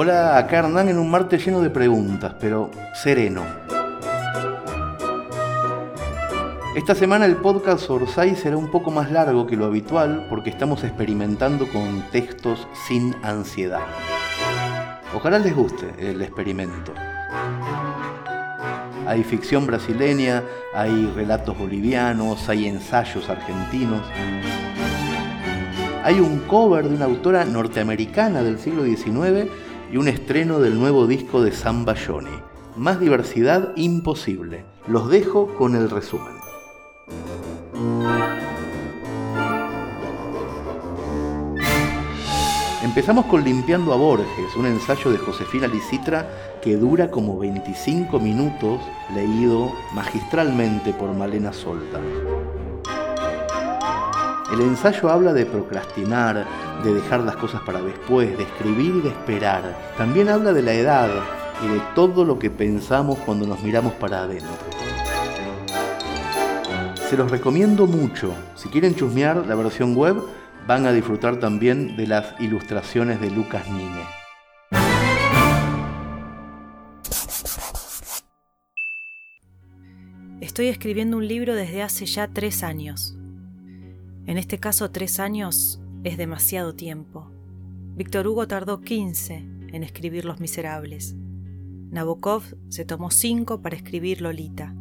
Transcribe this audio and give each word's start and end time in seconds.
Hola, 0.00 0.38
acá 0.38 0.58
Hernán 0.58 0.88
en 0.88 0.96
un 0.96 1.10
martes 1.10 1.44
lleno 1.44 1.60
de 1.60 1.70
preguntas, 1.70 2.32
pero 2.38 2.70
sereno. 2.94 3.42
Esta 6.76 6.94
semana 6.94 7.26
el 7.26 7.34
podcast 7.34 7.90
Orsay 7.90 8.36
será 8.36 8.56
un 8.56 8.70
poco 8.70 8.92
más 8.92 9.10
largo 9.10 9.44
que 9.48 9.56
lo 9.56 9.64
habitual 9.64 10.28
porque 10.30 10.50
estamos 10.50 10.84
experimentando 10.84 11.66
con 11.72 12.04
textos 12.12 12.68
sin 12.86 13.16
ansiedad. 13.24 13.80
Ojalá 15.16 15.40
les 15.40 15.56
guste 15.56 15.92
el 15.98 16.22
experimento. 16.22 16.94
Hay 19.04 19.24
ficción 19.24 19.66
brasileña, 19.66 20.44
hay 20.74 21.10
relatos 21.16 21.58
bolivianos, 21.58 22.48
hay 22.48 22.68
ensayos 22.68 23.28
argentinos. 23.28 24.02
Hay 26.04 26.20
un 26.20 26.38
cover 26.46 26.88
de 26.88 26.94
una 26.94 27.06
autora 27.06 27.44
norteamericana 27.44 28.44
del 28.44 28.60
siglo 28.60 28.84
XIX 28.84 29.50
y 29.92 29.96
un 29.96 30.08
estreno 30.08 30.58
del 30.60 30.78
nuevo 30.78 31.06
disco 31.06 31.42
de 31.42 31.52
Samba 31.52 31.94
Johnny. 31.94 32.36
Más 32.76 33.00
diversidad 33.00 33.72
imposible. 33.76 34.64
Los 34.86 35.08
dejo 35.08 35.54
con 35.54 35.74
el 35.74 35.90
resumen. 35.90 36.34
Empezamos 42.82 43.26
con 43.26 43.44
Limpiando 43.44 43.92
a 43.92 43.96
Borges, 43.96 44.56
un 44.56 44.66
ensayo 44.66 45.10
de 45.10 45.18
Josefina 45.18 45.66
Licitra 45.66 46.58
que 46.62 46.76
dura 46.76 47.10
como 47.10 47.38
25 47.38 48.18
minutos, 48.18 48.80
leído 49.14 49.72
magistralmente 49.94 50.92
por 50.92 51.12
Malena 51.14 51.52
Solta. 51.52 52.00
El 54.52 54.62
ensayo 54.62 55.10
habla 55.10 55.34
de 55.34 55.44
procrastinar, 55.44 56.46
de 56.82 56.94
dejar 56.94 57.20
las 57.20 57.36
cosas 57.36 57.60
para 57.62 57.82
después, 57.82 58.36
de 58.38 58.44
escribir 58.44 58.96
y 58.96 59.00
de 59.02 59.08
esperar. 59.10 59.76
También 59.98 60.30
habla 60.30 60.54
de 60.54 60.62
la 60.62 60.72
edad 60.72 61.10
y 61.62 61.68
de 61.68 61.82
todo 61.94 62.24
lo 62.24 62.38
que 62.38 62.48
pensamos 62.48 63.18
cuando 63.18 63.46
nos 63.46 63.62
miramos 63.62 63.92
para 63.94 64.22
adentro. 64.22 64.48
Se 67.10 67.16
los 67.18 67.30
recomiendo 67.30 67.86
mucho. 67.86 68.32
Si 68.54 68.70
quieren 68.70 68.94
chusmear 68.94 69.46
la 69.46 69.54
versión 69.54 69.94
web, 69.94 70.16
van 70.66 70.86
a 70.86 70.92
disfrutar 70.92 71.36
también 71.36 71.96
de 71.96 72.06
las 72.06 72.40
ilustraciones 72.40 73.20
de 73.20 73.30
Lucas 73.30 73.68
Nine. 73.68 74.04
Estoy 80.40 80.68
escribiendo 80.68 81.18
un 81.18 81.28
libro 81.28 81.54
desde 81.54 81.82
hace 81.82 82.06
ya 82.06 82.28
tres 82.28 82.62
años. 82.62 83.17
En 84.28 84.36
este 84.36 84.58
caso, 84.58 84.90
tres 84.90 85.20
años 85.20 85.80
es 86.04 86.18
demasiado 86.18 86.74
tiempo. 86.74 87.30
Víctor 87.96 88.28
Hugo 88.28 88.46
tardó 88.46 88.82
15 88.82 89.36
en 89.72 89.82
escribir 89.82 90.26
Los 90.26 90.38
Miserables. 90.38 91.16
Nabokov 91.90 92.42
se 92.68 92.84
tomó 92.84 93.10
cinco 93.10 93.62
para 93.62 93.76
escribir 93.76 94.20
Lolita. 94.20 94.74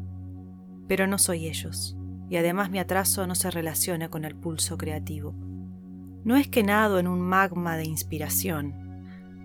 Pero 0.89 1.07
no 1.07 1.17
soy 1.17 1.47
ellos, 1.47 1.95
y 2.29 2.35
además 2.35 2.69
mi 2.71 2.79
atraso 2.79 3.25
no 3.25 3.35
se 3.35 3.49
relaciona 3.49 4.09
con 4.09 4.25
el 4.25 4.35
pulso 4.35 4.77
creativo. 4.77 5.33
No 6.25 6.35
es 6.35 6.49
que 6.49 6.63
nado 6.63 6.99
en 6.99 7.07
un 7.07 7.21
magma 7.21 7.77
de 7.77 7.85
inspiración. 7.85 8.73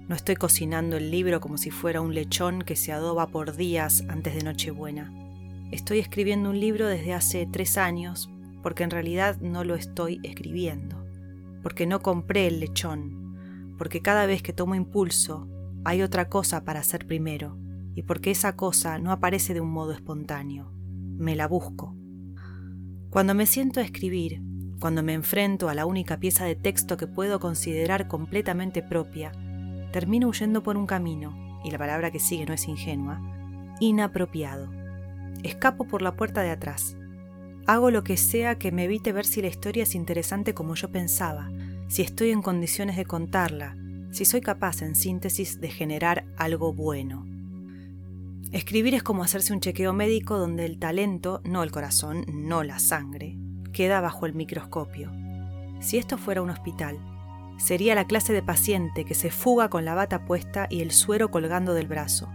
No 0.08 0.16
estoy 0.16 0.34
cocinando 0.34 0.96
el 0.96 1.12
libro 1.12 1.40
como 1.40 1.58
si 1.58 1.70
fuera 1.70 2.00
un 2.00 2.12
lechón 2.12 2.62
que 2.62 2.74
se 2.74 2.90
adoba 2.90 3.28
por 3.28 3.54
días 3.54 4.02
antes 4.08 4.34
de 4.34 4.42
Nochebuena. 4.42 5.12
Estoy 5.70 6.00
escribiendo 6.00 6.50
un 6.50 6.58
libro 6.58 6.88
desde 6.88 7.14
hace 7.14 7.46
tres 7.46 7.78
años 7.78 8.31
porque 8.62 8.84
en 8.84 8.90
realidad 8.90 9.40
no 9.40 9.64
lo 9.64 9.74
estoy 9.74 10.20
escribiendo, 10.22 11.04
porque 11.62 11.86
no 11.86 12.00
compré 12.00 12.46
el 12.46 12.60
lechón, 12.60 13.74
porque 13.78 14.00
cada 14.00 14.26
vez 14.26 14.42
que 14.42 14.52
tomo 14.52 14.74
impulso 14.74 15.48
hay 15.84 16.02
otra 16.02 16.28
cosa 16.28 16.64
para 16.64 16.80
hacer 16.80 17.06
primero, 17.06 17.58
y 17.94 18.02
porque 18.02 18.30
esa 18.30 18.56
cosa 18.56 18.98
no 18.98 19.12
aparece 19.12 19.54
de 19.54 19.60
un 19.60 19.70
modo 19.70 19.92
espontáneo, 19.92 20.72
me 21.16 21.36
la 21.36 21.46
busco. 21.46 21.94
Cuando 23.10 23.34
me 23.34 23.46
siento 23.46 23.80
a 23.80 23.82
escribir, 23.82 24.42
cuando 24.80 25.02
me 25.02 25.12
enfrento 25.12 25.68
a 25.68 25.74
la 25.74 25.86
única 25.86 26.18
pieza 26.18 26.44
de 26.44 26.56
texto 26.56 26.96
que 26.96 27.06
puedo 27.06 27.40
considerar 27.40 28.08
completamente 28.08 28.82
propia, 28.82 29.32
termino 29.92 30.28
huyendo 30.28 30.62
por 30.62 30.76
un 30.76 30.86
camino, 30.86 31.60
y 31.64 31.70
la 31.70 31.78
palabra 31.78 32.10
que 32.10 32.18
sigue 32.18 32.46
no 32.46 32.54
es 32.54 32.66
ingenua, 32.66 33.20
inapropiado. 33.80 34.70
Escapo 35.42 35.86
por 35.86 36.02
la 36.02 36.16
puerta 36.16 36.42
de 36.42 36.50
atrás. 36.50 36.96
Hago 37.66 37.90
lo 37.90 38.02
que 38.02 38.16
sea 38.16 38.58
que 38.58 38.72
me 38.72 38.84
evite 38.84 39.12
ver 39.12 39.24
si 39.24 39.40
la 39.40 39.48
historia 39.48 39.84
es 39.84 39.94
interesante 39.94 40.52
como 40.52 40.74
yo 40.74 40.90
pensaba, 40.90 41.50
si 41.88 42.02
estoy 42.02 42.30
en 42.30 42.42
condiciones 42.42 42.96
de 42.96 43.04
contarla, 43.04 43.76
si 44.10 44.24
soy 44.24 44.40
capaz, 44.40 44.82
en 44.82 44.94
síntesis, 44.94 45.60
de 45.60 45.68
generar 45.68 46.24
algo 46.36 46.72
bueno. 46.72 47.26
Escribir 48.50 48.94
es 48.94 49.02
como 49.02 49.22
hacerse 49.22 49.52
un 49.52 49.60
chequeo 49.60 49.92
médico 49.92 50.38
donde 50.38 50.66
el 50.66 50.78
talento, 50.78 51.40
no 51.44 51.62
el 51.62 51.70
corazón, 51.70 52.26
no 52.28 52.64
la 52.64 52.78
sangre, 52.78 53.38
queda 53.72 54.00
bajo 54.00 54.26
el 54.26 54.34
microscopio. 54.34 55.10
Si 55.80 55.98
esto 55.98 56.18
fuera 56.18 56.42
un 56.42 56.50
hospital, 56.50 56.98
sería 57.58 57.94
la 57.94 58.06
clase 58.06 58.32
de 58.32 58.42
paciente 58.42 59.04
que 59.04 59.14
se 59.14 59.30
fuga 59.30 59.70
con 59.70 59.84
la 59.84 59.94
bata 59.94 60.26
puesta 60.26 60.66
y 60.68 60.80
el 60.80 60.90
suero 60.90 61.30
colgando 61.30 61.74
del 61.74 61.86
brazo. 61.86 62.28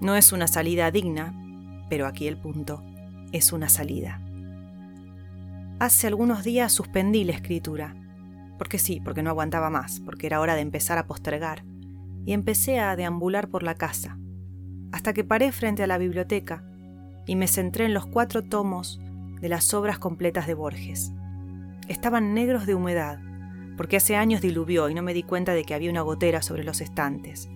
No 0.00 0.14
es 0.14 0.32
una 0.32 0.46
salida 0.46 0.90
digna, 0.90 1.34
pero 1.90 2.06
aquí 2.06 2.28
el 2.28 2.38
punto, 2.38 2.82
es 3.32 3.52
una 3.52 3.68
salida. 3.68 4.22
Hace 5.80 6.08
algunos 6.08 6.42
días 6.42 6.72
suspendí 6.72 7.22
la 7.22 7.34
escritura, 7.34 7.94
porque 8.58 8.80
sí, 8.80 9.00
porque 9.04 9.22
no 9.22 9.30
aguantaba 9.30 9.70
más, 9.70 10.00
porque 10.00 10.26
era 10.26 10.40
hora 10.40 10.56
de 10.56 10.62
empezar 10.62 10.98
a 10.98 11.06
postergar, 11.06 11.62
y 12.26 12.32
empecé 12.32 12.80
a 12.80 12.96
deambular 12.96 13.46
por 13.48 13.62
la 13.62 13.76
casa, 13.76 14.18
hasta 14.90 15.12
que 15.12 15.22
paré 15.22 15.52
frente 15.52 15.84
a 15.84 15.86
la 15.86 15.98
biblioteca 15.98 16.64
y 17.26 17.36
me 17.36 17.46
centré 17.46 17.84
en 17.84 17.94
los 17.94 18.06
cuatro 18.06 18.42
tomos 18.42 19.00
de 19.40 19.48
las 19.48 19.72
obras 19.72 20.00
completas 20.00 20.48
de 20.48 20.54
Borges. 20.54 21.12
Estaban 21.86 22.34
negros 22.34 22.66
de 22.66 22.74
humedad, 22.74 23.20
porque 23.76 23.98
hace 23.98 24.16
años 24.16 24.40
diluvió 24.40 24.88
y 24.88 24.94
no 24.94 25.02
me 25.02 25.14
di 25.14 25.22
cuenta 25.22 25.54
de 25.54 25.62
que 25.62 25.74
había 25.74 25.92
una 25.92 26.02
gotera 26.02 26.42
sobre 26.42 26.64
los 26.64 26.80
estantes. 26.80 27.48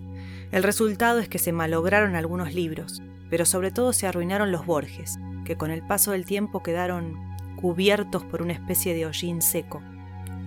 El 0.53 0.63
resultado 0.63 1.19
es 1.19 1.27
que 1.27 1.39
se 1.39 1.51
malograron 1.51 2.15
algunos 2.15 2.53
libros, 2.53 3.03
pero 3.29 3.43
sobre 3.43 3.71
todo 3.71 3.91
se 3.91 4.07
arruinaron 4.07 4.53
los 4.53 4.65
Borges, 4.65 5.19
que 5.43 5.57
con 5.57 5.71
el 5.71 5.81
paso 5.85 6.11
del 6.11 6.23
tiempo 6.23 6.63
quedaron 6.63 7.32
cubiertos 7.63 8.25
por 8.25 8.41
una 8.41 8.51
especie 8.51 8.93
de 8.93 9.05
hollín 9.05 9.41
seco, 9.41 9.81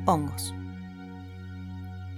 hongos. 0.05 0.55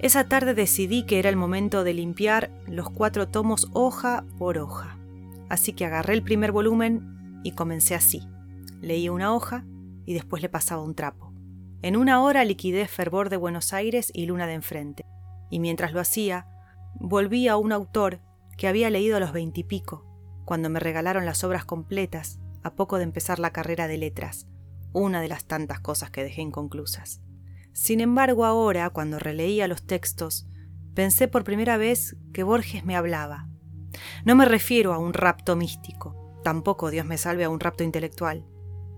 Esa 0.00 0.24
tarde 0.24 0.54
decidí 0.54 1.04
que 1.04 1.20
era 1.20 1.28
el 1.28 1.36
momento 1.36 1.84
de 1.84 1.94
limpiar 1.94 2.50
los 2.66 2.90
cuatro 2.90 3.28
tomos 3.28 3.68
hoja 3.74 4.24
por 4.38 4.58
hoja, 4.58 4.98
así 5.48 5.72
que 5.72 5.84
agarré 5.84 6.14
el 6.14 6.24
primer 6.24 6.50
volumen 6.50 7.40
y 7.44 7.52
comencé 7.52 7.94
así. 7.94 8.26
Leía 8.80 9.12
una 9.12 9.32
hoja 9.32 9.64
y 10.04 10.14
después 10.14 10.42
le 10.42 10.48
pasaba 10.48 10.82
un 10.82 10.96
trapo. 10.96 11.32
En 11.80 11.96
una 11.96 12.20
hora 12.20 12.44
liquidé 12.44 12.88
Fervor 12.88 13.30
de 13.30 13.36
Buenos 13.36 13.72
Aires 13.72 14.10
y 14.12 14.26
Luna 14.26 14.48
de 14.48 14.54
Enfrente, 14.54 15.04
y 15.48 15.60
mientras 15.60 15.92
lo 15.92 16.00
hacía, 16.00 16.48
volví 16.98 17.46
a 17.46 17.56
un 17.56 17.70
autor 17.70 18.18
que 18.56 18.66
había 18.66 18.90
leído 18.90 19.16
a 19.16 19.20
los 19.20 19.32
veintipico, 19.32 20.04
cuando 20.44 20.68
me 20.70 20.80
regalaron 20.80 21.24
las 21.24 21.44
obras 21.44 21.64
completas, 21.64 22.40
a 22.64 22.74
poco 22.74 22.96
de 22.98 23.04
empezar 23.04 23.38
la 23.38 23.52
carrera 23.52 23.86
de 23.86 23.96
letras, 23.96 24.48
una 24.98 25.20
de 25.20 25.28
las 25.28 25.46
tantas 25.46 25.80
cosas 25.80 26.10
que 26.10 26.22
dejé 26.22 26.42
inconclusas. 26.42 27.22
Sin 27.72 28.00
embargo, 28.00 28.44
ahora, 28.44 28.90
cuando 28.90 29.18
releía 29.18 29.68
los 29.68 29.86
textos, 29.86 30.46
pensé 30.94 31.28
por 31.28 31.44
primera 31.44 31.76
vez 31.76 32.16
que 32.32 32.42
Borges 32.42 32.84
me 32.84 32.96
hablaba. 32.96 33.48
No 34.24 34.34
me 34.34 34.44
refiero 34.44 34.92
a 34.92 34.98
un 34.98 35.14
rapto 35.14 35.56
místico, 35.56 36.40
tampoco 36.44 36.90
Dios 36.90 37.06
me 37.06 37.18
salve 37.18 37.44
a 37.44 37.50
un 37.50 37.60
rapto 37.60 37.84
intelectual, 37.84 38.44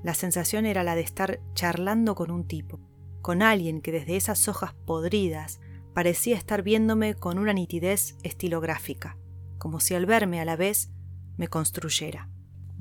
la 0.03 0.15
sensación 0.15 0.65
era 0.65 0.83
la 0.83 0.95
de 0.95 1.03
estar 1.03 1.41
charlando 1.55 2.15
con 2.15 2.31
un 2.31 2.47
tipo, 2.47 2.81
con 3.21 3.43
alguien 3.43 3.83
que 3.83 3.93
desde 3.93 4.17
esas 4.17 4.49
hojas 4.49 4.73
podridas 4.87 5.61
parecía 5.95 6.37
estar 6.37 6.63
viéndome 6.63 7.15
con 7.15 7.39
una 7.39 7.53
nitidez 7.53 8.17
estilográfica, 8.23 9.19
como 9.59 9.79
si 9.79 9.95
al 9.95 10.07
verme 10.07 10.41
a 10.41 10.47
la 10.47 10.57
vez 10.57 10.91
me 11.37 11.49
construyera. 11.49 12.30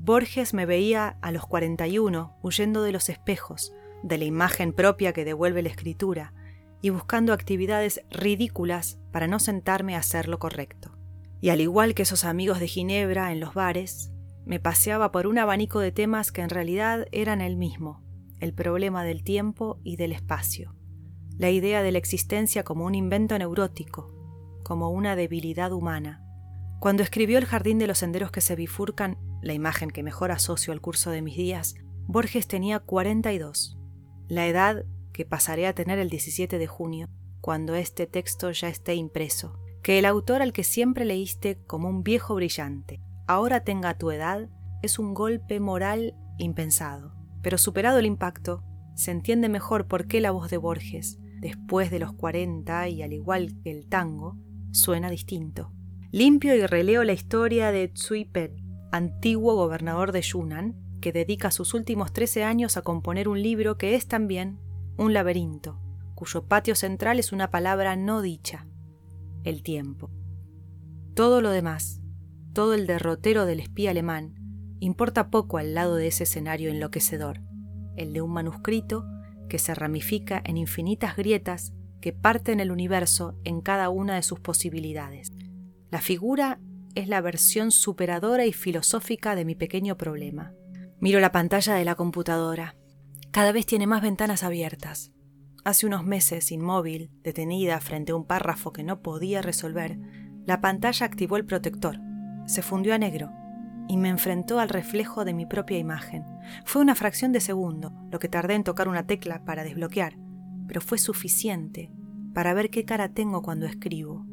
Borges 0.02 0.54
me 0.54 0.64
veía 0.64 1.18
a 1.20 1.30
los 1.30 1.46
41 1.46 2.38
huyendo 2.42 2.82
de 2.82 2.90
los 2.90 3.10
espejos, 3.10 3.74
de 4.02 4.16
la 4.16 4.24
imagen 4.24 4.72
propia 4.72 5.12
que 5.12 5.26
devuelve 5.26 5.60
la 5.60 5.68
escritura, 5.68 6.32
y 6.80 6.88
buscando 6.88 7.34
actividades 7.34 8.00
ridículas 8.08 8.98
para 9.12 9.26
no 9.26 9.38
sentarme 9.38 9.94
a 9.94 9.98
hacer 9.98 10.26
lo 10.26 10.38
correcto. 10.38 10.96
Y 11.42 11.50
al 11.50 11.60
igual 11.60 11.92
que 11.92 12.02
esos 12.02 12.24
amigos 12.24 12.60
de 12.60 12.66
Ginebra 12.66 13.30
en 13.30 13.40
los 13.40 13.52
bares, 13.52 14.10
me 14.46 14.58
paseaba 14.58 15.12
por 15.12 15.26
un 15.26 15.38
abanico 15.38 15.80
de 15.80 15.92
temas 15.92 16.32
que 16.32 16.40
en 16.40 16.48
realidad 16.48 17.06
eran 17.12 17.42
el 17.42 17.58
mismo, 17.58 18.02
el 18.40 18.54
problema 18.54 19.04
del 19.04 19.22
tiempo 19.22 19.80
y 19.84 19.96
del 19.96 20.12
espacio, 20.12 20.74
la 21.36 21.50
idea 21.50 21.82
de 21.82 21.92
la 21.92 21.98
existencia 21.98 22.64
como 22.64 22.86
un 22.86 22.94
invento 22.94 23.38
neurótico, 23.38 24.14
como 24.64 24.88
una 24.88 25.14
debilidad 25.14 25.72
humana. 25.72 26.24
Cuando 26.80 27.02
escribió 27.02 27.36
El 27.36 27.44
jardín 27.44 27.78
de 27.78 27.86
los 27.86 27.98
senderos 27.98 28.30
que 28.30 28.40
se 28.40 28.56
bifurcan, 28.56 29.18
la 29.42 29.52
imagen 29.52 29.90
que 29.90 30.02
mejor 30.02 30.30
asocio 30.32 30.72
al 30.72 30.80
curso 30.80 31.10
de 31.10 31.22
mis 31.22 31.36
días, 31.36 31.74
Borges 32.06 32.46
tenía 32.46 32.80
42, 32.80 33.78
la 34.28 34.46
edad 34.46 34.84
que 35.12 35.24
pasaré 35.24 35.66
a 35.66 35.74
tener 35.74 35.98
el 35.98 36.08
17 36.08 36.58
de 36.58 36.66
junio, 36.66 37.08
cuando 37.40 37.74
este 37.74 38.06
texto 38.06 38.50
ya 38.50 38.68
esté 38.68 38.94
impreso, 38.94 39.58
Que 39.82 39.98
el 39.98 40.04
autor 40.04 40.42
al 40.42 40.52
que 40.52 40.62
siempre 40.62 41.06
leíste 41.06 41.56
como 41.66 41.88
un 41.88 42.02
viejo 42.02 42.34
brillante, 42.34 43.00
ahora 43.26 43.64
tenga 43.64 43.96
tu 43.96 44.10
edad, 44.10 44.50
es 44.82 44.98
un 44.98 45.14
golpe 45.14 45.58
moral 45.58 46.14
impensado. 46.36 47.14
Pero 47.42 47.56
superado 47.56 47.98
el 47.98 48.04
impacto, 48.04 48.62
se 48.94 49.10
entiende 49.10 49.48
mejor 49.48 49.88
por 49.88 50.06
qué 50.06 50.20
la 50.20 50.32
voz 50.32 50.50
de 50.50 50.58
Borges, 50.58 51.18
después 51.40 51.90
de 51.90 51.98
los 51.98 52.12
40 52.12 52.88
y 52.88 53.02
al 53.02 53.14
igual 53.14 53.54
que 53.62 53.70
el 53.70 53.88
tango, 53.88 54.36
suena 54.72 55.08
distinto. 55.08 55.72
Limpio 56.10 56.54
y 56.54 56.66
releo 56.66 57.02
la 57.04 57.14
historia 57.14 57.72
de 57.72 57.88
Tsui 57.88 58.26
Pen, 58.26 58.56
antiguo 58.92 59.54
gobernador 59.54 60.12
de 60.12 60.22
Yunnan, 60.22 60.76
que 61.00 61.12
dedica 61.12 61.50
sus 61.50 61.74
últimos 61.74 62.12
13 62.12 62.44
años 62.44 62.76
a 62.76 62.82
componer 62.82 63.28
un 63.28 63.42
libro 63.42 63.78
que 63.78 63.94
es 63.94 64.06
también 64.06 64.58
un 64.96 65.14
laberinto, 65.14 65.80
cuyo 66.14 66.44
patio 66.44 66.74
central 66.74 67.18
es 67.18 67.32
una 67.32 67.50
palabra 67.50 67.96
no 67.96 68.20
dicha, 68.20 68.66
el 69.44 69.62
tiempo. 69.62 70.10
Todo 71.14 71.40
lo 71.40 71.50
demás, 71.50 72.00
todo 72.52 72.74
el 72.74 72.86
derrotero 72.86 73.46
del 73.46 73.60
espía 73.60 73.90
alemán, 73.90 74.34
importa 74.80 75.30
poco 75.30 75.58
al 75.58 75.74
lado 75.74 75.96
de 75.96 76.08
ese 76.08 76.24
escenario 76.24 76.70
enloquecedor, 76.70 77.40
el 77.96 78.12
de 78.12 78.20
un 78.20 78.32
manuscrito 78.32 79.06
que 79.48 79.58
se 79.58 79.74
ramifica 79.74 80.42
en 80.44 80.56
infinitas 80.56 81.16
grietas 81.16 81.72
que 82.00 82.12
parten 82.12 82.60
el 82.60 82.70
universo 82.70 83.38
en 83.44 83.60
cada 83.60 83.90
una 83.90 84.14
de 84.14 84.22
sus 84.22 84.40
posibilidades. 84.40 85.32
La 85.90 86.00
figura 86.00 86.60
es 86.94 87.08
la 87.08 87.20
versión 87.20 87.70
superadora 87.70 88.46
y 88.46 88.52
filosófica 88.52 89.34
de 89.34 89.44
mi 89.44 89.54
pequeño 89.54 89.96
problema. 89.96 90.52
Miro 90.98 91.20
la 91.20 91.32
pantalla 91.32 91.74
de 91.74 91.84
la 91.84 91.94
computadora. 91.94 92.76
Cada 93.30 93.52
vez 93.52 93.66
tiene 93.66 93.86
más 93.86 94.02
ventanas 94.02 94.42
abiertas. 94.42 95.12
Hace 95.64 95.86
unos 95.86 96.04
meses, 96.04 96.52
inmóvil, 96.52 97.10
detenida 97.22 97.80
frente 97.80 98.12
a 98.12 98.16
un 98.16 98.26
párrafo 98.26 98.72
que 98.72 98.82
no 98.82 99.02
podía 99.02 99.42
resolver, 99.42 99.98
la 100.46 100.60
pantalla 100.60 101.06
activó 101.06 101.36
el 101.36 101.44
protector. 101.44 101.98
Se 102.46 102.62
fundió 102.62 102.94
a 102.94 102.98
negro 102.98 103.30
y 103.88 103.96
me 103.96 104.08
enfrentó 104.08 104.58
al 104.58 104.68
reflejo 104.68 105.24
de 105.24 105.34
mi 105.34 105.46
propia 105.46 105.78
imagen. 105.78 106.24
Fue 106.64 106.80
una 106.82 106.94
fracción 106.94 107.32
de 107.32 107.40
segundo 107.40 107.92
lo 108.10 108.18
que 108.18 108.28
tardé 108.28 108.54
en 108.54 108.64
tocar 108.64 108.88
una 108.88 109.06
tecla 109.06 109.44
para 109.44 109.64
desbloquear, 109.64 110.16
pero 110.66 110.80
fue 110.80 110.98
suficiente 110.98 111.90
para 112.34 112.54
ver 112.54 112.70
qué 112.70 112.84
cara 112.84 113.12
tengo 113.12 113.42
cuando 113.42 113.66
escribo. 113.66 114.24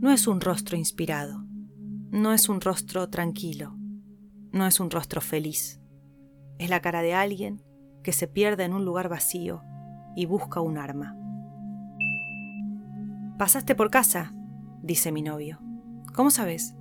No 0.00 0.10
es 0.10 0.26
un 0.26 0.40
rostro 0.40 0.76
inspirado, 0.76 1.43
no 2.14 2.32
es 2.32 2.48
un 2.48 2.60
rostro 2.60 3.08
tranquilo, 3.08 3.76
no 4.52 4.68
es 4.68 4.78
un 4.78 4.88
rostro 4.88 5.20
feliz. 5.20 5.80
Es 6.60 6.70
la 6.70 6.80
cara 6.80 7.02
de 7.02 7.12
alguien 7.12 7.60
que 8.04 8.12
se 8.12 8.28
pierde 8.28 8.62
en 8.62 8.72
un 8.72 8.84
lugar 8.84 9.08
vacío 9.08 9.62
y 10.14 10.24
busca 10.26 10.60
un 10.60 10.78
arma. 10.78 11.16
¿Pasaste 13.36 13.74
por 13.74 13.90
casa? 13.90 14.32
dice 14.80 15.10
mi 15.10 15.22
novio. 15.22 15.58
¿Cómo 16.14 16.30
sabes? 16.30 16.76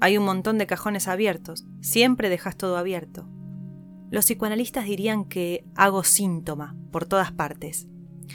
Hay 0.00 0.16
un 0.16 0.24
montón 0.24 0.58
de 0.58 0.68
cajones 0.68 1.08
abiertos, 1.08 1.66
siempre 1.80 2.28
dejas 2.28 2.56
todo 2.56 2.76
abierto. 2.76 3.28
Los 4.10 4.26
psicoanalistas 4.26 4.84
dirían 4.84 5.24
que 5.24 5.64
hago 5.74 6.04
síntoma 6.04 6.76
por 6.92 7.04
todas 7.04 7.32
partes. 7.32 7.88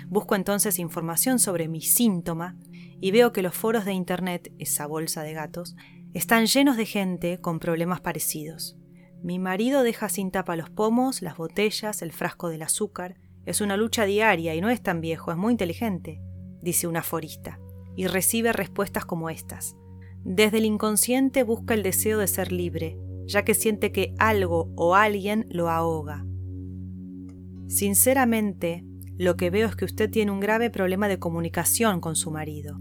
Busco 0.10 0.36
entonces 0.36 0.78
información 0.78 1.40
sobre 1.40 1.70
mi 1.70 1.80
síntoma 1.80 2.58
y 3.00 3.12
veo 3.12 3.32
que 3.32 3.42
los 3.42 3.56
foros 3.56 3.86
de 3.86 3.94
Internet, 3.94 4.52
esa 4.60 4.88
bolsa 4.88 5.24
de 5.24 5.32
gatos, 5.32 5.78
están 6.14 6.46
llenos 6.46 6.78
de 6.78 6.86
gente 6.86 7.40
con 7.42 7.60
problemas 7.60 8.00
parecidos. 8.00 8.78
Mi 9.24 9.40
marido 9.40 9.82
deja 9.82 10.10
sin 10.10 10.30
tapa 10.30 10.56
los 10.56 10.70
pomos, 10.70 11.22
las 11.24 11.38
botellas, 11.38 12.02
el 12.04 12.12
frasco 12.12 12.50
del 12.50 12.62
azúcar. 12.62 13.16
Es 13.46 13.62
una 13.62 13.78
lucha 13.78 14.06
diaria 14.06 14.54
y 14.54 14.62
no 14.62 14.70
es 14.70 14.82
tan 14.84 15.02
viejo, 15.02 15.32
es 15.32 15.38
muy 15.38 15.54
inteligente, 15.54 16.22
dice 16.62 16.88
un 16.88 16.98
aforista, 16.98 17.60
y 17.96 18.06
recibe 18.06 18.54
respuestas 18.54 19.06
como 19.06 19.32
estas. 19.32 19.76
Desde 20.24 20.60
el 20.60 20.66
inconsciente 20.66 21.44
busca 21.44 21.74
el 21.74 21.82
deseo 21.82 22.20
de 22.20 22.28
ser 22.28 22.52
libre, 22.52 22.98
ya 23.26 23.44
que 23.44 23.56
siente 23.56 23.92
que 23.92 24.14
algo 24.20 24.72
o 24.76 24.96
alguien 24.96 25.48
lo 25.50 25.70
ahoga. 25.70 26.26
Sinceramente, 27.68 28.86
lo 29.18 29.36
que 29.36 29.50
veo 29.50 29.68
es 29.68 29.76
que 29.76 29.86
usted 29.86 30.12
tiene 30.12 30.32
un 30.32 30.40
grave 30.40 30.70
problema 30.70 31.08
de 31.08 31.18
comunicación 31.18 32.02
con 32.02 32.16
su 32.16 32.30
marido. 32.30 32.78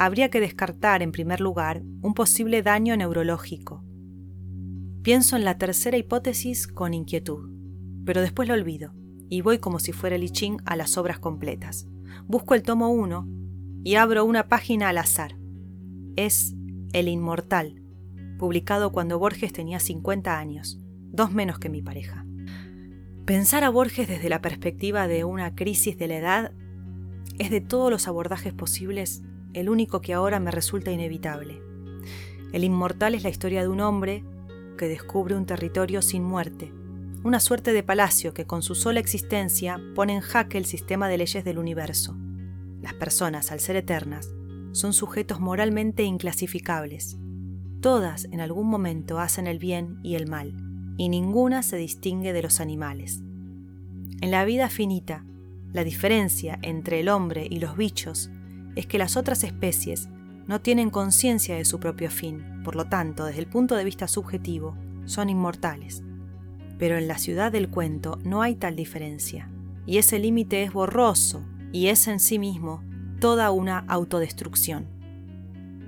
Habría 0.00 0.30
que 0.30 0.40
descartar, 0.40 1.02
en 1.02 1.12
primer 1.12 1.42
lugar, 1.42 1.82
un 2.00 2.14
posible 2.14 2.62
daño 2.62 2.96
neurológico. 2.96 3.84
Pienso 5.02 5.36
en 5.36 5.44
la 5.44 5.58
tercera 5.58 5.98
hipótesis 5.98 6.66
con 6.66 6.94
inquietud, 6.94 7.50
pero 8.06 8.22
después 8.22 8.48
lo 8.48 8.54
olvido 8.54 8.94
y 9.28 9.42
voy 9.42 9.58
como 9.58 9.78
si 9.78 9.92
fuera 9.92 10.16
el 10.16 10.32
Ching 10.32 10.56
a 10.64 10.74
las 10.74 10.96
obras 10.96 11.18
completas. 11.18 11.86
Busco 12.26 12.54
el 12.54 12.62
tomo 12.62 12.88
1 12.88 13.28
y 13.84 13.96
abro 13.96 14.24
una 14.24 14.48
página 14.48 14.88
al 14.88 14.96
azar. 14.96 15.36
Es 16.16 16.54
el 16.94 17.06
Inmortal, 17.06 17.82
publicado 18.38 18.92
cuando 18.92 19.18
Borges 19.18 19.52
tenía 19.52 19.80
50 19.80 20.38
años, 20.38 20.80
dos 21.12 21.30
menos 21.30 21.58
que 21.58 21.68
mi 21.68 21.82
pareja. 21.82 22.24
Pensar 23.26 23.64
a 23.64 23.68
Borges 23.68 24.08
desde 24.08 24.30
la 24.30 24.40
perspectiva 24.40 25.06
de 25.08 25.24
una 25.24 25.54
crisis 25.54 25.98
de 25.98 26.08
la 26.08 26.16
edad 26.16 26.52
es 27.38 27.50
de 27.50 27.60
todos 27.60 27.90
los 27.90 28.08
abordajes 28.08 28.54
posibles 28.54 29.22
el 29.54 29.68
único 29.68 30.00
que 30.00 30.14
ahora 30.14 30.40
me 30.40 30.50
resulta 30.50 30.90
inevitable. 30.90 31.62
El 32.52 32.64
Inmortal 32.64 33.14
es 33.14 33.22
la 33.22 33.30
historia 33.30 33.62
de 33.62 33.68
un 33.68 33.80
hombre 33.80 34.24
que 34.76 34.88
descubre 34.88 35.36
un 35.36 35.46
territorio 35.46 36.02
sin 36.02 36.24
muerte, 36.24 36.72
una 37.22 37.38
suerte 37.38 37.72
de 37.72 37.82
palacio 37.82 38.32
que 38.32 38.46
con 38.46 38.62
su 38.62 38.74
sola 38.74 38.98
existencia 38.98 39.80
pone 39.94 40.14
en 40.14 40.20
jaque 40.20 40.58
el 40.58 40.64
sistema 40.64 41.08
de 41.08 41.18
leyes 41.18 41.44
del 41.44 41.58
universo. 41.58 42.16
Las 42.80 42.94
personas, 42.94 43.52
al 43.52 43.60
ser 43.60 43.76
eternas, 43.76 44.32
son 44.72 44.92
sujetos 44.92 45.38
moralmente 45.38 46.02
inclasificables. 46.04 47.18
Todas 47.80 48.24
en 48.26 48.40
algún 48.40 48.68
momento 48.68 49.18
hacen 49.18 49.46
el 49.46 49.58
bien 49.58 49.98
y 50.02 50.14
el 50.14 50.28
mal, 50.28 50.54
y 50.96 51.08
ninguna 51.08 51.62
se 51.62 51.76
distingue 51.76 52.32
de 52.32 52.42
los 52.42 52.60
animales. 52.60 53.22
En 54.20 54.30
la 54.30 54.44
vida 54.44 54.68
finita, 54.68 55.24
la 55.72 55.84
diferencia 55.84 56.58
entre 56.62 57.00
el 57.00 57.08
hombre 57.08 57.46
y 57.48 57.60
los 57.60 57.76
bichos 57.76 58.30
es 58.76 58.86
que 58.86 58.98
las 58.98 59.16
otras 59.16 59.44
especies 59.44 60.08
no 60.46 60.60
tienen 60.60 60.90
conciencia 60.90 61.56
de 61.56 61.64
su 61.64 61.78
propio 61.78 62.10
fin, 62.10 62.62
por 62.64 62.76
lo 62.76 62.86
tanto, 62.86 63.24
desde 63.24 63.40
el 63.40 63.46
punto 63.46 63.76
de 63.76 63.84
vista 63.84 64.08
subjetivo, 64.08 64.76
son 65.04 65.28
inmortales. 65.30 66.02
Pero 66.78 66.98
en 66.98 67.08
la 67.08 67.18
ciudad 67.18 67.52
del 67.52 67.68
cuento 67.68 68.18
no 68.24 68.42
hay 68.42 68.56
tal 68.56 68.74
diferencia, 68.74 69.50
y 69.86 69.98
ese 69.98 70.18
límite 70.18 70.62
es 70.62 70.72
borroso, 70.72 71.44
y 71.72 71.86
es 71.86 72.08
en 72.08 72.20
sí 72.20 72.38
mismo 72.38 72.82
toda 73.20 73.50
una 73.50 73.78
autodestrucción. 73.86 74.88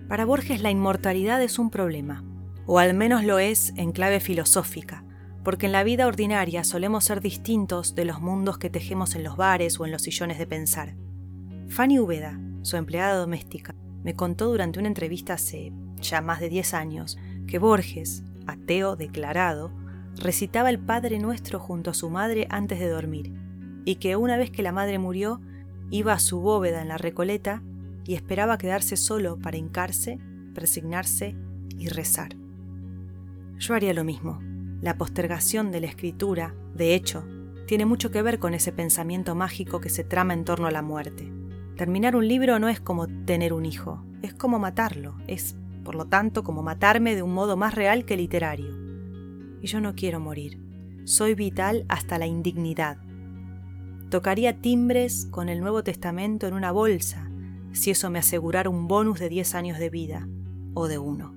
Para 0.09 0.25
Borges 0.25 0.61
la 0.61 0.71
inmortalidad 0.71 1.43
es 1.43 1.59
un 1.59 1.71
problema, 1.71 2.25
o 2.67 2.79
al 2.79 2.95
menos 2.95 3.25
lo 3.25 3.39
es 3.39 3.73
en 3.77 3.93
clave 3.93 4.21
filosófica, 4.21 5.05
porque 5.43 5.67
en 5.67 5.73
la 5.73 5.83
vida 5.83 6.07
ordinaria 6.07 6.63
solemos 6.63 7.05
ser 7.05 7.21
distintos 7.21 7.95
de 7.95 8.05
los 8.05 8.21
mundos 8.21 8.59
que 8.59 8.71
tejemos 8.71 9.15
en 9.17 9.25
los 9.25 9.37
bares 9.37 9.81
o 9.81 9.87
en 9.87 9.93
los 9.93 10.03
sillones 10.03 10.39
de 10.39 10.47
pensar. 10.47 10.95
Fanny 11.69 11.99
Ubeda, 11.99 12.39
su 12.63 12.77
empleada 12.77 13.17
doméstica, 13.17 13.75
me 14.03 14.17
contó 14.17 14.49
durante 14.49 14.79
una 14.79 14.89
entrevista 14.89 15.35
hace 15.35 15.73
ya 16.01 16.21
más 16.21 16.41
de 16.41 16.49
10 16.49 16.75
años 16.75 17.19
que 17.47 17.59
Borges, 17.59 18.25
ateo 18.47 18.97
declarado, 18.97 19.73
recitaba 20.17 20.71
el 20.71 20.79
Padre 20.79 21.19
Nuestro 21.19 21.61
junto 21.61 21.91
a 21.91 21.95
su 21.95 22.11
madre 22.11 22.47
antes 22.51 22.81
de 22.81 22.89
dormir, 22.89 23.33
y 23.85 23.97
que 23.97 24.17
una 24.17 24.37
vez 24.37 24.51
que 24.51 24.63
la 24.63 24.73
madre 24.73 24.99
murió, 24.99 25.41
Iba 25.93 26.15
a 26.15 26.19
su 26.19 26.41
bóveda 26.41 26.81
en 26.81 26.89
la 26.89 26.97
Recoleta 26.97 27.63
y 28.07 28.15
esperaba 28.15 28.57
quedarse 28.57 28.97
solo 28.97 29.39
para 29.39 29.59
hincarse, 29.59 30.19
presignarse 30.55 31.37
y 31.77 31.89
rezar. 31.89 32.35
Yo 33.59 33.75
haría 33.75 33.93
lo 33.93 34.03
mismo. 34.03 34.41
La 34.81 34.97
postergación 34.97 35.71
de 35.71 35.83
la 35.83 35.89
escritura, 35.89 36.55
de 36.75 36.95
hecho, 36.95 37.27
tiene 37.67 37.85
mucho 37.85 38.11
que 38.11 38.23
ver 38.23 38.39
con 38.39 38.55
ese 38.55 38.73
pensamiento 38.73 39.35
mágico 39.35 39.83
que 39.83 39.91
se 39.91 40.03
trama 40.03 40.33
en 40.33 40.47
torno 40.47 40.67
a 40.67 40.71
la 40.71 40.81
muerte. 40.81 41.31
Terminar 41.83 42.15
un 42.15 42.29
libro 42.29 42.61
no 42.61 42.69
es 42.69 42.79
como 42.79 43.09
tener 43.09 43.53
un 43.53 43.67
hijo, 43.67 44.05
es 44.23 44.33
como 44.33 44.61
matarlo, 44.61 45.17
es, 45.27 45.57
por 45.83 45.97
lo 45.97 46.05
tanto, 46.05 46.45
como 46.45 46.63
matarme 46.63 47.17
de 47.17 47.23
un 47.23 47.35
modo 47.35 47.57
más 47.57 47.75
real 47.75 48.05
que 48.05 48.17
literario. 48.17 48.73
Y 49.61 49.67
yo 49.67 49.81
no 49.81 49.97
quiero 49.97 50.21
morir. 50.21 50.61
Soy 51.03 51.35
vital 51.35 51.85
hasta 51.89 52.19
la 52.19 52.29
indignidad, 52.29 52.99
Tocaría 54.11 54.61
timbres 54.61 55.27
con 55.33 55.49
el 55.49 55.59
Nuevo 55.59 55.83
Testamento 55.83 56.47
en 56.47 56.55
una 56.55 56.71
bolsa, 56.71 57.29
si 57.73 57.91
eso 57.91 58.11
me 58.11 58.21
asegurara 58.21 58.71
un 58.71 58.87
bonus 58.87 59.19
de 59.19 59.29
10 59.29 59.57
años 59.57 59.79
de 59.81 59.91
vida, 59.91 60.29
o 60.75 60.87
de 60.87 60.99
uno. 60.99 61.35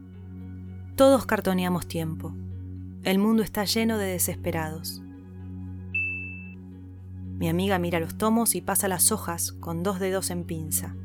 Todos 0.96 1.26
cartoneamos 1.26 1.88
tiempo. 1.88 2.36
El 3.02 3.18
mundo 3.18 3.42
está 3.42 3.66
lleno 3.66 3.98
de 3.98 4.06
desesperados. 4.06 5.02
Mi 7.38 7.50
amiga 7.50 7.80
mira 7.80 8.00
los 8.00 8.18
tomos 8.18 8.56
y 8.56 8.62
pasa 8.62 8.88
las 8.88 9.12
hojas 9.12 9.52
con 9.52 9.84
dos 9.84 10.00
dedos 10.00 10.30
en 10.30 10.46
pinza. 10.46 10.96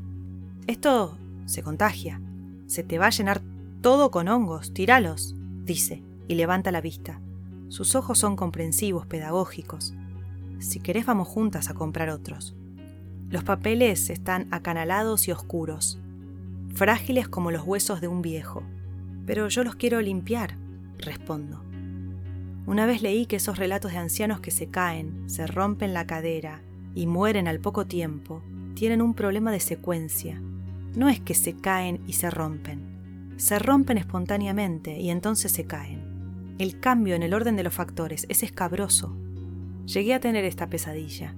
Esto 0.65 1.17
se 1.45 1.61
contagia. 1.61 2.21
Se 2.67 2.83
te 2.83 2.97
va 2.97 3.07
a 3.07 3.11
llenar 3.11 3.41
todo 3.81 4.11
con 4.11 4.29
hongos, 4.29 4.73
tíralos, 4.73 5.35
dice, 5.65 6.03
y 6.29 6.35
levanta 6.35 6.71
la 6.71 6.79
vista. 6.79 7.19
Sus 7.67 7.95
ojos 7.95 8.17
son 8.19 8.37
comprensivos, 8.37 9.05
pedagógicos. 9.05 9.93
Si 10.59 10.79
querés 10.79 11.05
vamos 11.05 11.27
juntas 11.27 11.69
a 11.69 11.73
comprar 11.73 12.09
otros. 12.09 12.55
Los 13.29 13.43
papeles 13.43 14.09
están 14.09 14.47
acanalados 14.51 15.27
y 15.27 15.31
oscuros. 15.31 15.99
frágiles 16.73 17.27
como 17.27 17.51
los 17.51 17.63
huesos 17.65 17.99
de 17.99 18.07
un 18.07 18.21
viejo. 18.21 18.63
Pero 19.25 19.49
yo 19.49 19.65
los 19.65 19.75
quiero 19.75 19.99
limpiar, 19.99 20.57
respondo. 20.97 21.70
Una 22.65 22.85
vez 22.85 23.01
leí 23.01 23.25
que 23.25 23.37
esos 23.37 23.57
relatos 23.57 23.91
de 23.91 23.97
ancianos 23.97 24.39
que 24.39 24.51
se 24.51 24.67
caen, 24.67 25.29
se 25.29 25.47
rompen 25.47 25.93
la 25.93 26.05
cadera 26.05 26.61
y 26.93 27.07
mueren 27.07 27.47
al 27.47 27.59
poco 27.59 27.85
tiempo, 27.85 28.43
tienen 28.75 29.01
un 29.01 29.13
problema 29.13 29.51
de 29.51 29.59
secuencia. 29.59 30.41
No 30.95 31.09
es 31.09 31.19
que 31.19 31.33
se 31.33 31.55
caen 31.55 32.01
y 32.05 32.13
se 32.13 32.29
rompen. 32.29 33.33
Se 33.37 33.57
rompen 33.59 33.97
espontáneamente 33.97 34.99
y 34.99 35.09
entonces 35.09 35.51
se 35.51 35.65
caen. 35.65 36.55
El 36.59 36.79
cambio 36.79 37.15
en 37.15 37.23
el 37.23 37.33
orden 37.33 37.55
de 37.55 37.63
los 37.63 37.73
factores 37.73 38.25
es 38.29 38.43
escabroso. 38.43 39.17
Llegué 39.85 40.13
a 40.13 40.19
tener 40.19 40.45
esta 40.45 40.67
pesadilla. 40.67 41.35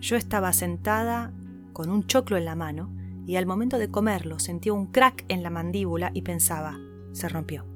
Yo 0.00 0.16
estaba 0.16 0.52
sentada 0.52 1.32
con 1.72 1.88
un 1.88 2.06
choclo 2.06 2.36
en 2.36 2.44
la 2.44 2.54
mano 2.54 2.90
y 3.26 3.36
al 3.36 3.46
momento 3.46 3.78
de 3.78 3.90
comerlo 3.90 4.38
sentía 4.38 4.72
un 4.72 4.86
crack 4.86 5.24
en 5.28 5.42
la 5.42 5.50
mandíbula 5.50 6.10
y 6.12 6.22
pensaba, 6.22 6.78
se 7.12 7.28
rompió. 7.28 7.75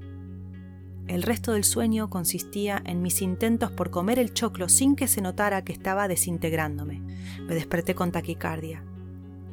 El 1.11 1.25
resto 1.25 1.55
del 1.55 1.65
sueño 1.65 2.09
consistía 2.09 2.81
en 2.87 3.03
mis 3.03 3.21
intentos 3.21 3.73
por 3.73 3.91
comer 3.91 4.21
el 4.21 4.33
choclo 4.33 4.69
sin 4.69 4.95
que 4.95 5.09
se 5.09 5.21
notara 5.21 5.65
que 5.65 5.73
estaba 5.73 6.07
desintegrándome. 6.07 7.01
Me 7.49 7.55
desperté 7.57 7.97
con 7.97 8.13
taquicardia. 8.13 8.85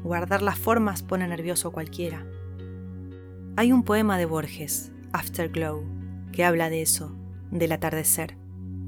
Guardar 0.04 0.44
las 0.44 0.60
formas 0.60 1.02
pone 1.02 1.28
nervioso 1.28 1.70
a 1.70 1.72
cualquiera. 1.72 2.28
Hay 3.56 3.72
un 3.72 3.82
poema 3.82 4.20
de 4.20 4.28
Borges, 4.28 4.92
Afterglow, 5.14 5.84
que 6.32 6.46
habla 6.46 6.70
de 6.70 6.84
eso, 6.84 7.16
del 7.50 7.72
atardecer. 7.72 8.38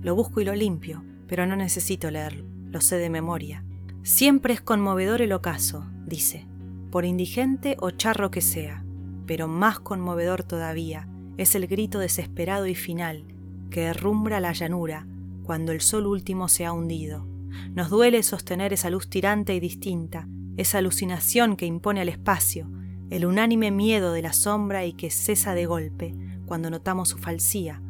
Lo 0.03 0.13
busco 0.13 0.39
y 0.39 0.45
lo 0.45 0.53
limpio, 0.53 1.03
pero 1.25 1.47
no 1.47 1.55
necesito 1.55 2.11
leerlo, 2.11 2.45
lo 2.69 2.81
sé 2.81 2.97
de 2.97 3.09
memoria. 3.09 3.65
Siempre 4.03 4.53
es 4.53 4.61
conmovedor 4.61 5.23
el 5.23 5.31
ocaso, 5.31 5.89
dice, 6.05 6.45
por 6.91 7.03
indigente 7.03 7.77
o 7.79 7.89
charro 7.89 8.29
que 8.29 8.41
sea, 8.41 8.85
pero 9.25 9.47
más 9.47 9.79
conmovedor 9.79 10.43
todavía 10.43 11.08
es 11.39 11.55
el 11.55 11.67
grito 11.67 11.99
desesperado 11.99 12.67
y 12.67 12.75
final 12.75 13.23
que 13.71 13.85
derrumbra 13.85 14.41
la 14.41 14.51
llanura 14.51 15.07
cuando 15.43 15.71
el 15.71 15.79
sol 15.79 16.05
último 16.05 16.49
se 16.49 16.65
ha 16.65 16.73
hundido. 16.73 17.25
Nos 17.73 17.89
duele 17.89 18.23
sostener 18.23 18.73
esa 18.73 18.89
luz 18.89 19.09
tirante 19.09 19.55
y 19.55 19.61
distinta, 19.61 20.27
esa 20.57 20.79
alucinación 20.79 21.55
que 21.55 21.65
impone 21.65 22.01
al 22.01 22.09
espacio, 22.09 22.69
el 23.09 23.25
unánime 23.25 23.71
miedo 23.71 24.11
de 24.11 24.21
la 24.21 24.33
sombra 24.33 24.85
y 24.85 24.91
que 24.91 25.09
cesa 25.09 25.53
de 25.53 25.65
golpe 25.65 26.13
cuando 26.45 26.69
notamos 26.69 27.07
su 27.07 27.17
falsía, 27.17 27.81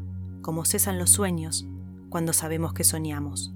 como 0.43 0.63
cesan 0.63 0.99
los 0.99 1.09
sueños 1.09 1.67
cuando 2.09 2.33
sabemos 2.33 2.73
que 2.73 2.83
soñamos. 2.83 3.51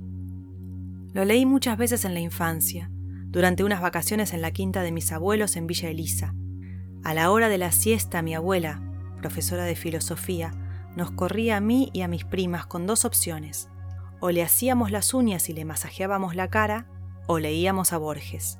Lo 1.13 1.23
leí 1.23 1.45
muchas 1.45 1.77
veces 1.77 2.03
en 2.03 2.15
la 2.15 2.19
infancia, 2.19 2.89
durante 3.27 3.63
unas 3.63 3.81
vacaciones 3.81 4.33
en 4.33 4.41
la 4.41 4.49
quinta 4.49 4.81
de 4.81 4.91
mis 4.91 5.11
abuelos 5.11 5.55
en 5.55 5.67
Villa 5.67 5.89
Elisa. 5.89 6.33
A 7.03 7.13
la 7.13 7.29
hora 7.29 7.47
de 7.47 7.59
la 7.59 7.71
siesta 7.71 8.23
mi 8.23 8.33
abuela, 8.33 8.81
profesora 9.23 9.63
de 9.63 9.77
filosofía, 9.77 10.51
nos 10.97 11.09
corría 11.09 11.55
a 11.55 11.61
mí 11.61 11.89
y 11.93 12.01
a 12.01 12.09
mis 12.09 12.25
primas 12.25 12.65
con 12.65 12.85
dos 12.85 13.05
opciones. 13.05 13.69
O 14.19 14.31
le 14.31 14.43
hacíamos 14.43 14.91
las 14.91 15.13
uñas 15.13 15.47
y 15.47 15.53
le 15.53 15.63
masajeábamos 15.63 16.35
la 16.35 16.49
cara, 16.49 16.87
o 17.25 17.39
leíamos 17.39 17.93
a 17.93 17.97
Borges. 17.97 18.59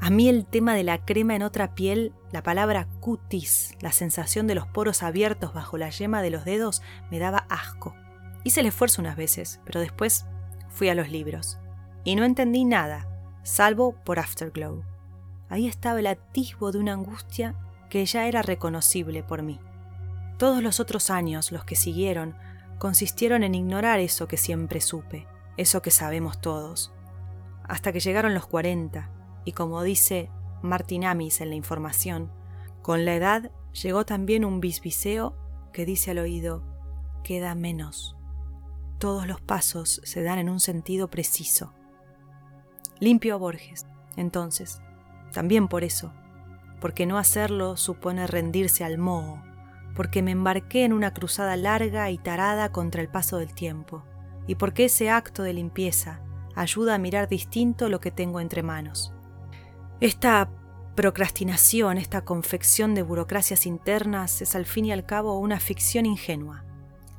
A 0.00 0.08
mí 0.08 0.30
el 0.30 0.46
tema 0.46 0.74
de 0.74 0.82
la 0.82 1.04
crema 1.04 1.36
en 1.36 1.42
otra 1.42 1.74
piel, 1.74 2.14
la 2.32 2.42
palabra 2.42 2.88
cutis, 3.00 3.74
la 3.82 3.92
sensación 3.92 4.46
de 4.46 4.54
los 4.54 4.66
poros 4.66 5.02
abiertos 5.02 5.52
bajo 5.52 5.76
la 5.76 5.90
yema 5.90 6.22
de 6.22 6.30
los 6.30 6.46
dedos, 6.46 6.80
me 7.10 7.18
daba 7.18 7.44
asco. 7.50 7.94
Hice 8.44 8.60
el 8.60 8.66
esfuerzo 8.66 9.02
unas 9.02 9.16
veces, 9.16 9.60
pero 9.66 9.78
después 9.78 10.24
fui 10.70 10.88
a 10.88 10.94
los 10.94 11.10
libros. 11.10 11.58
Y 12.02 12.16
no 12.16 12.24
entendí 12.24 12.64
nada, 12.64 13.06
salvo 13.42 13.94
por 14.06 14.20
Afterglow. 14.20 14.84
Ahí 15.50 15.66
estaba 15.66 16.00
el 16.00 16.06
atisbo 16.06 16.72
de 16.72 16.78
una 16.78 16.94
angustia 16.94 17.54
que 17.90 18.06
ya 18.06 18.26
era 18.26 18.40
reconocible 18.40 19.22
por 19.22 19.42
mí. 19.42 19.60
Todos 20.38 20.62
los 20.62 20.78
otros 20.78 21.10
años, 21.10 21.50
los 21.50 21.64
que 21.64 21.74
siguieron, 21.74 22.36
consistieron 22.78 23.42
en 23.42 23.56
ignorar 23.56 23.98
eso 23.98 24.28
que 24.28 24.36
siempre 24.36 24.80
supe, 24.80 25.26
eso 25.56 25.82
que 25.82 25.90
sabemos 25.90 26.40
todos. 26.40 26.92
Hasta 27.64 27.92
que 27.92 27.98
llegaron 27.98 28.34
los 28.34 28.46
40, 28.46 29.10
y 29.44 29.52
como 29.52 29.82
dice 29.82 30.30
Martin 30.62 31.04
Amis 31.04 31.40
en 31.40 31.48
la 31.48 31.56
información, 31.56 32.30
con 32.82 33.04
la 33.04 33.16
edad 33.16 33.50
llegó 33.72 34.06
también 34.06 34.44
un 34.44 34.60
bisbiseo 34.60 35.36
que 35.72 35.84
dice 35.84 36.12
al 36.12 36.18
oído, 36.18 36.62
queda 37.24 37.56
menos. 37.56 38.16
Todos 38.98 39.26
los 39.26 39.40
pasos 39.40 40.00
se 40.04 40.22
dan 40.22 40.38
en 40.38 40.50
un 40.50 40.60
sentido 40.60 41.08
preciso. 41.08 41.74
Limpio 43.00 43.40
Borges, 43.40 43.86
entonces, 44.16 44.80
también 45.32 45.66
por 45.66 45.82
eso, 45.82 46.12
porque 46.80 47.06
no 47.06 47.18
hacerlo 47.18 47.76
supone 47.76 48.28
rendirse 48.28 48.84
al 48.84 48.98
moho, 48.98 49.42
porque 49.98 50.22
me 50.22 50.30
embarqué 50.30 50.84
en 50.84 50.92
una 50.92 51.12
cruzada 51.12 51.56
larga 51.56 52.08
y 52.12 52.18
tarada 52.18 52.70
contra 52.70 53.02
el 53.02 53.08
paso 53.08 53.38
del 53.38 53.52
tiempo, 53.52 54.04
y 54.46 54.54
porque 54.54 54.84
ese 54.84 55.10
acto 55.10 55.42
de 55.42 55.52
limpieza 55.52 56.20
ayuda 56.54 56.94
a 56.94 56.98
mirar 56.98 57.28
distinto 57.28 57.88
lo 57.88 58.00
que 58.00 58.12
tengo 58.12 58.38
entre 58.38 58.62
manos. 58.62 59.12
Esta 60.00 60.50
procrastinación, 60.94 61.98
esta 61.98 62.24
confección 62.24 62.94
de 62.94 63.02
burocracias 63.02 63.66
internas 63.66 64.40
es 64.40 64.54
al 64.54 64.66
fin 64.66 64.84
y 64.84 64.92
al 64.92 65.04
cabo 65.04 65.36
una 65.40 65.58
ficción 65.58 66.06
ingenua, 66.06 66.64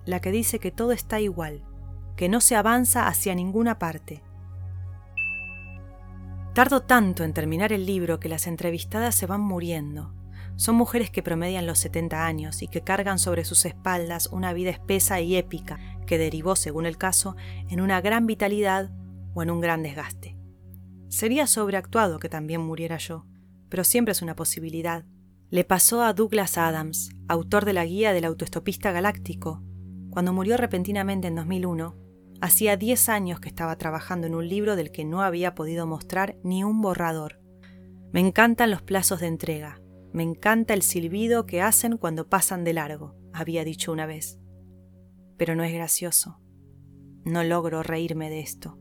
la 0.05 0.21
que 0.21 0.31
dice 0.31 0.59
que 0.59 0.71
todo 0.71 0.93
está 0.93 1.19
igual, 1.19 1.65
que 2.15 2.29
no 2.29 2.39
se 2.39 2.55
avanza 2.55 3.07
hacia 3.07 3.35
ninguna 3.35 3.77
parte. 3.77 4.23
Tardo 6.53 6.83
tanto 6.83 7.25
en 7.25 7.33
terminar 7.33 7.73
el 7.73 7.85
libro 7.85 8.21
que 8.21 8.29
las 8.29 8.47
entrevistadas 8.47 9.15
se 9.15 9.25
van 9.25 9.41
muriendo, 9.41 10.13
son 10.59 10.75
mujeres 10.75 11.09
que 11.09 11.23
promedian 11.23 11.65
los 11.65 11.79
70 11.79 12.25
años 12.25 12.61
y 12.61 12.67
que 12.67 12.81
cargan 12.81 13.17
sobre 13.17 13.45
sus 13.45 13.63
espaldas 13.63 14.27
una 14.27 14.51
vida 14.51 14.71
espesa 14.71 15.21
y 15.21 15.37
épica 15.37 15.79
que 16.05 16.17
derivó, 16.17 16.57
según 16.57 16.85
el 16.85 16.97
caso, 16.97 17.37
en 17.69 17.79
una 17.79 18.01
gran 18.01 18.27
vitalidad 18.27 18.91
o 19.33 19.41
en 19.41 19.51
un 19.51 19.61
gran 19.61 19.83
desgaste. 19.83 20.37
Sería 21.07 21.47
sobreactuado 21.47 22.19
que 22.19 22.27
también 22.27 22.59
muriera 22.59 22.97
yo, 22.97 23.25
pero 23.69 23.85
siempre 23.85 24.11
es 24.11 24.21
una 24.21 24.35
posibilidad. 24.35 25.05
Le 25.49 25.63
pasó 25.63 26.03
a 26.03 26.11
Douglas 26.11 26.57
Adams, 26.57 27.11
autor 27.29 27.63
de 27.63 27.71
la 27.71 27.85
guía 27.85 28.11
del 28.11 28.25
autoestopista 28.25 28.91
galáctico. 28.91 29.63
Cuando 30.09 30.33
murió 30.33 30.57
repentinamente 30.57 31.29
en 31.29 31.35
2001, 31.35 31.95
hacía 32.41 32.75
10 32.75 33.07
años 33.07 33.39
que 33.39 33.47
estaba 33.47 33.77
trabajando 33.77 34.27
en 34.27 34.35
un 34.35 34.49
libro 34.49 34.75
del 34.75 34.91
que 34.91 35.05
no 35.05 35.21
había 35.21 35.55
podido 35.55 35.87
mostrar 35.87 36.35
ni 36.43 36.65
un 36.65 36.81
borrador. 36.81 37.39
Me 38.11 38.19
encantan 38.19 38.71
los 38.71 38.81
plazos 38.81 39.21
de 39.21 39.27
entrega, 39.27 39.78
me 40.11 40.23
encanta 40.23 40.73
el 40.73 40.81
silbido 40.81 41.45
que 41.45 41.61
hacen 41.61 41.97
cuando 41.97 42.27
pasan 42.27 42.63
de 42.63 42.73
largo, 42.73 43.15
había 43.33 43.63
dicho 43.63 43.91
una 43.91 44.05
vez. 44.05 44.39
Pero 45.37 45.55
no 45.55 45.63
es 45.63 45.73
gracioso. 45.73 46.39
No 47.25 47.43
logro 47.43 47.83
reírme 47.83 48.29
de 48.29 48.39
esto. 48.39 48.79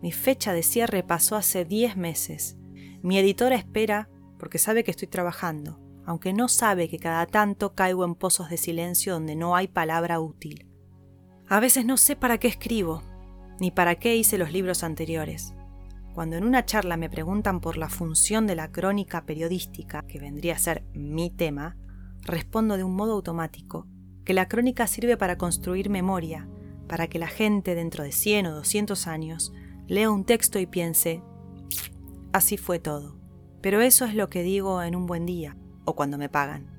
Mi 0.00 0.12
fecha 0.12 0.52
de 0.52 0.62
cierre 0.62 1.02
pasó 1.02 1.36
hace 1.36 1.64
diez 1.64 1.96
meses. 1.96 2.56
Mi 3.02 3.18
editora 3.18 3.56
espera 3.56 4.08
porque 4.38 4.58
sabe 4.58 4.84
que 4.84 4.90
estoy 4.90 5.08
trabajando, 5.08 5.80
aunque 6.06 6.32
no 6.32 6.48
sabe 6.48 6.88
que 6.88 6.98
cada 6.98 7.26
tanto 7.26 7.74
caigo 7.74 8.04
en 8.04 8.14
pozos 8.14 8.48
de 8.50 8.56
silencio 8.56 9.14
donde 9.14 9.36
no 9.36 9.56
hay 9.56 9.68
palabra 9.68 10.20
útil. 10.20 10.68
A 11.46 11.60
veces 11.60 11.84
no 11.84 11.96
sé 11.96 12.16
para 12.16 12.38
qué 12.38 12.48
escribo, 12.48 13.02
ni 13.60 13.70
para 13.70 13.96
qué 13.96 14.16
hice 14.16 14.38
los 14.38 14.52
libros 14.52 14.82
anteriores. 14.82 15.54
Cuando 16.14 16.36
en 16.36 16.44
una 16.44 16.64
charla 16.64 16.96
me 16.96 17.10
preguntan 17.10 17.60
por 17.60 17.76
la 17.76 17.88
función 17.88 18.46
de 18.46 18.54
la 18.54 18.70
crónica 18.70 19.26
periodística, 19.26 20.02
que 20.02 20.20
vendría 20.20 20.54
a 20.54 20.58
ser 20.58 20.84
mi 20.94 21.28
tema, 21.28 21.76
respondo 22.22 22.76
de 22.76 22.84
un 22.84 22.94
modo 22.94 23.14
automático 23.14 23.88
que 24.24 24.32
la 24.32 24.46
crónica 24.46 24.86
sirve 24.86 25.16
para 25.16 25.36
construir 25.36 25.90
memoria, 25.90 26.48
para 26.86 27.08
que 27.08 27.18
la 27.18 27.26
gente 27.26 27.74
dentro 27.74 28.04
de 28.04 28.12
100 28.12 28.46
o 28.46 28.54
200 28.54 29.08
años 29.08 29.52
lea 29.88 30.08
un 30.08 30.24
texto 30.24 30.60
y 30.60 30.66
piense, 30.66 31.20
así 32.32 32.56
fue 32.56 32.78
todo. 32.78 33.18
Pero 33.60 33.80
eso 33.80 34.04
es 34.04 34.14
lo 34.14 34.30
que 34.30 34.44
digo 34.44 34.82
en 34.82 34.94
un 34.94 35.06
buen 35.06 35.26
día 35.26 35.56
o 35.84 35.96
cuando 35.96 36.16
me 36.16 36.28
pagan. 36.28 36.70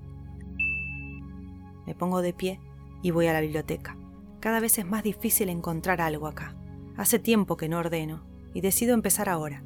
Me 1.86 1.94
pongo 1.94 2.22
de 2.22 2.34
pie 2.34 2.62
y 3.04 3.12
voy 3.12 3.28
a 3.28 3.34
la 3.34 3.42
biblioteca. 3.42 3.98
Cada 4.40 4.62
vez 4.62 4.80
es 4.80 4.86
más 4.86 5.04
difícil 5.04 5.50
encontrar 5.50 6.00
algo 6.00 6.26
acá. 6.26 6.56
Hace 6.96 7.20
tiempo 7.20 7.58
que 7.58 7.68
no 7.68 7.80
ordeno 7.80 8.35
y 8.56 8.62
decido 8.62 8.94
empezar 8.96 9.30
ahora. 9.30 9.64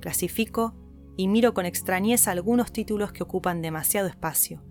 Clasifico 0.00 0.74
y 1.16 1.26
miro 1.26 1.52
con 1.52 1.66
extrañeza 1.66 2.30
algunos 2.30 2.72
títulos 2.72 3.12
que 3.12 3.24
ocupan 3.24 3.60
demasiado 3.60 4.06
espacio. 4.06 4.62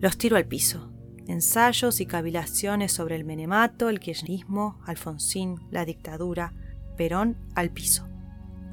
Los 0.00 0.18
tiro 0.18 0.36
al 0.36 0.46
piso. 0.46 0.92
Ensayos 1.28 2.00
y 2.00 2.06
cavilaciones 2.06 2.92
sobre 2.92 3.14
el 3.14 3.24
menemato, 3.24 3.88
el 3.88 4.00
kirchnerismo, 4.00 4.80
Alfonsín, 4.84 5.60
la 5.70 5.84
dictadura, 5.84 6.52
Perón 6.96 7.36
al 7.54 7.70
piso. 7.70 8.08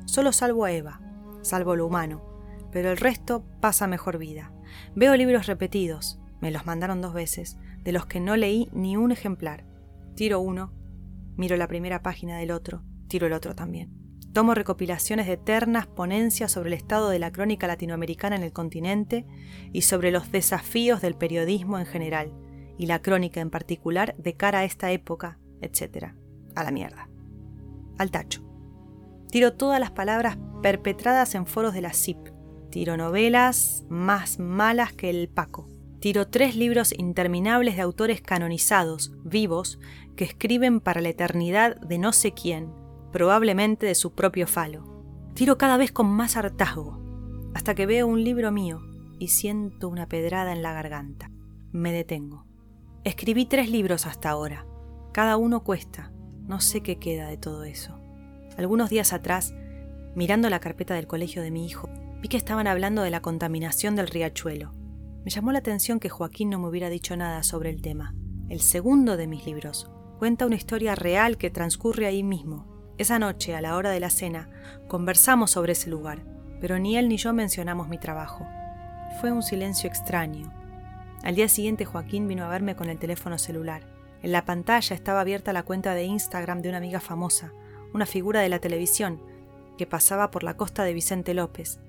Solo 0.05 0.31
salvo 0.31 0.65
a 0.65 0.71
Eva, 0.71 0.99
salvo 1.41 1.75
lo 1.75 1.85
humano, 1.85 2.23
pero 2.71 2.89
el 2.89 2.97
resto 2.97 3.45
pasa 3.61 3.85
mejor 3.85 4.17
vida. 4.17 4.51
Veo 4.95 5.15
libros 5.15 5.45
repetidos, 5.45 6.19
me 6.41 6.49
los 6.49 6.65
mandaron 6.65 7.01
dos 7.01 7.13
veces, 7.13 7.57
de 7.83 7.91
los 7.91 8.07
que 8.07 8.19
no 8.19 8.35
leí 8.35 8.69
ni 8.73 8.97
un 8.97 9.11
ejemplar. 9.11 9.65
Tiro 10.15 10.39
uno, 10.39 10.73
miro 11.35 11.55
la 11.55 11.67
primera 11.67 12.01
página 12.01 12.37
del 12.37 12.51
otro, 12.51 12.83
tiro 13.07 13.27
el 13.27 13.33
otro 13.33 13.55
también 13.55 14.02
Tomo 14.33 14.55
recopilaciones 14.55 15.27
de 15.27 15.33
eternas 15.33 15.85
ponencias 15.85 16.51
sobre 16.51 16.69
el 16.69 16.73
estado 16.73 17.09
de 17.09 17.19
la 17.19 17.31
crónica 17.31 17.67
latinoamericana 17.67 18.35
en 18.35 18.41
el 18.41 18.51
continente 18.51 19.27
y 19.71 19.83
sobre 19.83 20.09
los 20.09 20.31
desafíos 20.31 21.01
del 21.01 21.13
periodismo 21.13 21.77
en 21.77 21.85
general, 21.85 22.33
y 22.79 22.87
la 22.87 22.99
crónica 22.99 23.41
en 23.41 23.51
particular 23.51 24.15
de 24.17 24.35
cara 24.35 24.59
a 24.59 24.63
esta 24.63 24.91
época, 24.91 25.37
etc. 25.61 26.15
A 26.55 26.63
la 26.63 26.71
mierda. 26.71 27.09
Al 27.99 28.09
tacho. 28.09 28.41
Tiro 29.29 29.53
todas 29.53 29.79
las 29.79 29.91
palabras 29.91 30.39
perpetradas 30.63 31.35
en 31.35 31.45
foros 31.45 31.75
de 31.75 31.81
la 31.81 31.93
CIP. 31.93 32.17
Tiro 32.71 32.97
novelas 32.97 33.85
más 33.87 34.39
malas 34.39 34.93
que 34.93 35.11
el 35.11 35.29
Paco. 35.29 35.67
Tiro 35.99 36.27
tres 36.27 36.55
libros 36.55 36.91
interminables 36.97 37.75
de 37.75 37.83
autores 37.83 38.21
canonizados, 38.21 39.13
vivos, 39.23 39.79
que 40.15 40.23
escriben 40.23 40.79
para 40.79 41.01
la 41.01 41.09
eternidad 41.09 41.79
de 41.81 41.99
no 41.99 42.13
sé 42.13 42.33
quién, 42.33 42.82
probablemente 43.13 43.85
de 43.85 43.95
su 43.95 44.13
propio 44.13 44.47
falo. 44.47 44.83
Tiro 45.35 45.57
cada 45.57 45.77
vez 45.77 45.91
con 45.91 46.07
más 46.07 46.35
hartazgo, 46.35 46.99
hasta 47.53 47.75
que 47.75 47.85
veo 47.85 48.07
un 48.07 48.23
libro 48.23 48.51
mío 48.51 48.81
y 49.19 49.29
siento 49.29 49.87
una 49.87 50.09
pedrada 50.09 50.51
en 50.51 50.63
la 50.63 50.73
garganta. 50.73 51.31
Me 51.71 51.93
detengo. 51.93 52.45
Escribí 53.03 53.45
tres 53.45 53.69
libros 53.69 54.07
hasta 54.07 54.31
ahora. 54.31 54.65
Cada 55.13 55.37
uno 55.37 55.63
cuesta. 55.63 56.11
No 56.47 56.59
sé 56.59 56.81
qué 56.81 56.97
queda 56.97 57.27
de 57.27 57.37
todo 57.37 57.63
eso. 57.63 57.99
Algunos 58.57 58.89
días 58.89 59.13
atrás, 59.13 59.53
mirando 60.15 60.49
la 60.49 60.59
carpeta 60.59 60.95
del 60.95 61.07
colegio 61.07 61.43
de 61.43 61.51
mi 61.51 61.67
hijo, 61.67 61.89
vi 62.19 62.29
que 62.29 62.37
estaban 62.37 62.65
hablando 62.65 63.03
de 63.03 63.11
la 63.11 63.21
contaminación 63.21 63.95
del 63.95 64.07
riachuelo. 64.07 64.73
Me 65.23 65.29
llamó 65.29 65.51
la 65.51 65.59
atención 65.59 65.99
que 65.99 66.09
Joaquín 66.09 66.49
no 66.49 66.59
me 66.59 66.67
hubiera 66.67 66.89
dicho 66.89 67.15
nada 67.15 67.43
sobre 67.43 67.69
el 67.69 67.81
tema. 67.81 68.15
El 68.49 68.59
segundo 68.59 69.17
de 69.17 69.27
mis 69.27 69.45
libros 69.45 69.89
cuenta 70.17 70.47
una 70.47 70.55
historia 70.55 70.95
real 70.95 71.37
que 71.37 71.51
transcurre 71.51 72.07
ahí 72.07 72.23
mismo. 72.23 72.72
Esa 72.99 73.17
noche, 73.17 73.55
a 73.55 73.61
la 73.61 73.75
hora 73.75 73.89
de 73.89 73.99
la 73.99 74.11
cena, 74.11 74.49
conversamos 74.87 75.49
sobre 75.49 75.71
ese 75.71 75.89
lugar, 75.89 76.19
pero 76.61 76.77
ni 76.77 76.95
él 76.95 77.09
ni 77.09 77.17
yo 77.17 77.33
mencionamos 77.33 77.87
mi 77.87 77.97
trabajo. 77.97 78.47
Fue 79.19 79.31
un 79.31 79.41
silencio 79.41 79.89
extraño. 79.89 80.53
Al 81.23 81.33
día 81.33 81.49
siguiente 81.49 81.85
Joaquín 81.85 82.27
vino 82.27 82.45
a 82.45 82.49
verme 82.49 82.75
con 82.75 82.89
el 82.89 82.99
teléfono 82.99 83.39
celular. 83.39 83.81
En 84.21 84.31
la 84.31 84.45
pantalla 84.45 84.95
estaba 84.95 85.21
abierta 85.21 85.53
la 85.53 85.63
cuenta 85.63 85.95
de 85.95 86.03
Instagram 86.03 86.61
de 86.61 86.69
una 86.69 86.77
amiga 86.77 86.99
famosa, 86.99 87.51
una 87.93 88.05
figura 88.05 88.41
de 88.41 88.49
la 88.49 88.59
televisión, 88.59 89.19
que 89.75 89.87
pasaba 89.87 90.29
por 90.29 90.43
la 90.43 90.55
costa 90.55 90.83
de 90.83 90.93
Vicente 90.93 91.33
López, 91.33 91.79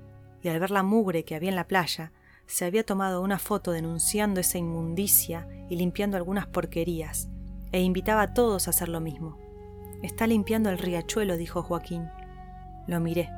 y 0.42 0.48
al 0.48 0.58
ver 0.58 0.70
la 0.70 0.82
mugre 0.82 1.24
que 1.24 1.34
había 1.34 1.50
en 1.50 1.56
la 1.56 1.68
playa, 1.68 2.12
se 2.46 2.64
había 2.64 2.84
tomado 2.84 3.20
una 3.20 3.38
foto 3.38 3.72
denunciando 3.72 4.40
esa 4.40 4.56
inmundicia 4.56 5.46
y 5.68 5.76
limpiando 5.76 6.16
algunas 6.16 6.46
porquerías, 6.46 7.28
e 7.72 7.82
invitaba 7.82 8.22
a 8.22 8.34
todos 8.34 8.66
a 8.66 8.70
hacer 8.70 8.88
lo 8.88 9.00
mismo. 9.00 9.43
Está 10.04 10.26
limpiando 10.26 10.68
el 10.68 10.76
riachuelo, 10.76 11.38
dijo 11.38 11.62
Joaquín. 11.62 12.10
Lo 12.86 13.00
miré. 13.00 13.30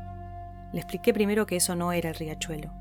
Le 0.72 0.80
expliqué 0.80 1.14
primero 1.14 1.46
que 1.46 1.54
eso 1.54 1.76
no 1.76 1.92
era 1.92 2.08
el 2.08 2.16
riachuelo. 2.16 2.72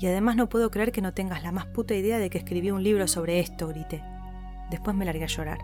Y 0.00 0.06
además 0.06 0.34
no 0.34 0.48
puedo 0.48 0.72
creer 0.72 0.90
que 0.90 1.00
no 1.00 1.14
tengas 1.14 1.44
la 1.44 1.52
más 1.52 1.66
puta 1.66 1.94
idea 1.94 2.18
de 2.18 2.28
que 2.28 2.38
escribí 2.38 2.72
un 2.72 2.82
libro 2.82 3.06
sobre 3.06 3.38
esto, 3.38 3.68
grité. 3.68 4.02
Después 4.68 4.96
me 4.96 5.04
largué 5.04 5.22
a 5.22 5.28
llorar. 5.28 5.58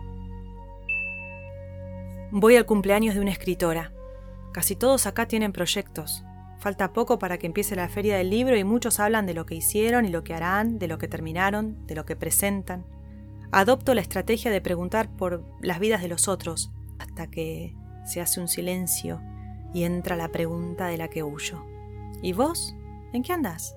Voy 2.31 2.55
al 2.55 2.65
cumpleaños 2.65 3.15
de 3.15 3.19
una 3.19 3.31
escritora. 3.31 3.91
Casi 4.53 4.77
todos 4.77 5.05
acá 5.05 5.27
tienen 5.27 5.51
proyectos. 5.51 6.23
Falta 6.59 6.93
poco 6.93 7.19
para 7.19 7.37
que 7.37 7.47
empiece 7.47 7.75
la 7.75 7.89
feria 7.89 8.15
del 8.15 8.29
libro 8.29 8.55
y 8.55 8.63
muchos 8.63 9.01
hablan 9.01 9.25
de 9.25 9.33
lo 9.33 9.45
que 9.45 9.55
hicieron 9.55 10.05
y 10.05 10.09
lo 10.09 10.23
que 10.23 10.33
harán, 10.33 10.79
de 10.79 10.87
lo 10.87 10.97
que 10.97 11.09
terminaron, 11.09 11.85
de 11.85 11.95
lo 11.95 12.05
que 12.05 12.15
presentan. 12.15 12.85
Adopto 13.51 13.93
la 13.93 13.99
estrategia 13.99 14.51
de 14.51 14.61
preguntar 14.61 15.09
por 15.09 15.43
las 15.59 15.81
vidas 15.81 16.01
de 16.01 16.07
los 16.07 16.29
otros, 16.29 16.71
que 17.25 17.73
se 18.05 18.21
hace 18.21 18.39
un 18.39 18.47
silencio 18.47 19.19
y 19.73 19.83
entra 19.83 20.15
la 20.15 20.29
pregunta 20.29 20.85
de 20.85 20.97
la 20.97 21.07
que 21.07 21.23
huyo. 21.23 21.65
¿Y 22.21 22.33
vos? 22.33 22.75
¿En 23.13 23.23
qué 23.23 23.33
andas? 23.33 23.75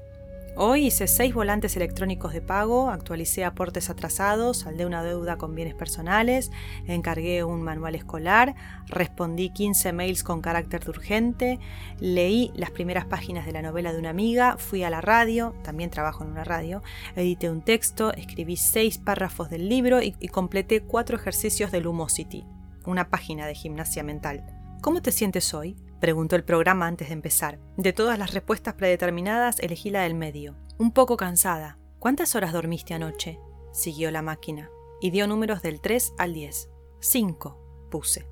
Hoy 0.56 0.86
hice 0.86 1.06
seis 1.06 1.32
volantes 1.32 1.76
electrónicos 1.76 2.32
de 2.32 2.42
pago, 2.42 2.90
actualicé 2.90 3.44
aportes 3.44 3.88
atrasados, 3.88 4.58
saldé 4.58 4.84
una 4.84 5.02
deuda 5.02 5.36
con 5.38 5.54
bienes 5.54 5.74
personales, 5.74 6.50
encargué 6.86 7.44
un 7.44 7.62
manual 7.62 7.94
escolar, 7.94 8.56
respondí 8.86 9.50
15 9.50 9.92
mails 9.92 10.24
con 10.24 10.42
carácter 10.42 10.84
de 10.84 10.90
urgente, 10.90 11.58
leí 12.00 12.50
las 12.56 12.72
primeras 12.72 13.06
páginas 13.06 13.46
de 13.46 13.52
la 13.52 13.62
novela 13.62 13.92
de 13.92 14.00
una 14.00 14.10
amiga, 14.10 14.56
fui 14.58 14.82
a 14.82 14.90
la 14.90 15.00
radio, 15.00 15.54
también 15.62 15.88
trabajo 15.88 16.24
en 16.24 16.30
una 16.30 16.44
radio, 16.44 16.82
edité 17.14 17.48
un 17.48 17.62
texto, 17.62 18.12
escribí 18.12 18.56
seis 18.56 18.98
párrafos 18.98 19.50
del 19.50 19.68
libro 19.68 20.02
y, 20.02 20.16
y 20.18 20.28
completé 20.28 20.82
cuatro 20.82 21.16
ejercicios 21.16 21.70
de 21.70 21.80
Lumosity, 21.80 22.44
una 22.86 23.10
página 23.10 23.46
de 23.46 23.54
gimnasia 23.54 24.02
mental. 24.02 24.44
¿Cómo 24.80 25.02
te 25.02 25.12
sientes 25.12 25.52
hoy? 25.54 25.76
Preguntó 26.00 26.36
el 26.36 26.44
programa 26.44 26.86
antes 26.86 27.08
de 27.08 27.14
empezar. 27.14 27.58
De 27.76 27.92
todas 27.92 28.18
las 28.18 28.32
respuestas 28.32 28.74
predeterminadas, 28.74 29.60
elegí 29.60 29.90
la 29.90 30.02
del 30.02 30.14
medio. 30.14 30.56
Un 30.78 30.92
poco 30.92 31.16
cansada. 31.16 31.78
¿Cuántas 31.98 32.34
horas 32.34 32.52
dormiste 32.52 32.94
anoche? 32.94 33.38
Siguió 33.72 34.10
la 34.10 34.22
máquina. 34.22 34.70
Y 35.02 35.10
dio 35.10 35.26
números 35.26 35.60
del 35.60 35.80
3 35.80 36.14
al 36.16 36.32
10. 36.32 36.70
5, 37.00 37.88
puse. 37.90 38.26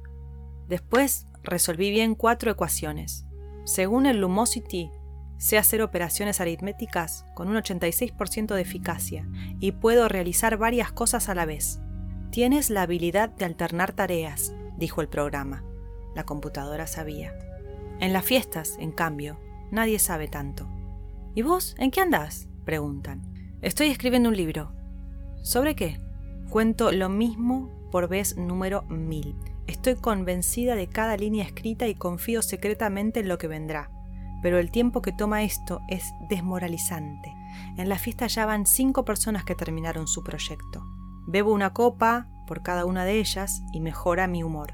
Después 0.67 1.27
resolví 1.43 1.91
bien 1.91 2.15
cuatro 2.15 2.51
ecuaciones. 2.51 3.27
Según 3.65 4.07
el 4.07 4.21
Lumosity, 4.21 4.91
sé 5.39 5.59
hacer 5.59 5.83
operaciones 5.83 6.41
aritméticas 6.41 7.25
con 7.35 7.49
un 7.49 7.57
86% 7.57 8.55
de 8.55 8.61
eficacia 8.61 9.29
y 9.61 9.73
puedo 9.73 10.09
realizar 10.09 10.57
varias 10.57 10.93
cosas 10.93 11.29
a 11.29 11.35
la 11.35 11.45
vez. 11.45 11.81
Tienes 12.31 12.69
la 12.69 12.83
habilidad 12.83 13.31
de 13.31 13.47
alternar 13.47 13.93
tareas, 13.93 14.53
dijo 14.77 15.01
el 15.01 15.09
programa. 15.09 15.65
La 16.15 16.25
computadora 16.25 16.87
sabía. 16.87 17.33
En 18.01 18.13
las 18.13 18.25
fiestas, 18.25 18.77
en 18.79 18.93
cambio, 18.93 19.39
nadie 19.71 19.99
sabe 19.99 20.29
tanto. 20.29 20.69
¿Y 21.35 21.43
vos? 21.43 21.75
¿En 21.79 21.91
qué 21.91 22.01
andás? 22.01 22.49
preguntan. 22.65 23.23
Estoy 23.63 23.89
escribiendo 23.89 24.29
un 24.29 24.37
libro. 24.37 24.73
¿Sobre 25.43 25.75
qué? 25.75 25.99
Cuento 26.51 26.93
lo 26.93 27.09
mismo 27.09 27.71
por 27.91 28.09
vez 28.09 28.37
número 28.37 28.83
mil. 28.83 29.35
Estoy 29.67 29.97
convencida 29.97 30.75
de 30.75 30.87
cada 30.87 31.17
línea 31.17 31.45
escrita 31.45 31.89
y 31.89 31.95
confío 31.95 32.43
secretamente 32.43 33.21
en 33.21 33.29
lo 33.29 33.39
que 33.39 33.49
vendrá. 33.49 33.91
Pero 34.43 34.59
el 34.59 34.71
tiempo 34.71 35.01
que 35.01 35.13
toma 35.13 35.45
esto 35.45 35.81
es 35.89 36.05
desmoralizante. 36.29 37.33
En 37.79 37.89
la 37.89 37.99
fiesta 37.99 38.27
ya 38.27 38.45
van 38.45 38.67
cinco 38.67 39.05
personas 39.05 39.45
que 39.45 39.55
terminaron 39.55 40.07
su 40.07 40.23
proyecto. 40.23 40.85
Bebo 41.31 41.53
una 41.53 41.75
copa 41.75 42.27
por 42.47 42.63
cada 42.63 42.87
una 42.87 43.05
de 43.05 43.19
ellas 43.19 43.61
y 43.75 43.81
mejora 43.81 44.27
mi 44.27 44.43
humor. 44.43 44.73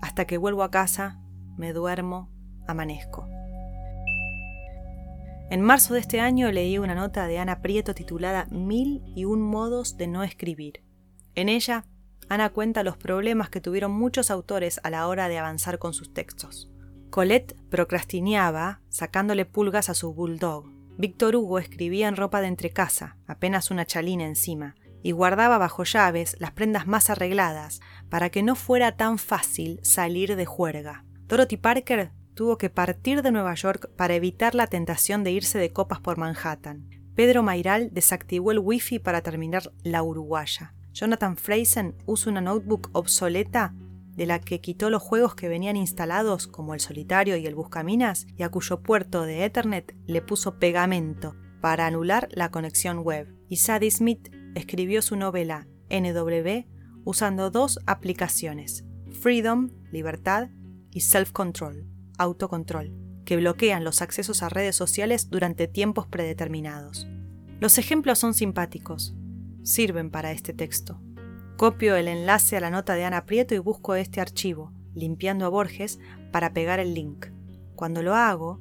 Hasta 0.00 0.26
que 0.26 0.38
vuelvo 0.38 0.62
a 0.62 0.70
casa, 0.70 1.18
me 1.56 1.72
duermo 1.72 2.30
amanezco. 2.68 3.26
En 5.50 5.60
marzo 5.60 5.94
de 5.94 6.00
este 6.00 6.20
año 6.20 6.52
leí 6.52 6.78
una 6.78 6.94
nota 6.94 7.26
de 7.26 7.40
Ana 7.40 7.62
Prieto 7.62 7.94
titulada 7.94 8.46
Mil 8.52 9.02
y 9.16 9.24
un 9.24 9.40
modos 9.40 9.96
de 9.96 10.06
no 10.06 10.22
escribir. 10.22 10.84
En 11.34 11.48
ella, 11.48 11.84
Ana 12.28 12.50
cuenta 12.50 12.84
los 12.84 12.96
problemas 12.96 13.50
que 13.50 13.60
tuvieron 13.60 13.90
muchos 13.90 14.30
autores 14.30 14.78
a 14.84 14.90
la 14.90 15.08
hora 15.08 15.28
de 15.28 15.38
avanzar 15.38 15.80
con 15.80 15.94
sus 15.94 16.14
textos. 16.14 16.70
Colette 17.10 17.56
procrastineaba 17.70 18.82
sacándole 18.88 19.46
pulgas 19.46 19.88
a 19.88 19.94
su 19.94 20.14
bulldog. 20.14 20.70
Víctor 20.96 21.34
Hugo 21.34 21.58
escribía 21.58 22.06
en 22.06 22.14
ropa 22.14 22.40
de 22.40 22.46
entrecasa, 22.46 23.16
apenas 23.26 23.72
una 23.72 23.84
chalina 23.84 24.26
encima, 24.26 24.76
y 25.02 25.12
guardaba 25.12 25.58
bajo 25.58 25.84
llaves 25.84 26.36
las 26.38 26.52
prendas 26.52 26.86
más 26.86 27.10
arregladas 27.10 27.80
para 28.08 28.30
que 28.30 28.42
no 28.42 28.54
fuera 28.56 28.96
tan 28.96 29.18
fácil 29.18 29.80
salir 29.82 30.36
de 30.36 30.46
juerga. 30.46 31.04
Dorothy 31.26 31.56
Parker 31.56 32.12
tuvo 32.34 32.56
que 32.56 32.70
partir 32.70 33.22
de 33.22 33.32
Nueva 33.32 33.54
York 33.54 33.90
para 33.96 34.14
evitar 34.14 34.54
la 34.54 34.66
tentación 34.66 35.24
de 35.24 35.32
irse 35.32 35.58
de 35.58 35.72
copas 35.72 36.00
por 36.00 36.18
Manhattan. 36.18 36.88
Pedro 37.14 37.42
Mairal 37.42 37.90
desactivó 37.92 38.52
el 38.52 38.60
wifi 38.60 38.98
para 38.98 39.22
terminar 39.22 39.72
la 39.82 40.02
uruguaya. 40.02 40.74
Jonathan 40.92 41.36
Freisen 41.36 41.96
usa 42.06 42.30
una 42.30 42.40
notebook 42.40 42.90
obsoleta 42.92 43.74
de 44.18 44.26
la 44.26 44.40
que 44.40 44.60
quitó 44.60 44.90
los 44.90 45.02
juegos 45.02 45.34
que 45.34 45.48
venían 45.48 45.76
instalados 45.76 46.46
como 46.46 46.74
el 46.74 46.80
solitario 46.80 47.36
y 47.36 47.46
el 47.46 47.54
buscaminas 47.54 48.26
y 48.36 48.42
a 48.42 48.48
cuyo 48.48 48.82
puerto 48.82 49.22
de 49.22 49.44
Ethernet 49.44 49.94
le 50.06 50.22
puso 50.22 50.58
pegamento 50.58 51.36
para 51.60 51.86
anular 51.86 52.28
la 52.32 52.50
conexión 52.50 52.98
web. 52.98 53.32
Y 53.48 53.56
Sadie 53.56 53.90
Smith 53.90 54.28
escribió 54.58 55.02
su 55.02 55.16
novela 55.16 55.66
NW 55.90 56.66
usando 57.04 57.50
dos 57.50 57.78
aplicaciones, 57.86 58.84
Freedom, 59.20 59.70
libertad, 59.90 60.50
y 60.90 61.00
Self 61.00 61.32
Control 61.32 61.86
autocontrol, 62.18 62.92
que 63.24 63.36
bloquean 63.36 63.84
los 63.84 64.02
accesos 64.02 64.42
a 64.42 64.48
redes 64.48 64.76
sociales 64.76 65.30
durante 65.30 65.68
tiempos 65.68 66.06
predeterminados. 66.06 67.08
Los 67.60 67.78
ejemplos 67.78 68.18
son 68.18 68.34
simpáticos, 68.34 69.14
sirven 69.62 70.10
para 70.10 70.32
este 70.32 70.52
texto. 70.52 71.00
Copio 71.56 71.96
el 71.96 72.08
enlace 72.08 72.56
a 72.56 72.60
la 72.60 72.70
nota 72.70 72.94
de 72.94 73.04
Ana 73.04 73.24
Prieto 73.24 73.54
y 73.54 73.58
busco 73.58 73.94
este 73.94 74.20
archivo, 74.20 74.72
limpiando 74.94 75.46
a 75.46 75.48
Borges, 75.48 75.98
para 76.30 76.52
pegar 76.52 76.78
el 76.78 76.94
link. 76.94 77.26
Cuando 77.74 78.02
lo 78.02 78.14
hago, 78.14 78.60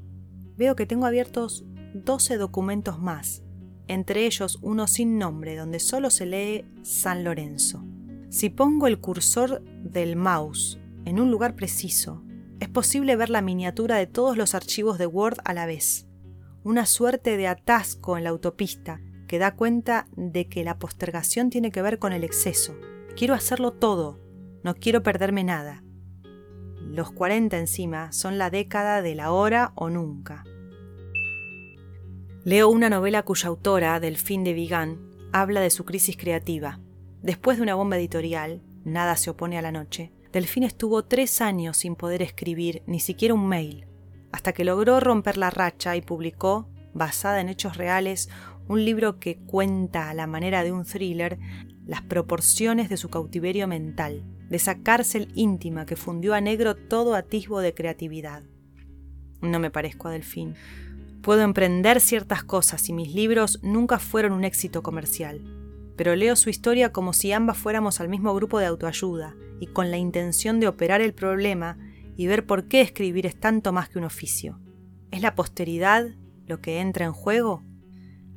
veo 0.55 0.75
que 0.75 0.85
tengo 0.85 1.05
abiertos 1.05 1.65
12 1.93 2.37
documentos 2.37 2.99
más, 2.99 3.43
entre 3.87 4.25
ellos 4.25 4.59
uno 4.61 4.87
sin 4.87 5.17
nombre 5.17 5.55
donde 5.55 5.79
solo 5.79 6.09
se 6.09 6.25
lee 6.25 6.65
San 6.83 7.23
Lorenzo. 7.23 7.83
Si 8.29 8.49
pongo 8.49 8.87
el 8.87 8.99
cursor 8.99 9.63
del 9.63 10.15
mouse 10.15 10.79
en 11.05 11.19
un 11.19 11.31
lugar 11.31 11.55
preciso 11.55 12.23
Es 12.59 12.69
posible 12.69 13.15
ver 13.15 13.29
la 13.29 13.41
miniatura 13.41 13.97
de 13.97 14.07
todos 14.07 14.35
los 14.35 14.55
archivos 14.55 14.97
de 14.97 15.05
Word 15.05 15.37
a 15.45 15.53
la 15.53 15.67
vez. 15.67 16.07
Una 16.63 16.85
suerte 16.87 17.37
de 17.37 17.47
atasco 17.47 18.17
en 18.17 18.23
la 18.23 18.31
autopista 18.31 18.99
que 19.27 19.37
da 19.37 19.55
cuenta 19.55 20.07
de 20.15 20.47
que 20.47 20.63
la 20.63 20.79
postergación 20.79 21.49
tiene 21.49 21.71
que 21.71 21.81
ver 21.81 21.99
con 21.99 22.13
el 22.13 22.23
exceso. 22.23 22.75
Quiero 23.15 23.35
hacerlo 23.35 23.73
todo, 23.73 24.19
no 24.63 24.73
quiero 24.73 25.03
perderme 25.03 25.43
nada. 25.43 25.83
Los 26.81 27.11
40 27.11 27.57
encima 27.59 28.11
son 28.11 28.37
la 28.37 28.49
década 28.49 29.01
de 29.01 29.13
la 29.13 29.31
hora 29.31 29.73
o 29.75 29.89
nunca. 29.89 30.43
Leo 32.47 32.69
una 32.69 32.89
novela 32.89 33.23
cuya 33.23 33.49
autora, 33.49 33.99
Delphine 33.99 34.45
de 34.45 34.53
Vigan, 34.53 35.01
habla 35.33 35.59
de 35.59 35.69
su 35.69 35.83
crisis 35.83 36.15
creativa. 36.15 36.79
Después 37.21 37.57
de 37.57 37.63
una 37.63 37.75
bomba 37.75 37.97
editorial, 37.97 38.61
Nada 38.85 39.17
se 39.17 39.29
opone 39.29 39.57
a 39.57 39.61
la 39.61 39.73
noche, 39.73 40.13
Delphine 40.31 40.65
estuvo 40.65 41.03
tres 41.03 41.41
años 41.41 41.75
sin 41.75 41.97
poder 41.97 42.21
escribir 42.21 42.83
ni 42.87 43.01
siquiera 43.01 43.33
un 43.33 43.49
mail, 43.49 43.85
hasta 44.31 44.53
que 44.53 44.63
logró 44.63 45.01
romper 45.01 45.35
la 45.35 45.49
racha 45.49 45.97
y 45.97 46.01
publicó, 46.01 46.69
basada 46.93 47.41
en 47.41 47.49
hechos 47.49 47.75
reales, 47.75 48.29
un 48.69 48.85
libro 48.85 49.19
que 49.19 49.39
cuenta 49.39 50.09
a 50.09 50.13
la 50.13 50.25
manera 50.25 50.63
de 50.63 50.71
un 50.71 50.85
thriller 50.85 51.39
las 51.85 52.01
proporciones 52.01 52.87
de 52.87 52.95
su 52.95 53.09
cautiverio 53.09 53.67
mental, 53.67 54.23
de 54.47 54.55
esa 54.55 54.83
cárcel 54.83 55.33
íntima 55.35 55.85
que 55.85 55.97
fundió 55.97 56.33
a 56.33 56.39
negro 56.39 56.75
todo 56.75 57.13
atisbo 57.13 57.59
de 57.59 57.73
creatividad. 57.73 58.43
No 59.41 59.59
me 59.59 59.69
parezco 59.69 60.07
a 60.07 60.11
Delfín. 60.11 60.55
Puedo 61.21 61.41
emprender 61.41 61.99
ciertas 61.99 62.43
cosas 62.43 62.87
y 62.89 62.93
mis 62.93 63.13
libros 63.13 63.59
nunca 63.61 63.99
fueron 63.99 64.31
un 64.31 64.43
éxito 64.43 64.83
comercial, 64.83 65.41
pero 65.95 66.15
leo 66.15 66.35
su 66.35 66.49
historia 66.49 66.91
como 66.91 67.13
si 67.13 67.31
ambas 67.31 67.57
fuéramos 67.57 67.99
al 67.99 68.09
mismo 68.09 68.33
grupo 68.33 68.59
de 68.59 68.67
autoayuda 68.67 69.35
y 69.59 69.67
con 69.67 69.91
la 69.91 69.97
intención 69.97 70.59
de 70.59 70.67
operar 70.67 71.01
el 71.01 71.13
problema 71.13 71.77
y 72.15 72.27
ver 72.27 72.45
por 72.45 72.67
qué 72.67 72.81
escribir 72.81 73.25
es 73.25 73.39
tanto 73.39 73.73
más 73.73 73.89
que 73.89 73.99
un 73.99 74.05
oficio. 74.05 74.59
¿Es 75.11 75.21
la 75.21 75.35
posteridad 75.35 76.07
lo 76.45 76.61
que 76.61 76.79
entra 76.79 77.05
en 77.05 77.13
juego? 77.13 77.63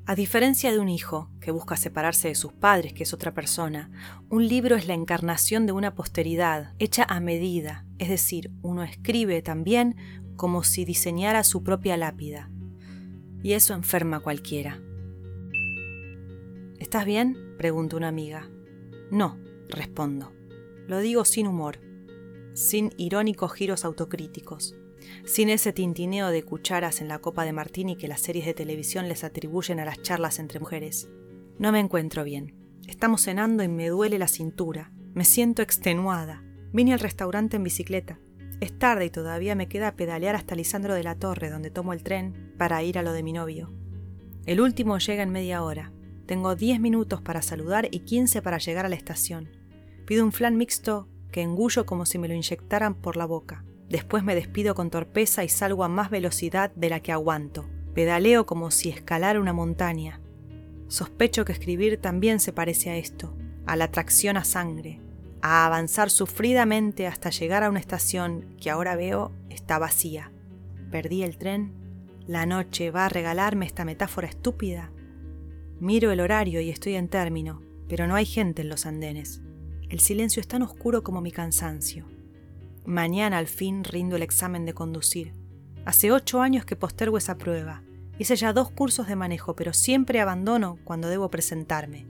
A 0.07 0.15
diferencia 0.17 0.73
de 0.73 0.81
un 0.81 0.89
hijo 0.89 1.31
que 1.41 1.53
busca 1.53 1.77
separarse 1.77 2.29
de 2.29 2.35
sus 2.35 2.53
padres, 2.53 2.93
que 2.93 3.05
es 3.05 3.15
otra 3.15 3.33
persona, 3.33 3.91
un 4.29 4.49
libro 4.49 4.75
es 4.75 4.89
la 4.89 4.95
encarnación 4.95 5.67
de 5.67 5.73
una 5.73 5.95
posteridad 5.95 6.75
hecha 6.79 7.05
a 7.09 7.21
medida, 7.21 7.87
es 7.99 8.09
decir, 8.09 8.51
uno 8.63 8.83
escribe 8.83 9.41
también 9.41 9.97
como 10.37 10.65
si 10.65 10.85
diseñara 10.85 11.45
su 11.45 11.63
propia 11.63 11.97
lápida. 11.97 12.51
Y 13.43 13.53
eso 13.53 13.75
enferma 13.75 14.19
a 14.19 14.21
cualquiera. 14.21 14.81
¿Estás 16.79 17.05
bien? 17.05 17.55
pregunta 17.57 17.97
una 17.97 18.09
amiga. 18.09 18.51
No, 19.11 19.39
respondo. 19.69 20.33
Lo 20.87 20.99
digo 20.99 21.25
sin 21.25 21.47
humor, 21.47 21.79
sin 22.55 22.93
irónicos 22.97 23.53
giros 23.53 23.85
autocríticos, 23.85 24.77
sin 25.25 25.49
ese 25.49 25.73
tintineo 25.73 26.29
de 26.29 26.43
cucharas 26.43 27.01
en 27.01 27.09
la 27.09 27.21
copa 27.21 27.45
de 27.45 27.53
martini 27.53 27.97
que 27.97 28.09
las 28.09 28.21
series 28.21 28.47
de 28.47 28.55
televisión 28.55 29.09
les 29.09 29.25
atribuyen 29.25 29.81
a 29.81 29.85
las 29.85 30.03
charlas 30.03 30.39
entre 30.39 30.61
mujeres. 30.61 31.09
No 31.59 31.73
me 31.73 31.81
encuentro 31.81 32.25
bien. 32.25 32.55
Estamos 32.87 33.23
cenando 33.23 33.63
y 33.63 33.69
me 33.69 33.89
duele 33.89 34.19
la 34.19 34.29
cintura. 34.29 34.93
Me 35.15 35.25
siento 35.25 35.63
extenuada. 35.63 36.43
Vine 36.73 36.93
al 36.93 37.01
restaurante 37.01 37.57
en 37.57 37.65
bicicleta. 37.65 38.19
Es 38.61 38.79
tarde 38.79 39.07
y 39.07 39.11
todavía 39.11 39.55
me 39.55 39.69
queda 39.69 39.97
pedalear 39.97 40.37
hasta 40.37 40.55
Lisandro 40.55 40.95
de 40.95 41.03
la 41.03 41.15
Torre, 41.15 41.49
donde 41.49 41.71
tomo 41.71 41.95
el 41.95 42.03
tren 42.03 42.53
para 42.59 42.83
ir 42.83 42.99
a 42.99 43.03
lo 43.03 43.13
de 43.13 43.23
mi 43.23 43.33
novio. 43.33 43.73
El 44.45 44.61
último 44.61 44.99
llega 44.99 45.23
en 45.23 45.31
media 45.31 45.63
hora. 45.63 45.93
Tengo 46.27 46.55
10 46.55 46.79
minutos 46.79 47.23
para 47.23 47.41
saludar 47.41 47.89
y 47.91 48.01
15 48.01 48.43
para 48.43 48.59
llegar 48.59 48.85
a 48.85 48.91
la 48.91 48.97
estación. 48.97 49.49
Pido 50.07 50.25
un 50.25 50.33
flan 50.33 50.59
mixto 50.59 51.09
que 51.33 51.41
engullo 51.41 51.87
como 51.87 52.05
si 52.05 52.19
me 52.19 52.29
lo 52.29 52.35
inyectaran 52.35 52.95
por 52.95 53.17
la 53.17 53.25
boca. 53.25 53.65
Después 53.89 54.25
me 54.25 54.35
despido 54.35 54.75
con 54.75 54.91
torpeza 54.91 55.43
y 55.43 55.49
salgo 55.49 55.83
a 55.83 55.89
más 55.89 56.11
velocidad 56.11 56.71
de 56.75 56.91
la 56.91 57.01
que 57.01 57.13
aguanto. 57.13 57.69
Pedaleo 57.95 58.45
como 58.45 58.71
si 58.71 58.91
escalara 58.91 59.41
una 59.41 59.53
montaña. 59.53 60.21
Sospecho 60.89 61.45
que 61.45 61.53
escribir 61.53 61.99
también 61.99 62.41
se 62.41 62.53
parece 62.53 62.91
a 62.91 62.97
esto, 62.97 63.35
a 63.67 63.77
la 63.77 63.85
atracción 63.85 64.37
a 64.37 64.45
sangre, 64.45 65.01
a 65.43 65.67
avanzar 65.67 66.11
sufridamente 66.11 67.07
hasta 67.07 67.31
llegar 67.31 67.63
a 67.63 67.71
una 67.71 67.81
estación 67.81 68.57
que 68.61 68.71
ahora 68.71 68.97
veo 68.97 69.33
está 69.49 69.79
vacía. 69.79 70.33
Perdí 70.91 71.23
el 71.23 71.39
tren. 71.39 71.73
La 72.27 72.47
noche 72.47 72.91
va 72.91 73.07
a 73.07 73.09
regalarme 73.09 73.67
esta 73.67 73.85
metáfora 73.85 74.29
estúpida. 74.29 74.91
Miro 75.81 76.11
el 76.11 76.21
horario 76.21 76.61
y 76.61 76.71
estoy 76.71 76.95
en 76.95 77.09
término, 77.09 77.63
pero 77.89 78.07
no 78.07 78.15
hay 78.15 78.27
gente 78.27 78.63
en 78.63 78.69
los 78.69 78.87
andenes. 78.87 79.41
El 79.89 80.01
silencio 80.01 80.41
es 80.41 80.47
tan 80.47 80.63
oscuro 80.63 81.03
como 81.03 81.21
mi 81.21 81.33
cansancio. 81.33 82.07
Mañana 82.85 83.39
al 83.39 83.47
fin 83.47 83.85
rindo 83.85 84.17
el 84.17 84.23
examen 84.23 84.65
de 84.65 84.75
conducir. 84.75 85.33
Hace 85.85 86.13
ocho 86.13 86.43
años 86.43 86.65
que 86.65 86.77
postergo 86.77 87.19
esa 87.19 87.39
prueba. 87.39 87.83
Hice 88.19 88.37
ya 88.37 88.53
dos 88.53 88.71
cursos 88.71 89.09
de 89.09 89.17
manejo, 89.17 89.57
pero 89.57 89.73
siempre 89.73 90.21
abandono 90.21 90.79
cuando 90.85 91.09
debo 91.09 91.31
presentarme. 91.31 92.07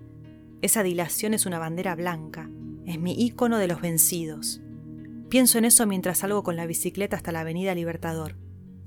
Esa 0.60 0.82
dilación 0.82 1.32
es 1.32 1.46
una 1.46 1.58
bandera 1.58 1.94
blanca, 1.94 2.50
es 2.90 2.98
mi 2.98 3.12
ícono 3.12 3.58
de 3.58 3.68
los 3.68 3.80
vencidos. 3.80 4.60
Pienso 5.28 5.58
en 5.58 5.64
eso 5.64 5.86
mientras 5.86 6.18
salgo 6.18 6.42
con 6.42 6.56
la 6.56 6.66
bicicleta 6.66 7.16
hasta 7.16 7.30
la 7.30 7.40
Avenida 7.40 7.72
Libertador. 7.72 8.36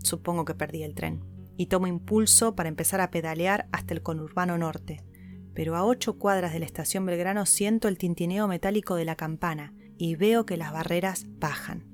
Supongo 0.04 0.44
que 0.44 0.54
perdí 0.54 0.84
el 0.84 0.94
tren 0.94 1.24
y 1.56 1.68
tomo 1.68 1.88
impulso 1.88 2.54
para 2.54 2.68
empezar 2.68 3.00
a 3.00 3.12
pedalear 3.12 3.70
hasta 3.72 3.94
el 3.94 4.02
conurbano 4.02 4.58
norte. 4.58 5.06
Pero 5.54 5.78
a 5.78 5.86
ocho 5.86 6.18
cuadras 6.18 6.52
de 6.52 6.60
la 6.60 6.66
estación 6.66 7.06
Belgrano 7.06 7.46
siento 7.46 7.88
el 7.88 7.98
tintineo 7.98 8.48
metálico 8.50 8.96
de 8.96 9.06
la 9.06 9.16
campana 9.16 9.74
y 9.98 10.16
veo 10.16 10.46
que 10.46 10.58
las 10.58 10.74
barreras 10.74 11.26
bajan. 11.40 11.86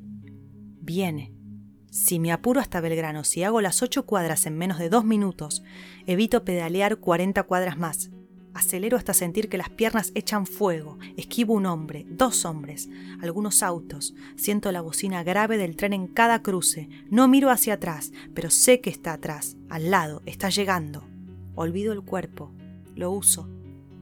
Viene. 0.82 1.36
Si 1.92 2.20
me 2.20 2.32
apuro 2.32 2.60
hasta 2.60 2.82
Belgrano, 2.82 3.24
si 3.24 3.44
hago 3.44 3.62
las 3.62 3.84
ocho 3.84 4.08
cuadras 4.08 4.48
en 4.48 4.58
menos 4.58 4.80
de 4.80 4.90
dos 4.90 5.06
minutos, 5.06 5.62
evito 6.08 6.44
pedalear 6.44 6.98
cuarenta 6.98 7.44
cuadras 7.44 7.78
más 7.78 8.10
Acelero 8.60 8.98
hasta 8.98 9.14
sentir 9.14 9.48
que 9.48 9.58
las 9.58 9.70
piernas 9.70 10.12
echan 10.16 10.46
fuego. 10.46 10.98
Esquivo 11.16 11.54
un 11.54 11.66
hombre, 11.66 12.06
dos 12.10 12.44
hombres, 12.44 12.90
algunos 13.22 13.64
autos. 13.64 14.14
Siento 14.36 14.74
la 14.74 14.82
bocina 14.82 15.24
grave 15.24 15.58
del 15.58 15.78
tren 15.78 15.94
en 15.94 16.08
cada 16.08 16.44
cruce. 16.44 16.90
No 17.10 17.30
miro 17.30 17.52
hacia 17.52 17.76
atrás, 17.76 18.12
pero 18.34 18.50
sé 18.50 18.82
que 18.82 18.90
está 18.90 19.14
atrás, 19.14 19.56
al 19.70 19.92
lado, 19.92 20.22
está 20.26 20.50
llegando. 20.50 21.08
Olvido 21.56 21.94
el 21.94 22.02
cuerpo. 22.02 22.52
Lo 22.96 23.12
uso. 23.12 23.50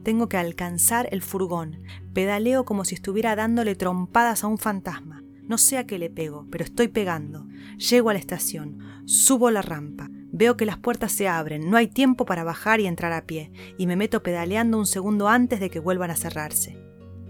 Tengo 0.02 0.28
que 0.28 0.38
alcanzar 0.38 1.08
el 1.12 1.22
furgón. 1.22 1.80
Pedaleo 2.12 2.64
como 2.64 2.84
si 2.84 2.96
estuviera 2.96 3.36
dándole 3.36 3.76
trompadas 3.76 4.42
a 4.42 4.48
un 4.48 4.58
fantasma. 4.58 5.22
No 5.44 5.56
sé 5.56 5.78
a 5.78 5.86
qué 5.86 5.98
le 5.98 6.10
pego, 6.10 6.48
pero 6.50 6.64
estoy 6.64 6.88
pegando. 6.88 7.46
Llego 7.76 8.10
a 8.10 8.12
la 8.12 8.18
estación. 8.18 8.80
Subo 9.06 9.52
la 9.52 9.62
rampa. 9.62 10.10
Veo 10.38 10.56
que 10.56 10.66
las 10.66 10.78
puertas 10.78 11.10
se 11.10 11.26
abren, 11.26 11.68
no 11.68 11.76
hay 11.76 11.88
tiempo 11.88 12.24
para 12.24 12.44
bajar 12.44 12.78
y 12.78 12.86
entrar 12.86 13.12
a 13.12 13.26
pie, 13.26 13.50
y 13.76 13.88
me 13.88 13.96
meto 13.96 14.22
pedaleando 14.22 14.78
un 14.78 14.86
segundo 14.86 15.26
antes 15.26 15.58
de 15.58 15.68
que 15.68 15.80
vuelvan 15.80 16.12
a 16.12 16.16
cerrarse. 16.16 16.78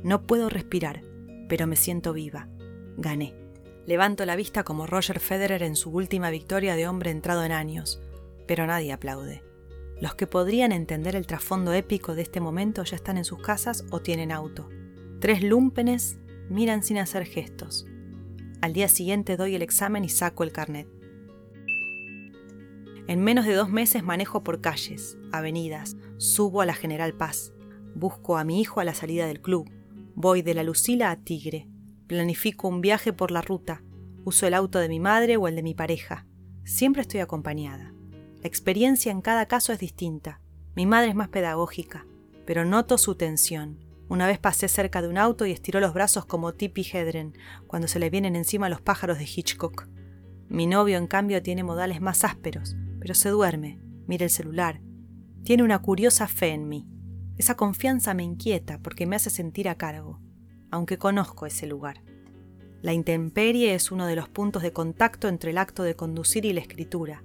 No 0.03 0.27
puedo 0.27 0.51
respirar, 0.51 1.01
pero 1.49 1.67
me 1.67 1.77
siento 1.77 2.13
viva. 2.13 2.51
Gané. 2.99 3.35
Levanto 3.87 4.27
la 4.27 4.37
vista 4.37 4.63
como 4.63 4.87
Roger 4.87 5.21
Federer 5.21 5.63
en 5.63 5.75
su 5.75 5.89
última 5.89 6.29
victoria 6.29 6.77
de 6.77 6.87
hombre 6.87 7.11
entrado 7.11 7.45
en 7.45 7.53
años, 7.53 7.99
pero 8.47 8.67
nadie 8.67 8.93
aplaude. 8.93 9.43
Los 10.03 10.15
que 10.15 10.27
podrían 10.27 10.71
entender 10.71 11.17
el 11.17 11.27
trasfondo 11.27 11.73
épico 11.73 12.15
de 12.15 12.21
este 12.21 12.41
momento 12.41 12.85
ya 12.85 12.97
están 12.97 13.17
en 13.17 13.25
sus 13.25 13.41
casas 13.41 13.87
o 13.91 14.03
tienen 14.03 14.33
auto. 14.33 14.69
Tres 15.19 15.43
lúmpenes 15.43 16.19
miran 16.51 16.83
sin 16.83 16.99
hacer 16.99 17.25
gestos. 17.25 17.87
Al 18.61 18.75
día 18.75 18.89
siguiente 18.91 19.39
doy 19.39 19.55
el 19.55 19.63
examen 19.63 20.05
y 20.05 20.11
saco 20.11 20.45
el 20.45 20.53
carnet. 20.53 20.98
En 23.09 23.25
menos 23.25 23.47
de 23.47 23.55
dos 23.55 23.71
meses 23.71 24.03
manejo 24.03 24.45
por 24.45 24.61
calles, 24.61 25.17
avenidas, 25.33 25.97
subo 26.19 26.61
a 26.61 26.67
la 26.67 26.75
General 26.75 27.15
Paz, 27.15 27.55
busco 27.95 28.37
a 28.37 28.45
mi 28.45 28.61
hijo 28.61 28.81
a 28.81 28.85
la 28.85 28.93
salida 28.93 29.27
del 29.27 29.41
club, 29.41 29.67
voy 30.15 30.43
de 30.43 30.53
la 30.53 30.63
Lucila 30.63 31.11
a 31.11 31.17
Tigre, 31.17 31.67
planifico 32.07 32.69
un 32.69 32.83
viaje 32.83 33.15
por 33.15 33.31
la 33.31 33.41
ruta, 33.41 33.83
uso 34.25 34.47
el 34.47 34.53
auto 34.53 34.79
de 34.79 34.91
mi 34.91 35.01
madre 35.01 35.39
o 35.39 35.49
el 35.49 35.57
de 35.57 35.63
mi 35.63 35.73
pareja. 35.73 36.27
Siempre 36.65 37.01
estoy 37.01 37.21
acompañada. 37.21 37.95
La 38.43 38.47
experiencia 38.47 39.11
en 39.11 39.23
cada 39.23 39.47
caso 39.47 39.73
es 39.73 39.79
distinta. 39.79 40.43
Mi 40.77 40.85
madre 40.85 41.09
es 41.09 41.15
más 41.15 41.31
pedagógica, 41.31 42.07
pero 42.45 42.67
noto 42.67 42.99
su 42.99 43.15
tensión. 43.15 43.79
Una 44.11 44.27
vez 44.27 44.39
pasé 44.39 44.69
cerca 44.69 45.01
de 45.01 45.09
un 45.09 45.17
auto 45.17 45.47
y 45.47 45.53
estiró 45.53 45.81
los 45.81 45.95
brazos 45.95 46.27
como 46.27 46.53
Tippi 46.53 46.83
Hedren 46.83 47.39
cuando 47.67 47.89
se 47.89 48.01
le 48.01 48.11
vienen 48.11 48.37
encima 48.37 48.69
los 48.69 48.83
pájaros 48.83 49.17
de 49.17 49.25
Hitchcock. 49.25 49.89
Mi 50.51 50.67
novio, 50.67 50.99
en 50.99 51.07
cambio, 51.07 51.43
tiene 51.43 51.65
modales 51.65 52.03
más 52.03 52.23
ásperos, 52.23 52.77
pero 53.09 53.17
se 53.17 53.31
duerme, 53.31 53.81
mira 54.07 54.25
el 54.25 54.31
celular. 54.31 54.83
Tiene 55.43 55.63
una 55.63 55.79
curiosa 55.79 56.29
fe 56.29 56.49
en 56.49 56.69
mí. 56.69 56.87
Esa 57.39 57.57
confianza 57.57 58.13
me 58.13 58.23
inquieta 58.23 58.81
porque 58.83 59.07
me 59.07 59.17
hace 59.17 59.31
sentir 59.31 59.71
a 59.71 59.77
cargo, 59.77 60.21
aunque 60.71 60.99
conozco 60.99 61.47
ese 61.47 61.67
lugar. 61.67 62.03
La 62.83 62.93
intemperie 62.93 63.73
es 63.73 63.91
uno 63.91 64.07
de 64.07 64.15
los 64.15 64.29
puntos 64.29 64.63
de 64.63 64.75
contacto 64.75 65.29
entre 65.29 65.53
el 65.53 65.57
acto 65.57 65.85
de 65.85 65.97
conducir 65.97 66.45
y 66.45 66.53
la 66.53 66.61
escritura. 66.61 67.25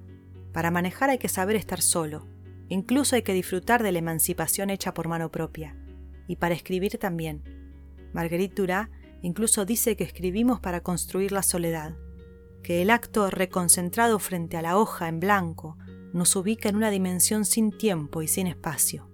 Para 0.53 0.71
manejar 0.71 1.09
hay 1.09 1.17
que 1.17 1.27
saber 1.27 1.57
estar 1.57 1.81
solo, 1.81 2.29
incluso 2.69 3.17
hay 3.17 3.23
que 3.23 3.33
disfrutar 3.33 3.83
de 3.83 3.91
la 3.91 3.99
emancipación 3.99 4.69
hecha 4.69 4.93
por 4.93 5.09
mano 5.09 5.31
propia. 5.31 5.75
Y 6.29 6.37
para 6.37 6.55
escribir 6.55 6.97
también. 6.97 7.43
Marguerite 8.13 8.55
Duras 8.55 8.87
incluso 9.21 9.65
dice 9.65 9.97
que 9.97 10.05
escribimos 10.05 10.61
para 10.61 10.79
construir 10.79 11.33
la 11.33 11.43
soledad. 11.43 11.97
Que 12.63 12.81
el 12.81 12.89
acto 12.89 13.29
reconcentrado 13.29 14.17
frente 14.17 14.57
a 14.57 14.61
la 14.61 14.77
hoja 14.77 15.07
en 15.07 15.19
blanco 15.19 15.77
nos 16.13 16.35
ubica 16.35 16.69
en 16.69 16.77
una 16.77 16.89
dimensión 16.89 17.45
sin 17.45 17.71
tiempo 17.71 18.21
y 18.21 18.27
sin 18.27 18.47
espacio. 18.47 19.09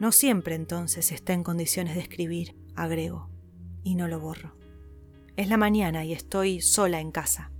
No 0.00 0.10
siempre 0.10 0.56
entonces 0.56 1.12
está 1.12 1.32
en 1.32 1.44
condiciones 1.44 1.94
de 1.94 2.00
escribir, 2.00 2.56
agrego, 2.74 3.30
y 3.84 3.94
no 3.94 4.08
lo 4.08 4.20
borro. 4.20 4.56
Es 5.36 5.48
la 5.48 5.56
mañana 5.56 6.04
y 6.04 6.12
estoy 6.12 6.60
sola 6.60 7.00
en 7.00 7.12
casa. 7.12 7.52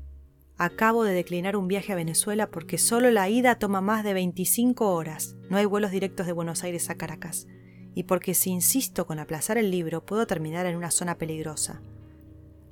Acabo 0.59 1.05
de 1.05 1.15
declinar 1.15 1.57
un 1.57 1.69
viaje 1.69 1.93
a 1.93 1.97
Venezuela 1.97 2.51
porque 2.51 2.79
solo 2.79 3.11
la 3.11 3.29
ida 3.29 3.59
toma 3.59 3.81
más 3.81 4.05
de 4.05 4.15
25 4.15 4.93
horas. 4.93 5.37
No 5.49 5.57
hay 5.57 5.65
vuelos 5.65 5.91
directos 5.91 6.27
de 6.27 6.33
Buenos 6.33 6.65
Aires 6.65 6.91
a 6.91 6.97
Caracas. 6.97 7.47
Y 7.95 8.05
porque 8.05 8.35
si 8.35 8.51
insisto 8.51 9.07
con 9.07 9.19
aplazar 9.19 9.59
el 9.59 9.71
libro 9.71 10.05
puedo 10.05 10.27
terminar 10.27 10.67
en 10.67 10.77
una 10.77 10.91
zona 10.91 11.19
peligrosa. 11.19 11.83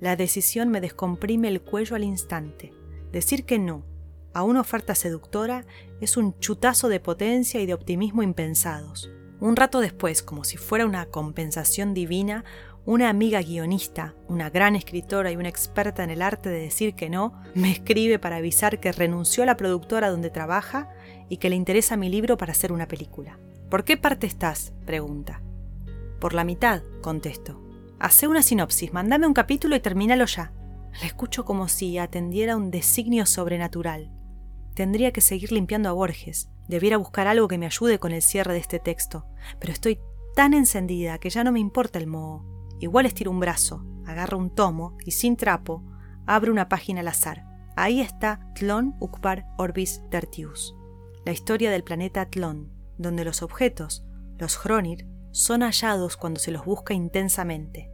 La 0.00 0.16
decisión 0.16 0.70
me 0.70 0.80
descomprime 0.80 1.48
el 1.48 1.60
cuello 1.60 1.94
al 1.94 2.04
instante. 2.04 2.72
Decir 3.12 3.44
que 3.44 3.58
no 3.58 3.84
a 4.32 4.44
una 4.44 4.60
oferta 4.60 4.94
seductora 4.94 5.66
es 6.00 6.16
un 6.16 6.38
chutazo 6.38 6.88
de 6.88 7.00
potencia 7.00 7.60
y 7.60 7.66
de 7.66 7.74
optimismo 7.74 8.22
impensados. 8.22 9.10
Un 9.40 9.56
rato 9.56 9.80
después, 9.80 10.22
como 10.22 10.44
si 10.44 10.56
fuera 10.56 10.86
una 10.86 11.06
compensación 11.06 11.94
divina, 11.94 12.44
una 12.84 13.08
amiga 13.08 13.42
guionista, 13.42 14.14
una 14.28 14.50
gran 14.50 14.76
escritora 14.76 15.32
y 15.32 15.36
una 15.36 15.48
experta 15.48 16.04
en 16.04 16.10
el 16.10 16.22
arte 16.22 16.48
de 16.48 16.60
decir 16.60 16.94
que 16.94 17.10
no, 17.10 17.40
me 17.54 17.70
escribe 17.70 18.18
para 18.18 18.36
avisar 18.36 18.80
que 18.80 18.92
renunció 18.92 19.42
a 19.42 19.46
la 19.46 19.56
productora 19.56 20.10
donde 20.10 20.30
trabaja 20.30 20.90
y 21.28 21.38
que 21.38 21.50
le 21.50 21.56
interesa 21.56 21.96
mi 21.96 22.08
libro 22.08 22.36
para 22.36 22.52
hacer 22.52 22.72
una 22.72 22.88
película. 22.88 23.38
¿Por 23.68 23.84
qué 23.84 23.96
parte 23.96 24.26
estás? 24.26 24.72
pregunta. 24.86 25.42
Por 26.20 26.34
la 26.34 26.44
mitad, 26.44 26.82
contesto. 27.02 27.69
Hace 28.00 28.26
una 28.26 28.42
sinopsis, 28.42 28.92
mandame 28.92 29.26
un 29.26 29.34
capítulo 29.34 29.76
y 29.76 29.80
termínalo 29.80 30.26
ya. 30.26 30.52
La 31.00 31.06
escucho 31.06 31.44
como 31.44 31.68
si 31.68 31.98
atendiera 31.98 32.56
un 32.56 32.72
designio 32.72 33.26
sobrenatural. 33.26 34.10
Tendría 34.74 35.12
que 35.12 35.20
seguir 35.20 35.52
limpiando 35.52 35.88
a 35.88 35.92
Borges, 35.92 36.50
Debiera 36.70 36.98
buscar 36.98 37.26
algo 37.26 37.48
que 37.48 37.58
me 37.58 37.66
ayude 37.66 37.98
con 37.98 38.12
el 38.12 38.22
cierre 38.22 38.52
de 38.52 38.60
este 38.60 38.78
texto, 38.78 39.26
pero 39.58 39.72
estoy 39.72 39.98
tan 40.36 40.54
encendida 40.54 41.18
que 41.18 41.28
ya 41.28 41.42
no 41.42 41.50
me 41.50 41.58
importa 41.58 41.98
el 41.98 42.06
moho. 42.06 42.44
Igual 42.78 43.06
estiro 43.06 43.32
un 43.32 43.40
brazo, 43.40 43.84
agarro 44.06 44.38
un 44.38 44.54
tomo 44.54 44.96
y 45.04 45.10
sin 45.10 45.36
trapo 45.36 45.82
abro 46.26 46.52
una 46.52 46.68
página 46.68 47.00
al 47.00 47.08
azar. 47.08 47.44
Ahí 47.74 48.00
está 48.00 48.52
Tlon 48.54 48.94
Ukbar 49.00 49.46
Orbis 49.58 50.00
Tertius, 50.10 50.76
la 51.24 51.32
historia 51.32 51.72
del 51.72 51.82
planeta 51.82 52.30
Tlon, 52.30 52.70
donde 52.98 53.24
los 53.24 53.42
objetos, 53.42 54.04
los 54.38 54.56
Hronir, 54.64 55.08
son 55.32 55.62
hallados 55.62 56.16
cuando 56.16 56.40
se 56.40 56.50
los 56.50 56.64
busca 56.64 56.94
intensamente. 56.94 57.90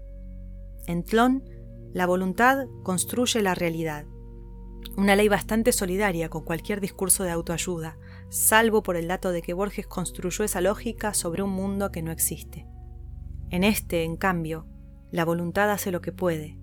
En 0.87 1.05
Tlon, 1.05 1.45
la 1.93 2.07
voluntad 2.07 2.67
construye 2.83 3.43
la 3.43 3.55
realidad. 3.55 4.07
Una 4.97 5.17
ley 5.17 5.29
bastante 5.29 5.73
solidaria 5.73 6.29
con 6.29 6.45
cualquier 6.45 6.81
discurso 6.81 7.25
de 7.25 7.31
autoayuda, 7.31 7.99
salvo 8.29 8.83
por 8.83 8.97
el 8.97 9.09
dato 9.09 9.33
de 9.33 9.43
que 9.43 9.55
Borges 9.55 9.87
construyó 9.87 10.45
esa 10.45 10.61
lógica 10.61 11.15
sobre 11.15 11.43
un 11.43 11.51
mundo 11.51 11.91
que 11.91 12.03
no 12.03 12.13
existe. 12.13 12.67
En 13.51 13.65
este, 13.65 14.05
en 14.05 14.17
cambio, 14.17 14.67
la 15.11 15.25
voluntad 15.25 15.71
hace 15.71 15.91
lo 15.91 16.01
que 16.01 16.13
puede, 16.13 16.59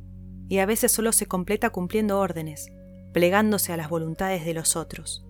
y 0.49 0.59
a 0.59 0.65
veces 0.65 0.91
solo 0.91 1.11
se 1.11 1.25
completa 1.25 1.69
cumpliendo 1.69 2.19
órdenes, 2.19 2.71
plegándose 3.13 3.71
a 3.73 3.77
las 3.77 3.89
voluntades 3.89 4.45
de 4.45 4.53
los 4.53 4.75
otros. 4.75 5.25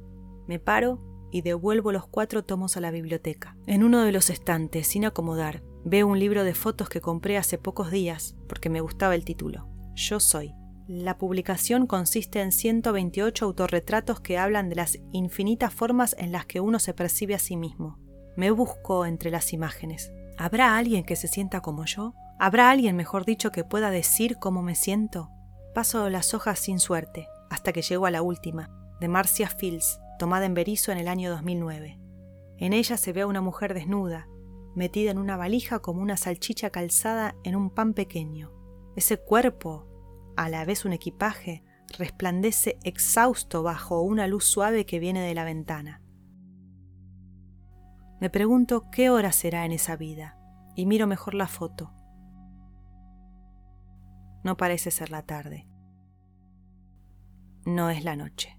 Me 0.47 0.59
paro 0.59 0.99
y 1.33 1.41
devuelvo 1.41 1.91
los 1.91 2.05
cuatro 2.05 2.45
tomos 2.45 2.77
a 2.77 2.79
la 2.79 2.91
biblioteca. 2.91 3.57
En 3.65 3.83
uno 3.83 4.03
de 4.03 4.11
los 4.11 4.29
estantes, 4.29 4.87
sin 4.87 5.03
acomodar, 5.03 5.63
veo 5.83 6.07
un 6.07 6.19
libro 6.19 6.43
de 6.43 6.53
fotos 6.53 6.89
que 6.89 7.01
compré 7.01 7.37
hace 7.37 7.57
pocos 7.57 7.89
días 7.89 8.35
porque 8.47 8.69
me 8.69 8.81
gustaba 8.81 9.15
el 9.15 9.25
título. 9.25 9.67
Yo 9.95 10.19
soy. 10.19 10.53
La 10.87 11.17
publicación 11.17 11.87
consiste 11.87 12.39
en 12.39 12.51
128 12.51 13.45
autorretratos 13.45 14.19
que 14.19 14.37
hablan 14.37 14.69
de 14.69 14.75
las 14.75 14.99
infinitas 15.11 15.73
formas 15.73 16.15
en 16.19 16.31
las 16.31 16.45
que 16.45 16.59
uno 16.59 16.77
se 16.77 16.93
percibe 16.93 17.33
a 17.33 17.39
sí 17.39 17.57
mismo. 17.57 17.97
Me 18.37 18.51
busco 18.51 19.05
entre 19.07 19.31
las 19.31 19.53
imágenes. 19.53 20.11
¿Habrá 20.37 20.77
alguien 20.77 21.03
que 21.03 21.15
se 21.15 21.27
sienta 21.27 21.61
como 21.61 21.85
yo? 21.85 22.13
¿Habrá 22.37 22.69
alguien, 22.69 22.95
mejor 22.95 23.25
dicho, 23.25 23.51
que 23.51 23.63
pueda 23.63 23.89
decir 23.89 24.37
cómo 24.37 24.61
me 24.61 24.75
siento? 24.75 25.29
Paso 25.73 26.09
las 26.11 26.35
hojas 26.35 26.59
sin 26.59 26.79
suerte, 26.79 27.27
hasta 27.49 27.73
que 27.73 27.81
llego 27.81 28.05
a 28.05 28.11
la 28.11 28.21
última, 28.21 28.69
de 28.99 29.07
Marcia 29.07 29.49
Fields, 29.49 29.99
tomada 30.23 30.45
en 30.45 30.53
Berizo 30.53 30.93
en 30.93 30.99
el 30.99 31.09
año 31.09 31.29
2009. 31.31 31.99
En 32.57 32.71
ella 32.71 32.95
se 32.95 33.11
ve 33.11 33.23
a 33.23 33.27
una 33.27 33.41
mujer 33.41 33.73
desnuda, 33.73 34.29
metida 34.73 35.11
en 35.11 35.17
una 35.17 35.35
valija 35.35 35.79
como 35.79 36.01
una 36.01 36.15
salchicha 36.15 36.69
calzada 36.69 37.35
en 37.43 37.57
un 37.57 37.69
pan 37.69 37.93
pequeño. 37.93 38.53
Ese 38.95 39.17
cuerpo, 39.17 39.85
a 40.37 40.47
la 40.47 40.63
vez 40.63 40.85
un 40.85 40.93
equipaje, 40.93 41.61
resplandece 41.97 42.79
exhausto 42.85 43.63
bajo 43.63 43.99
una 43.99 44.25
luz 44.27 44.45
suave 44.45 44.85
que 44.85 44.99
viene 44.99 45.19
de 45.19 45.33
la 45.33 45.43
ventana. 45.43 46.01
Me 48.21 48.29
pregunto 48.29 48.89
qué 48.93 49.09
hora 49.09 49.33
será 49.33 49.65
en 49.65 49.73
esa 49.73 49.97
vida 49.97 50.37
y 50.73 50.85
miro 50.85 51.05
mejor 51.05 51.33
la 51.33 51.47
foto. 51.47 51.91
No 54.45 54.55
parece 54.55 54.89
ser 54.89 55.11
la 55.11 55.23
tarde. 55.23 55.67
No 57.65 57.89
es 57.89 58.05
la 58.05 58.15
noche. 58.15 58.57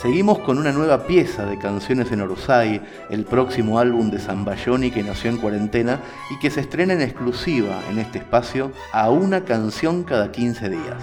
Seguimos 0.00 0.38
con 0.38 0.56
una 0.56 0.72
nueva 0.72 1.06
pieza 1.06 1.44
de 1.44 1.58
canciones 1.58 2.10
en 2.10 2.22
Orsay, 2.22 2.80
el 3.10 3.26
próximo 3.26 3.78
álbum 3.78 4.10
de 4.10 4.18
Zambayoni 4.18 4.90
que 4.90 5.02
nació 5.02 5.28
en 5.28 5.36
cuarentena 5.36 6.00
y 6.30 6.38
que 6.38 6.48
se 6.48 6.60
estrena 6.60 6.94
en 6.94 7.02
exclusiva 7.02 7.82
en 7.90 7.98
este 7.98 8.16
espacio 8.16 8.72
a 8.94 9.10
una 9.10 9.44
canción 9.44 10.04
cada 10.04 10.32
15 10.32 10.70
días. 10.70 11.02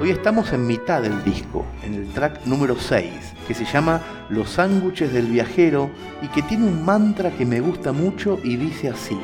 Hoy 0.00 0.10
estamos 0.10 0.52
en 0.52 0.66
mitad 0.66 1.02
del 1.02 1.22
disco, 1.22 1.64
en 1.84 1.94
el 1.94 2.08
track 2.08 2.46
número 2.46 2.74
6, 2.76 3.12
que 3.46 3.54
se 3.54 3.64
llama 3.64 4.00
Los 4.28 4.50
sándwiches 4.50 5.12
del 5.12 5.26
viajero 5.26 5.88
y 6.20 6.26
que 6.26 6.42
tiene 6.42 6.66
un 6.66 6.84
mantra 6.84 7.30
que 7.30 7.46
me 7.46 7.60
gusta 7.60 7.92
mucho 7.92 8.40
y 8.42 8.56
dice 8.56 8.88
así. 8.88 9.16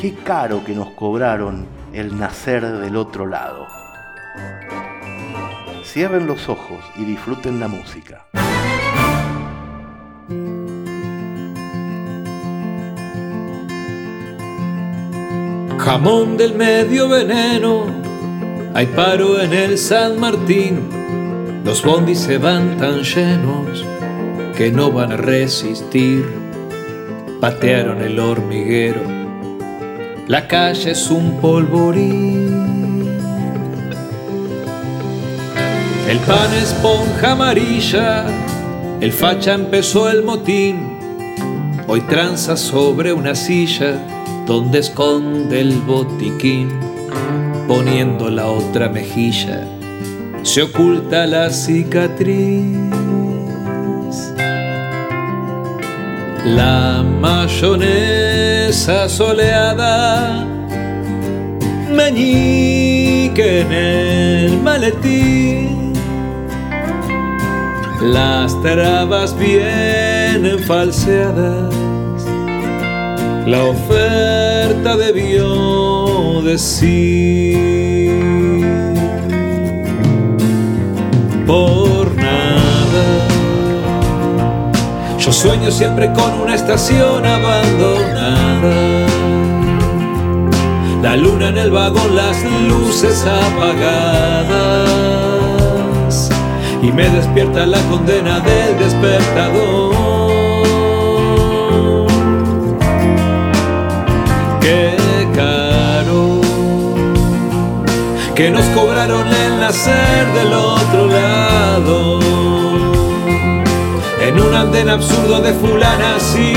Qué 0.00 0.14
caro 0.14 0.62
que 0.64 0.76
nos 0.76 0.90
cobraron 0.90 1.66
el 1.92 2.16
nacer 2.16 2.64
del 2.64 2.94
otro 2.94 3.26
lado. 3.26 3.66
Cierren 5.86 6.26
los 6.26 6.48
ojos 6.48 6.84
y 6.96 7.04
disfruten 7.04 7.60
la 7.60 7.68
música. 7.68 8.26
Jamón 15.78 16.36
del 16.36 16.54
medio 16.54 17.08
veneno, 17.08 17.86
hay 18.74 18.86
paro 18.86 19.40
en 19.40 19.52
el 19.52 19.78
San 19.78 20.18
Martín, 20.18 20.80
los 21.64 21.82
bondis 21.84 22.18
se 22.18 22.38
van 22.38 22.76
tan 22.76 23.02
llenos 23.02 23.84
que 24.56 24.72
no 24.72 24.90
van 24.90 25.12
a 25.12 25.16
resistir. 25.16 26.26
Patearon 27.40 28.02
el 28.02 28.18
hormiguero, 28.18 29.02
la 30.26 30.48
calle 30.48 30.90
es 30.90 31.10
un 31.10 31.40
polvorín. 31.40 32.45
El 36.08 36.18
pan 36.20 36.54
esponja 36.54 37.32
amarilla, 37.32 38.24
el 39.00 39.12
facha 39.12 39.54
empezó 39.54 40.08
el 40.08 40.22
motín. 40.22 40.96
Hoy 41.88 42.00
tranza 42.02 42.56
sobre 42.56 43.12
una 43.12 43.34
silla 43.34 43.98
donde 44.46 44.78
esconde 44.78 45.60
el 45.60 45.80
botiquín, 45.80 46.68
poniendo 47.66 48.30
la 48.30 48.46
otra 48.46 48.88
mejilla, 48.88 49.66
se 50.44 50.62
oculta 50.62 51.26
la 51.26 51.50
cicatriz. 51.50 52.76
La 56.44 57.02
mayonesa 57.02 59.08
soleada 59.08 60.46
meñique 61.90 63.62
en 63.62 63.72
el 63.72 64.62
maletín 64.62 65.65
las 68.12 68.60
trabas 68.62 69.36
vienen 69.36 70.58
falseadas, 70.60 71.74
la 73.46 73.64
oferta 73.64 74.96
debió 74.96 76.40
decir 76.42 77.56
por 81.46 82.14
nada. 82.14 83.28
Yo 85.18 85.32
sueño 85.32 85.70
siempre 85.70 86.12
con 86.12 86.40
una 86.40 86.54
estación 86.54 87.26
abandonada. 87.26 89.06
La 91.02 91.16
luna 91.16 91.48
en 91.48 91.58
el 91.58 91.70
vagón, 91.70 92.14
las 92.14 92.36
luces 92.68 93.24
apagadas 93.26 94.86
y 96.86 96.92
me 96.92 97.08
despierta 97.08 97.66
la 97.66 97.80
condena 97.90 98.38
del 98.40 98.78
despertador. 98.78 99.94
Qué 104.60 104.96
caro 105.34 106.40
que 108.36 108.50
nos 108.50 108.64
cobraron 108.66 109.26
el 109.26 109.60
nacer 109.60 110.26
del 110.34 110.52
otro 110.52 111.08
lado. 111.08 112.20
En 114.20 114.40
un 114.40 114.54
andén 114.54 114.88
absurdo 114.88 115.40
de 115.40 115.52
fulanas 115.54 116.36
y 116.38 116.54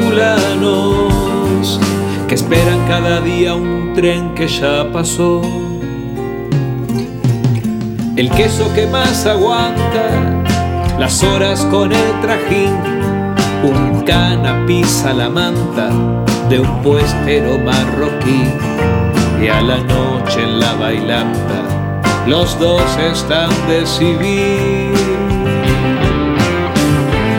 fulanos 0.00 1.80
que 2.28 2.34
esperan 2.34 2.86
cada 2.88 3.20
día 3.20 3.54
un 3.54 3.94
tren 3.94 4.34
que 4.34 4.48
ya 4.48 4.90
pasó. 4.92 5.63
El 8.16 8.30
queso 8.30 8.72
que 8.74 8.86
más 8.86 9.26
aguanta 9.26 10.06
las 11.00 11.24
horas 11.24 11.64
con 11.64 11.90
el 11.90 12.20
trajín, 12.22 12.70
un 13.64 14.02
cana 14.02 14.64
pisa 14.68 15.12
la 15.12 15.28
manta 15.28 15.90
de 16.48 16.60
un 16.60 16.80
puestero 16.82 17.58
marroquí. 17.58 18.44
Y 19.42 19.48
a 19.48 19.60
la 19.60 19.78
noche 19.78 20.44
en 20.44 20.60
la 20.60 20.74
bailanta 20.74 21.64
los 22.28 22.56
dos 22.60 22.82
están 22.98 23.50
de 23.66 23.84
civil. 23.84 24.94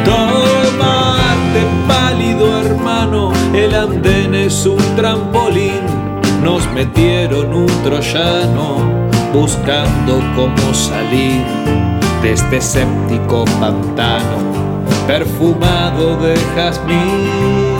Tomate 0.04 1.64
pálido 1.88 2.60
hermano, 2.60 3.32
el 3.54 3.74
andén 3.74 4.36
es 4.36 4.66
un 4.66 4.84
trampolín, 4.98 5.80
nos 6.44 6.70
metieron 6.74 7.54
un 7.54 7.68
troyano 7.82 9.14
buscando 9.36 10.21
cómo 10.34 10.74
salir 10.74 11.43
de 12.21 12.32
este 12.32 12.62
séptico 12.62 13.43
pantano 13.60 14.38
perfumado 15.06 16.15
de 16.17 16.36
jazmín. 16.56 17.76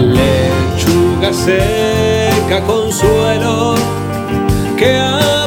Lechuga 0.00 1.32
seca 1.34 2.62
consuelo 2.66 3.74
que 4.78 4.96
apuraron 4.96 5.37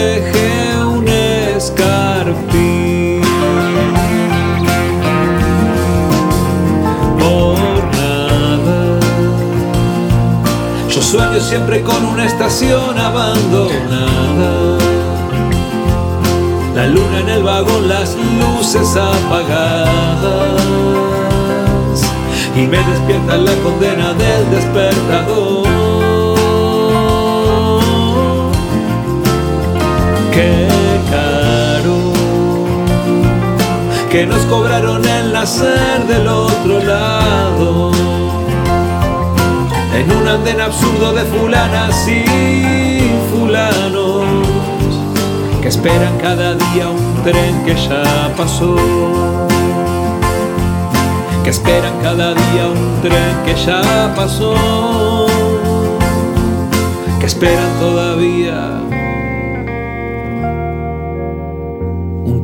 deje 0.00 0.84
un 0.84 1.06
escarpín. 1.06 3.22
Por 7.18 7.58
nada, 7.98 8.98
yo 10.88 11.02
sueño 11.02 11.40
siempre 11.40 11.82
con 11.82 12.02
una 12.04 12.24
estación 12.24 12.98
abandonada. 12.98 14.78
La 16.74 16.86
luna 16.86 17.20
en 17.20 17.28
el 17.28 17.42
vagón, 17.42 17.88
las 17.88 18.16
luces 18.40 18.96
apagadas. 18.96 19.90
Y 22.56 22.66
me 22.66 22.78
despierta 22.78 23.36
la 23.36 23.52
condena 23.62 24.14
del 24.14 24.50
despertador. 24.50 25.79
Qué 30.40 30.66
caro 31.10 32.14
que 34.10 34.24
nos 34.24 34.42
cobraron 34.46 35.06
el 35.06 35.34
nacer 35.34 36.06
del 36.08 36.26
otro 36.28 36.82
lado. 36.82 37.90
En 39.98 40.10
un 40.10 40.26
andén 40.26 40.62
absurdo 40.62 41.12
de 41.12 41.24
fulanas 41.24 42.08
y 42.08 42.24
fulanos 43.30 44.24
que 45.60 45.68
esperan 45.68 46.16
cada 46.16 46.54
día 46.54 46.88
un 46.88 47.22
tren 47.22 47.62
que 47.66 47.74
ya 47.74 48.32
pasó. 48.34 48.76
Que 51.44 51.50
esperan 51.50 51.98
cada 52.02 52.32
día 52.32 52.64
un 52.66 53.02
tren 53.02 53.34
que 53.44 53.54
ya 53.66 54.10
pasó. 54.16 54.54
Que 57.20 57.26
esperan 57.26 57.72
todavía 57.78 58.49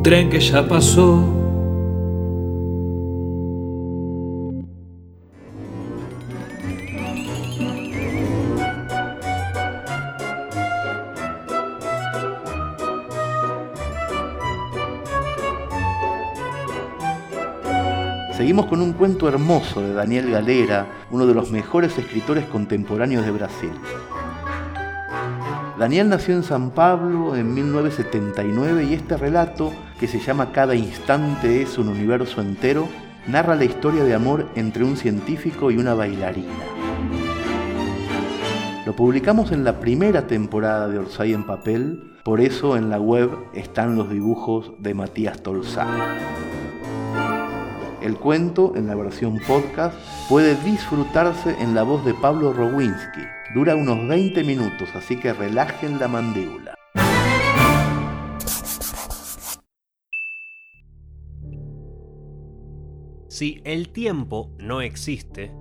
tren 0.07 0.29
que 0.29 0.39
ya 0.39 0.65
pasó. 0.65 1.21
Seguimos 18.31 18.67
con 18.67 18.81
un 18.81 18.93
cuento 18.93 19.27
hermoso 19.27 19.81
de 19.81 19.91
Daniel 19.91 20.31
Galera, 20.31 20.87
uno 21.11 21.27
de 21.27 21.33
los 21.33 21.51
mejores 21.51 21.97
escritores 21.97 22.45
contemporáneos 22.45 23.25
de 23.25 23.31
Brasil. 23.31 23.71
Daniel 25.79 26.09
nació 26.09 26.33
en 26.33 26.41
San 26.41 26.71
Pablo 26.71 27.35
en 27.35 27.53
1979 27.53 28.85
y 28.85 28.95
este 28.95 29.15
relato, 29.15 29.71
que 29.99 30.07
se 30.07 30.19
llama 30.19 30.51
Cada 30.51 30.73
instante 30.73 31.61
es 31.61 31.77
un 31.77 31.89
universo 31.89 32.41
entero, 32.41 32.87
narra 33.27 33.55
la 33.55 33.65
historia 33.65 34.03
de 34.03 34.15
amor 34.15 34.47
entre 34.55 34.83
un 34.83 34.97
científico 34.97 35.69
y 35.69 35.77
una 35.77 35.93
bailarina. 35.93 36.51
Lo 38.87 38.95
publicamos 38.95 39.51
en 39.51 39.63
la 39.63 39.79
primera 39.79 40.25
temporada 40.25 40.87
de 40.87 40.97
Orsay 40.97 41.33
en 41.33 41.45
papel, 41.45 42.15
por 42.23 42.41
eso 42.41 42.75
en 42.75 42.89
la 42.89 42.99
web 42.99 43.29
están 43.53 43.95
los 43.95 44.09
dibujos 44.09 44.71
de 44.79 44.95
Matías 44.95 45.43
Tolzá. 45.43 45.85
El 48.01 48.15
cuento, 48.17 48.73
en 48.75 48.87
la 48.87 48.95
versión 48.95 49.39
podcast, 49.45 49.95
puede 50.27 50.55
disfrutarse 50.55 51.55
en 51.59 51.75
la 51.75 51.83
voz 51.83 52.03
de 52.03 52.15
Pablo 52.15 52.51
Rowinski. 52.51 53.36
Dura 53.57 53.75
unos 53.75 54.07
20 54.07 54.43
minutos, 54.43 54.87
así 54.93 55.19
que 55.19 55.33
relajen 55.33 55.97
la 55.97 56.07
mandíbula. 56.07 56.75
Si 63.29 63.59
el 63.63 63.89
tiempo 63.89 64.55
no 64.59 64.81
existe, 64.81 65.51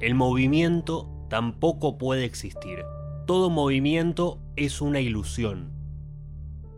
el 0.00 0.14
movimiento 0.14 1.26
tampoco 1.28 1.98
puede 1.98 2.24
existir. 2.24 2.84
Todo 3.26 3.50
movimiento 3.50 4.40
es 4.54 4.80
una 4.80 5.00
ilusión. 5.00 5.72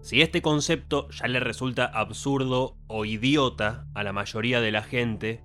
Si 0.00 0.22
este 0.22 0.40
concepto 0.40 1.10
ya 1.10 1.28
le 1.28 1.40
resulta 1.40 1.84
absurdo 1.84 2.78
o 2.86 3.04
idiota 3.04 3.88
a 3.92 4.02
la 4.04 4.14
mayoría 4.14 4.62
de 4.62 4.72
la 4.72 4.82
gente, 4.82 5.44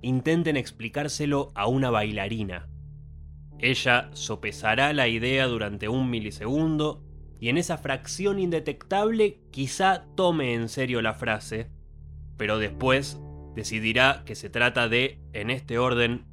intenten 0.00 0.56
explicárselo 0.56 1.52
a 1.54 1.66
una 1.66 1.90
bailarina. 1.90 2.71
Ella 3.62 4.10
sopesará 4.12 4.92
la 4.92 5.06
idea 5.06 5.46
durante 5.46 5.88
un 5.88 6.10
milisegundo 6.10 7.04
y 7.40 7.48
en 7.48 7.58
esa 7.58 7.78
fracción 7.78 8.40
indetectable 8.40 9.40
quizá 9.52 10.04
tome 10.16 10.54
en 10.54 10.68
serio 10.68 11.00
la 11.00 11.14
frase, 11.14 11.70
pero 12.36 12.58
después 12.58 13.20
decidirá 13.54 14.24
que 14.26 14.34
se 14.34 14.50
trata 14.50 14.88
de, 14.88 15.20
en 15.32 15.50
este 15.50 15.78
orden, 15.78 16.26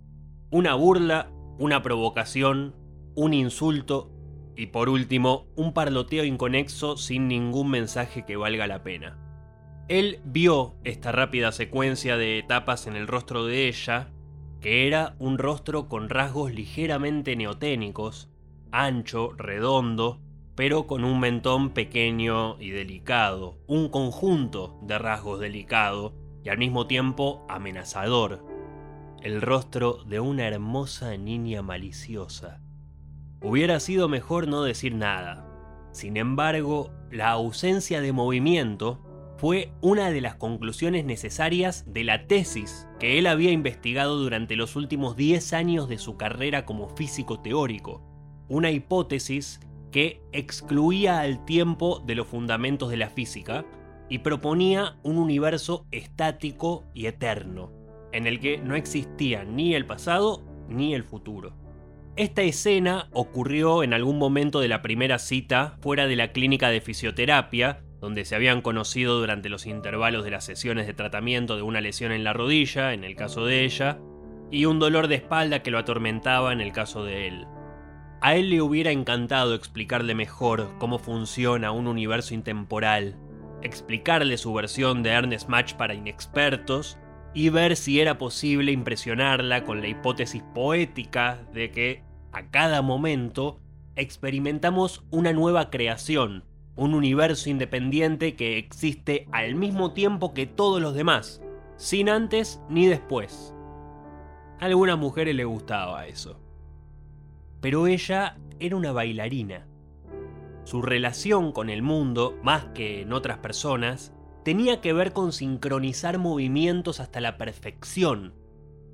una 0.49 0.73
burla, 0.73 1.31
una 1.59 1.83
provocación, 1.83 2.75
un 3.15 3.35
insulto 3.35 4.11
y 4.55 4.67
por 4.67 4.89
último, 4.89 5.47
un 5.55 5.73
parloteo 5.73 6.23
inconexo 6.23 6.97
sin 6.97 7.27
ningún 7.27 7.69
mensaje 7.69 8.25
que 8.25 8.37
valga 8.37 8.65
la 8.65 8.83
pena. 8.83 9.17
Él 9.87 10.19
vio 10.25 10.75
esta 10.83 11.11
rápida 11.11 11.51
secuencia 11.51 12.17
de 12.17 12.39
etapas 12.39 12.87
en 12.87 12.95
el 12.95 13.07
rostro 13.07 13.45
de 13.45 13.67
ella, 13.67 14.11
que 14.61 14.87
era 14.87 15.15
un 15.19 15.37
rostro 15.37 15.87
con 15.87 16.09
rasgos 16.09 16.53
ligeramente 16.53 17.35
neoténicos, 17.35 18.29
ancho, 18.71 19.31
redondo, 19.37 20.19
pero 20.55 20.87
con 20.87 21.05
un 21.05 21.19
mentón 21.19 21.69
pequeño 21.69 22.59
y 22.59 22.71
delicado, 22.71 23.57
un 23.67 23.89
conjunto 23.89 24.77
de 24.81 24.99
rasgos 24.99 25.39
delicado 25.39 26.13
y 26.43 26.49
al 26.49 26.57
mismo 26.57 26.87
tiempo 26.87 27.45
amenazador, 27.47 28.45
el 29.21 29.41
rostro 29.41 30.03
de 30.05 30.19
una 30.19 30.47
hermosa 30.47 31.15
niña 31.15 31.61
maliciosa. 31.61 32.61
Hubiera 33.41 33.79
sido 33.79 34.09
mejor 34.09 34.49
no 34.49 34.63
decir 34.63 34.95
nada. 34.95 35.45
Sin 35.91 36.17
embargo, 36.17 36.91
la 37.09 37.29
ausencia 37.31 38.01
de 38.01 38.11
movimiento 38.11 38.99
fue 39.39 39.71
una 39.79 40.11
de 40.11 40.19
las 40.19 40.35
conclusiones 40.35 41.05
necesarias 41.05 41.85
de 41.87 42.03
la 42.03 42.27
tesis 42.27 42.87
que 42.99 43.17
él 43.17 43.25
había 43.25 43.51
investigado 43.51 44.17
durante 44.17 44.57
los 44.57 44.75
últimos 44.75 45.15
10 45.15 45.53
años 45.53 45.87
de 45.87 45.97
su 45.97 46.17
carrera 46.17 46.65
como 46.65 46.89
físico 46.89 47.39
teórico. 47.39 48.03
Una 48.49 48.69
hipótesis 48.69 49.61
que 49.91 50.21
excluía 50.33 51.21
al 51.21 51.45
tiempo 51.45 52.03
de 52.05 52.15
los 52.15 52.27
fundamentos 52.27 52.89
de 52.89 52.97
la 52.97 53.09
física 53.09 53.65
y 54.09 54.19
proponía 54.19 54.97
un 55.03 55.17
universo 55.17 55.85
estático 55.91 56.83
y 56.93 57.05
eterno, 57.05 57.71
en 58.11 58.27
el 58.27 58.41
que 58.41 58.57
no 58.57 58.75
existía 58.75 59.45
ni 59.45 59.73
el 59.73 59.85
pasado 59.85 60.43
ni 60.67 60.93
el 60.93 61.03
futuro. 61.05 61.53
Esta 62.17 62.41
escena 62.41 63.07
ocurrió 63.13 63.83
en 63.83 63.93
algún 63.93 64.17
momento 64.17 64.59
de 64.59 64.67
la 64.67 64.81
primera 64.81 65.17
cita 65.17 65.77
fuera 65.79 66.07
de 66.07 66.17
la 66.17 66.33
clínica 66.33 66.69
de 66.69 66.81
fisioterapia, 66.81 67.85
donde 67.99 68.25
se 68.25 68.35
habían 68.35 68.61
conocido 68.61 69.19
durante 69.19 69.49
los 69.49 69.65
intervalos 69.65 70.23
de 70.23 70.31
las 70.31 70.45
sesiones 70.45 70.87
de 70.87 70.93
tratamiento 70.93 71.55
de 71.55 71.61
una 71.61 71.81
lesión 71.81 72.11
en 72.11 72.23
la 72.23 72.33
rodilla, 72.33 72.93
en 72.93 73.03
el 73.03 73.15
caso 73.15 73.45
de 73.45 73.65
ella, 73.65 73.99
y 74.51 74.65
un 74.65 74.79
dolor 74.79 75.07
de 75.07 75.15
espalda 75.15 75.61
que 75.61 75.71
lo 75.71 75.77
atormentaba 75.77 76.53
en 76.53 76.61
el 76.61 76.71
caso 76.71 77.03
de 77.03 77.27
él. 77.27 77.47
A 78.21 78.35
él 78.35 78.49
le 78.49 78.61
hubiera 78.61 78.91
encantado 78.91 79.55
explicarle 79.55 80.15
mejor 80.15 80.75
cómo 80.77 80.99
funciona 80.99 81.71
un 81.71 81.87
universo 81.87 82.33
intemporal, 82.33 83.15
explicarle 83.61 84.37
su 84.37 84.53
versión 84.53 85.03
de 85.03 85.11
Ernest 85.11 85.47
Match 85.47 85.73
para 85.73 85.93
inexpertos 85.93 86.97
y 87.33 87.49
ver 87.49 87.75
si 87.75 87.99
era 87.99 88.17
posible 88.17 88.71
impresionarla 88.71 89.63
con 89.63 89.81
la 89.81 89.87
hipótesis 89.87 90.43
poética 90.53 91.45
de 91.53 91.71
que 91.71 92.03
a 92.31 92.49
cada 92.49 92.81
momento 92.81 93.61
experimentamos 93.95 95.05
una 95.11 95.33
nueva 95.33 95.69
creación, 95.69 96.43
un 96.79 96.93
universo 96.93 97.49
independiente 97.49 98.35
que 98.35 98.57
existe 98.57 99.27
al 99.31 99.55
mismo 99.55 99.91
tiempo 99.91 100.33
que 100.33 100.47
todos 100.47 100.81
los 100.81 100.93
demás, 100.93 101.41
sin 101.75 102.09
antes 102.09 102.61
ni 102.69 102.87
después. 102.87 103.53
A 104.59 104.65
algunas 104.65 104.97
mujeres 104.97 105.35
le 105.35 105.43
gustaba 105.43 106.07
eso. 106.07 106.39
Pero 107.59 107.87
ella 107.87 108.37
era 108.59 108.77
una 108.77 108.93
bailarina. 108.93 109.67
Su 110.63 110.81
relación 110.81 111.51
con 111.51 111.69
el 111.69 111.81
mundo, 111.81 112.37
más 112.43 112.65
que 112.67 113.01
en 113.01 113.11
otras 113.11 113.39
personas, 113.39 114.13
tenía 114.45 114.79
que 114.79 114.93
ver 114.93 115.11
con 115.11 115.33
sincronizar 115.33 116.17
movimientos 116.17 117.01
hasta 117.01 117.19
la 117.19 117.37
perfección. 117.37 118.33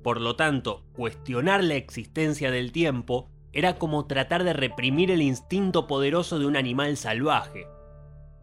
Por 0.02 0.20
lo 0.20 0.34
tanto, 0.34 0.84
cuestionar 0.92 1.62
la 1.62 1.74
existencia 1.74 2.50
del 2.50 2.72
tiempo 2.72 3.28
era 3.52 3.78
como 3.78 4.06
tratar 4.06 4.42
de 4.42 4.52
reprimir 4.52 5.10
el 5.10 5.22
instinto 5.22 5.86
poderoso 5.86 6.38
de 6.38 6.46
un 6.46 6.56
animal 6.56 6.96
salvaje. 6.96 7.66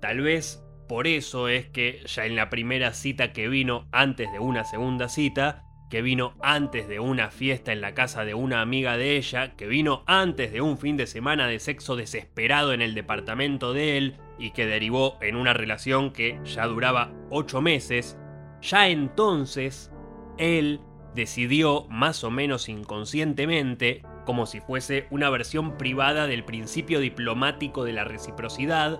Tal 0.03 0.19
vez 0.19 0.61
por 0.89 1.07
eso 1.07 1.47
es 1.47 1.69
que 1.69 2.03
ya 2.07 2.25
en 2.25 2.35
la 2.35 2.49
primera 2.49 2.91
cita 2.91 3.31
que 3.31 3.47
vino 3.47 3.87
antes 3.93 4.29
de 4.33 4.39
una 4.39 4.65
segunda 4.65 5.07
cita, 5.07 5.63
que 5.89 6.01
vino 6.01 6.33
antes 6.41 6.89
de 6.89 6.99
una 6.99 7.31
fiesta 7.31 7.71
en 7.71 7.79
la 7.79 7.93
casa 7.93 8.25
de 8.25 8.33
una 8.33 8.59
amiga 8.59 8.97
de 8.97 9.15
ella, 9.15 9.55
que 9.55 9.65
vino 9.65 10.03
antes 10.05 10.51
de 10.51 10.59
un 10.59 10.77
fin 10.77 10.97
de 10.97 11.07
semana 11.07 11.47
de 11.47 11.57
sexo 11.59 11.95
desesperado 11.95 12.73
en 12.73 12.81
el 12.81 12.95
departamento 12.95 13.71
de 13.71 13.97
él 13.97 14.17
y 14.37 14.51
que 14.51 14.65
derivó 14.65 15.17
en 15.21 15.37
una 15.37 15.53
relación 15.53 16.11
que 16.11 16.37
ya 16.43 16.67
duraba 16.67 17.13
ocho 17.29 17.61
meses, 17.61 18.17
ya 18.61 18.89
entonces 18.89 19.89
él 20.37 20.81
decidió 21.15 21.87
más 21.87 22.25
o 22.25 22.29
menos 22.29 22.67
inconscientemente, 22.67 24.01
como 24.25 24.47
si 24.47 24.59
fuese 24.59 25.07
una 25.11 25.29
versión 25.29 25.77
privada 25.77 26.27
del 26.27 26.43
principio 26.43 26.99
diplomático 26.99 27.85
de 27.85 27.93
la 27.93 28.03
reciprocidad, 28.03 28.99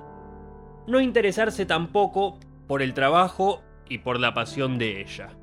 no 0.88 1.00
interesarse 1.00 1.66
tampoco 1.66 2.40
por 2.68 2.82
el 2.82 2.94
trabajo 2.94 3.62
y 3.90 4.00
por 4.00 4.20
la 4.20 4.34
pasión 4.34 4.78
de 4.78 5.02
ella. 5.02 5.38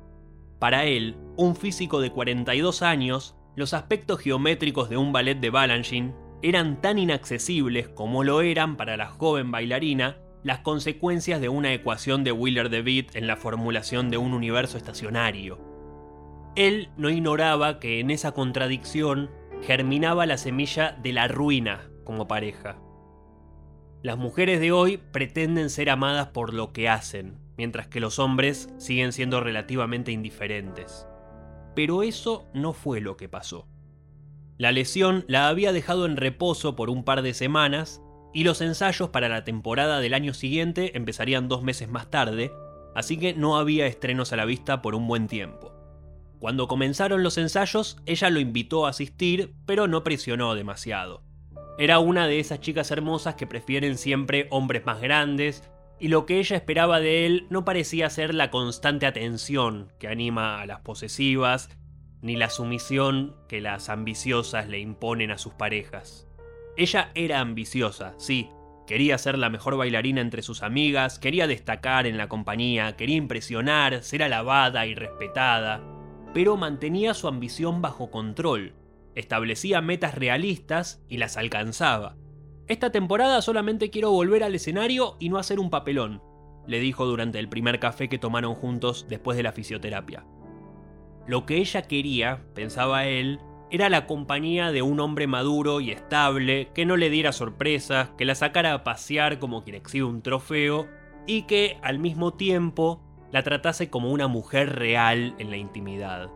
Para 0.59 0.85
él, 0.85 1.15
un 1.37 1.55
físico 1.55 2.01
de 2.01 2.11
42 2.11 2.81
años, 2.81 3.35
los 3.55 3.73
aspectos 3.73 4.19
geométricos 4.19 4.89
de 4.89 4.97
un 4.97 5.11
ballet 5.11 5.39
de 5.39 5.49
Balanchine 5.49 6.13
eran 6.41 6.81
tan 6.81 6.97
inaccesibles 6.97 7.89
como 7.89 8.23
lo 8.23 8.41
eran 8.41 8.77
para 8.77 8.97
la 8.97 9.07
joven 9.07 9.51
bailarina 9.51 10.17
las 10.43 10.59
consecuencias 10.59 11.39
de 11.39 11.49
una 11.49 11.71
ecuación 11.73 12.23
de 12.23 12.31
Wheeler 12.31 12.69
DeWitt 12.69 13.15
en 13.15 13.27
la 13.27 13.37
formulación 13.37 14.09
de 14.09 14.17
un 14.17 14.33
universo 14.33 14.77
estacionario. 14.77 15.59
Él 16.55 16.89
no 16.97 17.09
ignoraba 17.09 17.79
que 17.79 17.99
en 17.99 18.09
esa 18.09 18.31
contradicción 18.31 19.29
germinaba 19.61 20.25
la 20.25 20.37
semilla 20.37 20.97
de 21.01 21.13
la 21.13 21.27
ruina 21.27 21.89
como 22.03 22.27
pareja. 22.27 22.77
Las 24.03 24.17
mujeres 24.17 24.59
de 24.59 24.71
hoy 24.71 24.97
pretenden 24.97 25.69
ser 25.69 25.91
amadas 25.91 26.29
por 26.29 26.55
lo 26.55 26.73
que 26.73 26.89
hacen, 26.89 27.37
mientras 27.55 27.85
que 27.85 27.99
los 27.99 28.17
hombres 28.17 28.67
siguen 28.79 29.13
siendo 29.13 29.41
relativamente 29.41 30.11
indiferentes. 30.11 31.05
Pero 31.75 32.01
eso 32.01 32.47
no 32.55 32.73
fue 32.73 32.99
lo 32.99 33.15
que 33.15 33.29
pasó. 33.29 33.67
La 34.57 34.71
lesión 34.71 35.23
la 35.27 35.47
había 35.47 35.71
dejado 35.71 36.07
en 36.07 36.17
reposo 36.17 36.75
por 36.75 36.89
un 36.89 37.03
par 37.03 37.21
de 37.21 37.35
semanas 37.35 38.01
y 38.33 38.43
los 38.43 38.61
ensayos 38.61 39.09
para 39.09 39.29
la 39.29 39.43
temporada 39.43 39.99
del 39.99 40.15
año 40.15 40.33
siguiente 40.33 40.97
empezarían 40.97 41.47
dos 41.47 41.61
meses 41.61 41.87
más 41.87 42.09
tarde, 42.09 42.51
así 42.95 43.17
que 43.17 43.35
no 43.35 43.55
había 43.55 43.85
estrenos 43.85 44.33
a 44.33 44.35
la 44.35 44.45
vista 44.45 44.81
por 44.81 44.95
un 44.95 45.07
buen 45.07 45.27
tiempo. 45.27 45.75
Cuando 46.39 46.67
comenzaron 46.67 47.21
los 47.21 47.37
ensayos, 47.37 47.97
ella 48.07 48.31
lo 48.31 48.39
invitó 48.39 48.87
a 48.87 48.89
asistir, 48.89 49.53
pero 49.67 49.87
no 49.87 50.03
presionó 50.03 50.55
demasiado. 50.55 51.21
Era 51.81 51.97
una 51.97 52.27
de 52.27 52.39
esas 52.39 52.59
chicas 52.59 52.91
hermosas 52.91 53.33
que 53.33 53.47
prefieren 53.47 53.97
siempre 53.97 54.45
hombres 54.51 54.85
más 54.85 55.01
grandes 55.01 55.67
y 55.99 56.09
lo 56.09 56.27
que 56.27 56.37
ella 56.37 56.55
esperaba 56.55 56.99
de 56.99 57.25
él 57.25 57.47
no 57.49 57.65
parecía 57.65 58.07
ser 58.11 58.35
la 58.35 58.51
constante 58.51 59.07
atención 59.07 59.91
que 59.97 60.07
anima 60.07 60.61
a 60.61 60.67
las 60.67 60.81
posesivas, 60.81 61.75
ni 62.21 62.35
la 62.35 62.51
sumisión 62.51 63.35
que 63.49 63.61
las 63.61 63.89
ambiciosas 63.89 64.69
le 64.69 64.77
imponen 64.77 65.31
a 65.31 65.39
sus 65.39 65.53
parejas. 65.53 66.27
Ella 66.77 67.09
era 67.15 67.39
ambiciosa, 67.39 68.13
sí, 68.19 68.51
quería 68.85 69.17
ser 69.17 69.39
la 69.39 69.49
mejor 69.49 69.75
bailarina 69.75 70.21
entre 70.21 70.43
sus 70.43 70.61
amigas, 70.61 71.17
quería 71.17 71.47
destacar 71.47 72.05
en 72.05 72.15
la 72.15 72.29
compañía, 72.29 72.95
quería 72.95 73.15
impresionar, 73.15 74.03
ser 74.03 74.21
alabada 74.21 74.85
y 74.85 74.93
respetada, 74.93 75.81
pero 76.31 76.57
mantenía 76.57 77.15
su 77.15 77.27
ambición 77.27 77.81
bajo 77.81 78.11
control, 78.11 78.75
establecía 79.15 79.81
metas 79.81 80.15
realistas 80.15 81.03
y 81.07 81.17
las 81.17 81.37
alcanzaba. 81.37 82.15
Esta 82.67 82.91
temporada 82.91 83.41
solamente 83.41 83.89
quiero 83.89 84.11
volver 84.11 84.43
al 84.43 84.55
escenario 84.55 85.17
y 85.19 85.29
no 85.29 85.37
hacer 85.37 85.59
un 85.59 85.69
papelón, 85.69 86.21
le 86.67 86.79
dijo 86.79 87.05
durante 87.05 87.39
el 87.39 87.49
primer 87.49 87.79
café 87.79 88.07
que 88.07 88.19
tomaron 88.19 88.55
juntos 88.55 89.05
después 89.09 89.35
de 89.37 89.43
la 89.43 89.51
fisioterapia. 89.51 90.25
Lo 91.27 91.45
que 91.45 91.57
ella 91.57 91.83
quería, 91.83 92.45
pensaba 92.53 93.05
él, 93.05 93.39
era 93.69 93.89
la 93.89 94.05
compañía 94.05 94.71
de 94.71 94.81
un 94.81 94.99
hombre 94.99 95.27
maduro 95.27 95.79
y 95.79 95.91
estable, 95.91 96.69
que 96.73 96.85
no 96.85 96.97
le 96.97 97.09
diera 97.09 97.31
sorpresas, 97.31 98.09
que 98.17 98.25
la 98.25 98.35
sacara 98.35 98.73
a 98.73 98.83
pasear 98.83 99.39
como 99.39 99.63
quien 99.63 99.75
exhibe 99.75 100.05
un 100.05 100.21
trofeo, 100.21 100.87
y 101.25 101.43
que, 101.43 101.77
al 101.81 101.99
mismo 101.99 102.33
tiempo, 102.33 103.01
la 103.31 103.43
tratase 103.43 103.89
como 103.89 104.11
una 104.11 104.27
mujer 104.27 104.75
real 104.75 105.35
en 105.39 105.49
la 105.49 105.57
intimidad. 105.57 106.29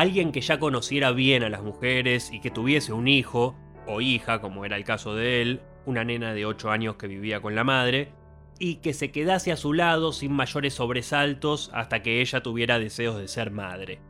Alguien 0.00 0.32
que 0.32 0.40
ya 0.40 0.58
conociera 0.58 1.12
bien 1.12 1.42
a 1.42 1.50
las 1.50 1.62
mujeres 1.62 2.32
y 2.32 2.40
que 2.40 2.50
tuviese 2.50 2.94
un 2.94 3.06
hijo, 3.06 3.54
o 3.86 4.00
hija, 4.00 4.40
como 4.40 4.64
era 4.64 4.78
el 4.78 4.84
caso 4.84 5.14
de 5.14 5.42
él, 5.42 5.60
una 5.84 6.04
nena 6.04 6.32
de 6.32 6.46
8 6.46 6.70
años 6.70 6.96
que 6.96 7.06
vivía 7.06 7.42
con 7.42 7.54
la 7.54 7.64
madre, 7.64 8.10
y 8.58 8.76
que 8.76 8.94
se 8.94 9.12
quedase 9.12 9.52
a 9.52 9.58
su 9.58 9.74
lado 9.74 10.12
sin 10.12 10.32
mayores 10.32 10.72
sobresaltos 10.72 11.70
hasta 11.74 12.00
que 12.00 12.22
ella 12.22 12.42
tuviera 12.42 12.78
deseos 12.78 13.18
de 13.18 13.28
ser 13.28 13.50
madre. 13.50 14.00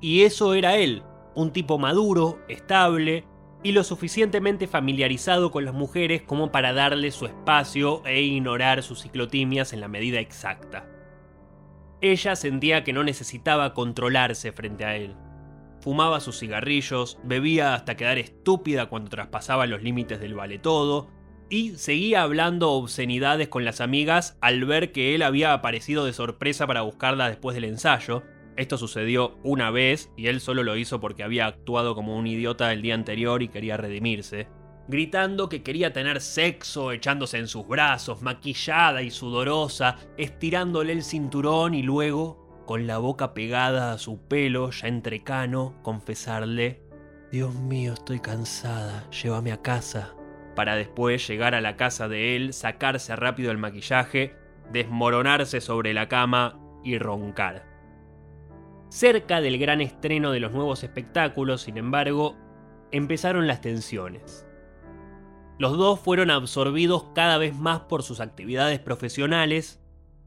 Y 0.00 0.22
eso 0.22 0.54
era 0.54 0.76
él, 0.76 1.02
un 1.34 1.52
tipo 1.52 1.76
maduro, 1.78 2.38
estable 2.46 3.24
y 3.64 3.72
lo 3.72 3.82
suficientemente 3.82 4.68
familiarizado 4.68 5.50
con 5.50 5.64
las 5.64 5.74
mujeres 5.74 6.22
como 6.22 6.52
para 6.52 6.72
darle 6.72 7.10
su 7.10 7.26
espacio 7.26 8.06
e 8.06 8.22
ignorar 8.22 8.84
sus 8.84 9.02
ciclotimias 9.02 9.72
en 9.72 9.80
la 9.80 9.88
medida 9.88 10.20
exacta. 10.20 10.86
Ella 12.00 12.36
sentía 12.36 12.84
que 12.84 12.92
no 12.92 13.04
necesitaba 13.04 13.74
controlarse 13.74 14.52
frente 14.52 14.84
a 14.84 14.96
él 14.96 15.16
fumaba 15.80 16.20
sus 16.20 16.38
cigarrillos, 16.38 17.18
bebía 17.24 17.74
hasta 17.74 17.96
quedar 17.96 18.18
estúpida 18.18 18.86
cuando 18.90 19.10
traspasaba 19.10 19.66
los 19.66 19.82
límites 19.82 20.20
del 20.20 20.34
vale 20.34 20.58
todo, 20.58 21.08
y 21.48 21.76
seguía 21.76 22.22
hablando 22.22 22.72
obscenidades 22.72 23.48
con 23.48 23.64
las 23.64 23.80
amigas 23.80 24.36
al 24.42 24.64
ver 24.66 24.92
que 24.92 25.14
él 25.14 25.22
había 25.22 25.54
aparecido 25.54 26.04
de 26.04 26.12
sorpresa 26.12 26.66
para 26.66 26.82
buscarla 26.82 27.28
después 27.28 27.54
del 27.54 27.64
ensayo. 27.64 28.22
Esto 28.56 28.76
sucedió 28.76 29.38
una 29.44 29.70
vez 29.70 30.10
y 30.14 30.26
él 30.26 30.40
solo 30.40 30.62
lo 30.62 30.76
hizo 30.76 31.00
porque 31.00 31.22
había 31.22 31.46
actuado 31.46 31.94
como 31.94 32.16
un 32.18 32.26
idiota 32.26 32.70
el 32.72 32.82
día 32.82 32.94
anterior 32.94 33.42
y 33.42 33.48
quería 33.48 33.78
redimirse. 33.78 34.48
Gritando 34.88 35.50
que 35.50 35.62
quería 35.62 35.92
tener 35.92 36.22
sexo, 36.22 36.92
echándose 36.92 37.36
en 37.36 37.46
sus 37.46 37.68
brazos, 37.68 38.22
maquillada 38.22 39.02
y 39.02 39.10
sudorosa, 39.10 39.96
estirándole 40.16 40.94
el 40.94 41.04
cinturón 41.04 41.74
y 41.74 41.82
luego 41.82 42.64
con 42.66 42.86
la 42.86 42.96
boca 42.96 43.34
pegada 43.34 43.92
a 43.92 43.98
su 43.98 44.18
pelo, 44.28 44.70
ya 44.70 44.88
entrecano, 44.88 45.74
confesarle, 45.82 46.82
Dios 47.30 47.54
mío, 47.54 47.92
estoy 47.92 48.20
cansada, 48.20 49.08
llévame 49.10 49.52
a 49.52 49.60
casa, 49.60 50.14
para 50.56 50.74
después 50.74 51.26
llegar 51.28 51.54
a 51.54 51.60
la 51.60 51.76
casa 51.76 52.08
de 52.08 52.34
él, 52.34 52.54
sacarse 52.54 53.14
rápido 53.14 53.50
el 53.50 53.58
maquillaje, 53.58 54.34
desmoronarse 54.72 55.60
sobre 55.60 55.92
la 55.92 56.08
cama 56.08 56.58
y 56.82 56.96
roncar. 56.96 57.66
Cerca 58.88 59.42
del 59.42 59.58
gran 59.58 59.82
estreno 59.82 60.32
de 60.32 60.40
los 60.40 60.52
nuevos 60.52 60.82
espectáculos, 60.82 61.60
sin 61.60 61.76
embargo, 61.76 62.36
empezaron 62.90 63.46
las 63.46 63.60
tensiones. 63.60 64.47
Los 65.58 65.76
dos 65.76 65.98
fueron 65.98 66.30
absorbidos 66.30 67.06
cada 67.14 67.36
vez 67.36 67.56
más 67.56 67.80
por 67.80 68.04
sus 68.04 68.20
actividades 68.20 68.78
profesionales 68.78 69.80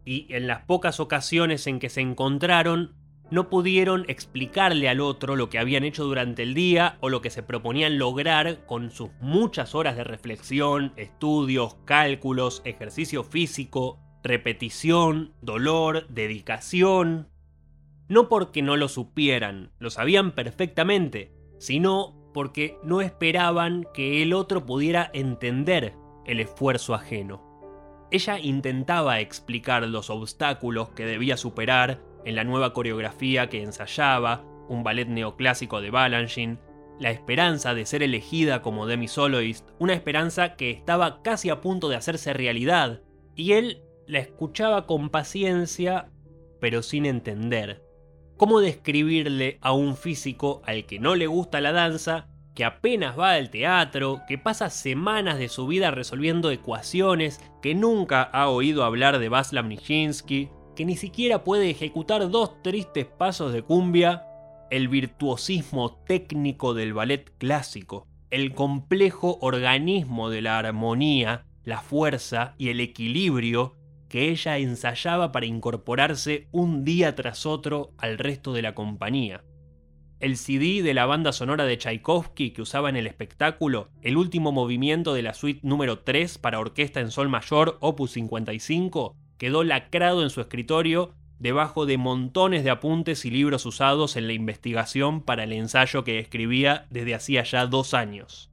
y 0.04 0.28
en 0.34 0.46
las 0.46 0.66
pocas 0.66 1.00
ocasiones 1.00 1.68
en 1.68 1.80
que 1.80 1.90
se 1.90 2.02
encontraron, 2.02 2.96
no 3.30 3.50
pudieron 3.50 4.04
explicarle 4.10 4.90
al 4.90 5.00
otro 5.00 5.38
lo 5.38 5.50
que 5.50 5.58
habían 5.58 5.86
hecho 5.86 6.04
durante 6.04 6.44
el 6.44 6.54
día 6.54 6.98
o 7.00 7.08
lo 7.08 7.22
que 7.22 7.30
se 7.30 7.44
proponían 7.44 7.98
lograr 7.98 8.66
con 8.66 8.92
sus 8.92 9.10
muchas 9.22 9.74
horas 9.74 9.96
de 9.96 10.04
reflexión, 10.04 10.92
estudios, 10.98 11.76
cálculos, 11.86 12.62
ejercicio 12.66 13.24
físico, 13.24 14.00
repetición, 14.24 15.34
dolor, 15.42 16.08
dedicación. 16.10 17.30
No 18.10 18.28
porque 18.28 18.62
no 18.62 18.76
lo 18.76 18.90
supieran, 18.90 19.72
lo 19.80 19.90
sabían 19.92 20.32
perfectamente, 20.34 21.32
sino 21.58 22.21
porque 22.34 22.78
no 22.84 23.02
esperaban 23.02 23.86
que 23.94 24.22
el 24.22 24.34
otro 24.34 24.66
pudiera 24.66 25.10
entender 25.14 25.96
el 26.26 26.40
esfuerzo 26.40 26.94
ajeno. 26.94 27.42
Ella 28.12 28.40
intentaba 28.40 29.20
explicar 29.20 29.88
los 29.88 30.10
obstáculos 30.10 30.90
que 30.90 31.06
debía 31.06 31.38
superar 31.38 32.02
en 32.26 32.36
la 32.36 32.44
nueva 32.44 32.74
coreografía 32.74 33.50
que 33.50 33.64
ensayaba, 33.64 34.44
un 34.68 34.84
ballet 34.84 35.08
neoclásico 35.08 35.82
de 35.82 35.92
Balanchine, 35.92 36.60
la 37.00 37.12
esperanza 37.12 37.74
de 37.74 37.86
ser 37.86 38.04
elegida 38.04 38.62
como 38.62 38.86
demi-soloist, 38.86 39.68
una 39.80 39.94
esperanza 39.94 40.56
que 40.56 40.72
estaba 40.72 41.22
casi 41.24 41.50
a 41.50 41.62
punto 41.62 41.90
de 41.90 41.96
hacerse 41.96 42.34
realidad, 42.34 43.02
y 43.36 43.54
él 43.54 43.82
la 44.06 44.20
escuchaba 44.20 44.86
con 44.86 45.10
paciencia, 45.10 46.12
pero 46.60 46.84
sin 46.84 47.06
entender. 47.06 47.82
¿Cómo 48.42 48.60
describirle 48.60 49.60
a 49.62 49.72
un 49.72 49.96
físico 49.96 50.64
al 50.66 50.88
que 50.88 50.98
no 50.98 51.14
le 51.14 51.28
gusta 51.28 51.62
la 51.62 51.74
danza, 51.74 52.26
que 52.56 52.66
apenas 52.66 53.16
va 53.16 53.34
al 53.34 53.52
teatro, 53.52 54.22
que 54.28 54.40
pasa 54.40 54.72
semanas 54.72 55.38
de 55.38 55.48
su 55.48 55.68
vida 55.68 55.92
resolviendo 55.92 56.50
ecuaciones, 56.50 57.40
que 57.62 57.76
nunca 57.76 58.24
ha 58.24 58.50
oído 58.50 58.84
hablar 58.84 59.20
de 59.20 59.30
Václav 59.30 59.68
Nijinsky, 59.68 60.50
que 60.76 60.86
ni 60.86 60.98
siquiera 60.98 61.44
puede 61.44 61.70
ejecutar 61.70 62.32
dos 62.32 62.60
tristes 62.64 63.06
pasos 63.06 63.54
de 63.54 63.62
cumbia, 63.62 64.24
el 64.72 64.88
virtuosismo 64.88 66.02
técnico 66.08 66.74
del 66.74 66.94
ballet 66.96 67.32
clásico, 67.38 68.08
el 68.32 68.56
complejo 68.56 69.38
organismo 69.42 70.32
de 70.32 70.42
la 70.42 70.58
armonía, 70.58 71.46
la 71.64 71.80
fuerza 71.82 72.56
y 72.58 72.70
el 72.70 72.80
equilibrio 72.80 73.78
que 74.12 74.30
ella 74.30 74.58
ensayaba 74.58 75.32
para 75.32 75.46
incorporarse 75.46 76.50
un 76.52 76.84
día 76.84 77.16
tras 77.16 77.46
otro 77.46 77.94
al 77.98 78.18
resto 78.18 78.52
de 78.52 78.62
la 78.62 78.76
compañía. 78.76 79.46
El 80.20 80.36
CD 80.36 80.84
de 80.84 80.94
la 80.94 81.06
banda 81.06 81.32
sonora 81.32 81.64
de 81.64 81.78
Tchaikovsky 81.78 82.52
que 82.52 82.62
usaba 82.62 82.90
en 82.90 82.98
el 82.98 83.08
espectáculo, 83.08 83.88
el 84.02 84.18
último 84.18 84.52
movimiento 84.52 85.14
de 85.14 85.22
la 85.22 85.34
suite 85.34 85.62
número 85.64 86.00
3 86.00 86.40
para 86.40 86.60
orquesta 86.60 87.00
en 87.00 87.10
sol 87.10 87.30
mayor, 87.30 87.78
opus 87.80 88.12
55, 88.12 89.16
quedó 89.38 89.64
lacrado 89.64 90.24
en 90.24 90.30
su 90.30 90.42
escritorio 90.42 91.14
debajo 91.40 91.86
de 91.86 91.98
montones 91.98 92.66
de 92.66 92.70
apuntes 92.70 93.24
y 93.24 93.32
libros 93.32 93.66
usados 93.66 94.18
en 94.18 94.28
la 94.28 94.34
investigación 94.34 95.22
para 95.22 95.46
el 95.46 95.54
ensayo 95.54 96.04
que 96.04 96.20
escribía 96.20 96.86
desde 96.90 97.16
hacía 97.16 97.44
ya 97.44 97.66
dos 97.66 97.94
años. 97.94 98.51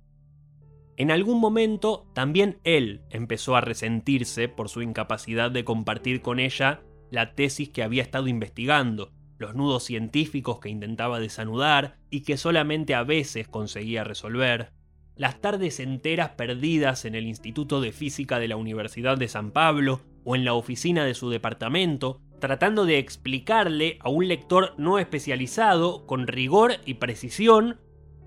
En 0.98 1.12
algún 1.12 1.38
momento 1.38 2.08
también 2.12 2.58
él 2.64 3.02
empezó 3.10 3.54
a 3.54 3.60
resentirse 3.60 4.48
por 4.48 4.68
su 4.68 4.82
incapacidad 4.82 5.48
de 5.48 5.64
compartir 5.64 6.22
con 6.22 6.40
ella 6.40 6.82
la 7.12 7.36
tesis 7.36 7.68
que 7.68 7.84
había 7.84 8.02
estado 8.02 8.26
investigando, 8.26 9.12
los 9.38 9.54
nudos 9.54 9.84
científicos 9.84 10.58
que 10.58 10.70
intentaba 10.70 11.20
desanudar 11.20 11.98
y 12.10 12.24
que 12.24 12.36
solamente 12.36 12.96
a 12.96 13.04
veces 13.04 13.46
conseguía 13.46 14.02
resolver, 14.02 14.72
las 15.14 15.40
tardes 15.40 15.78
enteras 15.78 16.30
perdidas 16.30 17.04
en 17.04 17.14
el 17.14 17.28
Instituto 17.28 17.80
de 17.80 17.92
Física 17.92 18.40
de 18.40 18.48
la 18.48 18.56
Universidad 18.56 19.16
de 19.16 19.28
San 19.28 19.52
Pablo, 19.52 20.00
o 20.24 20.34
en 20.34 20.44
la 20.44 20.54
oficina 20.54 21.04
de 21.04 21.14
su 21.14 21.30
departamento, 21.30 22.20
tratando 22.40 22.86
de 22.86 22.98
explicarle 22.98 23.98
a 24.00 24.10
un 24.10 24.26
lector 24.26 24.74
no 24.78 24.98
especializado, 24.98 26.06
con 26.06 26.26
rigor 26.26 26.72
y 26.84 26.94
precisión, 26.94 27.78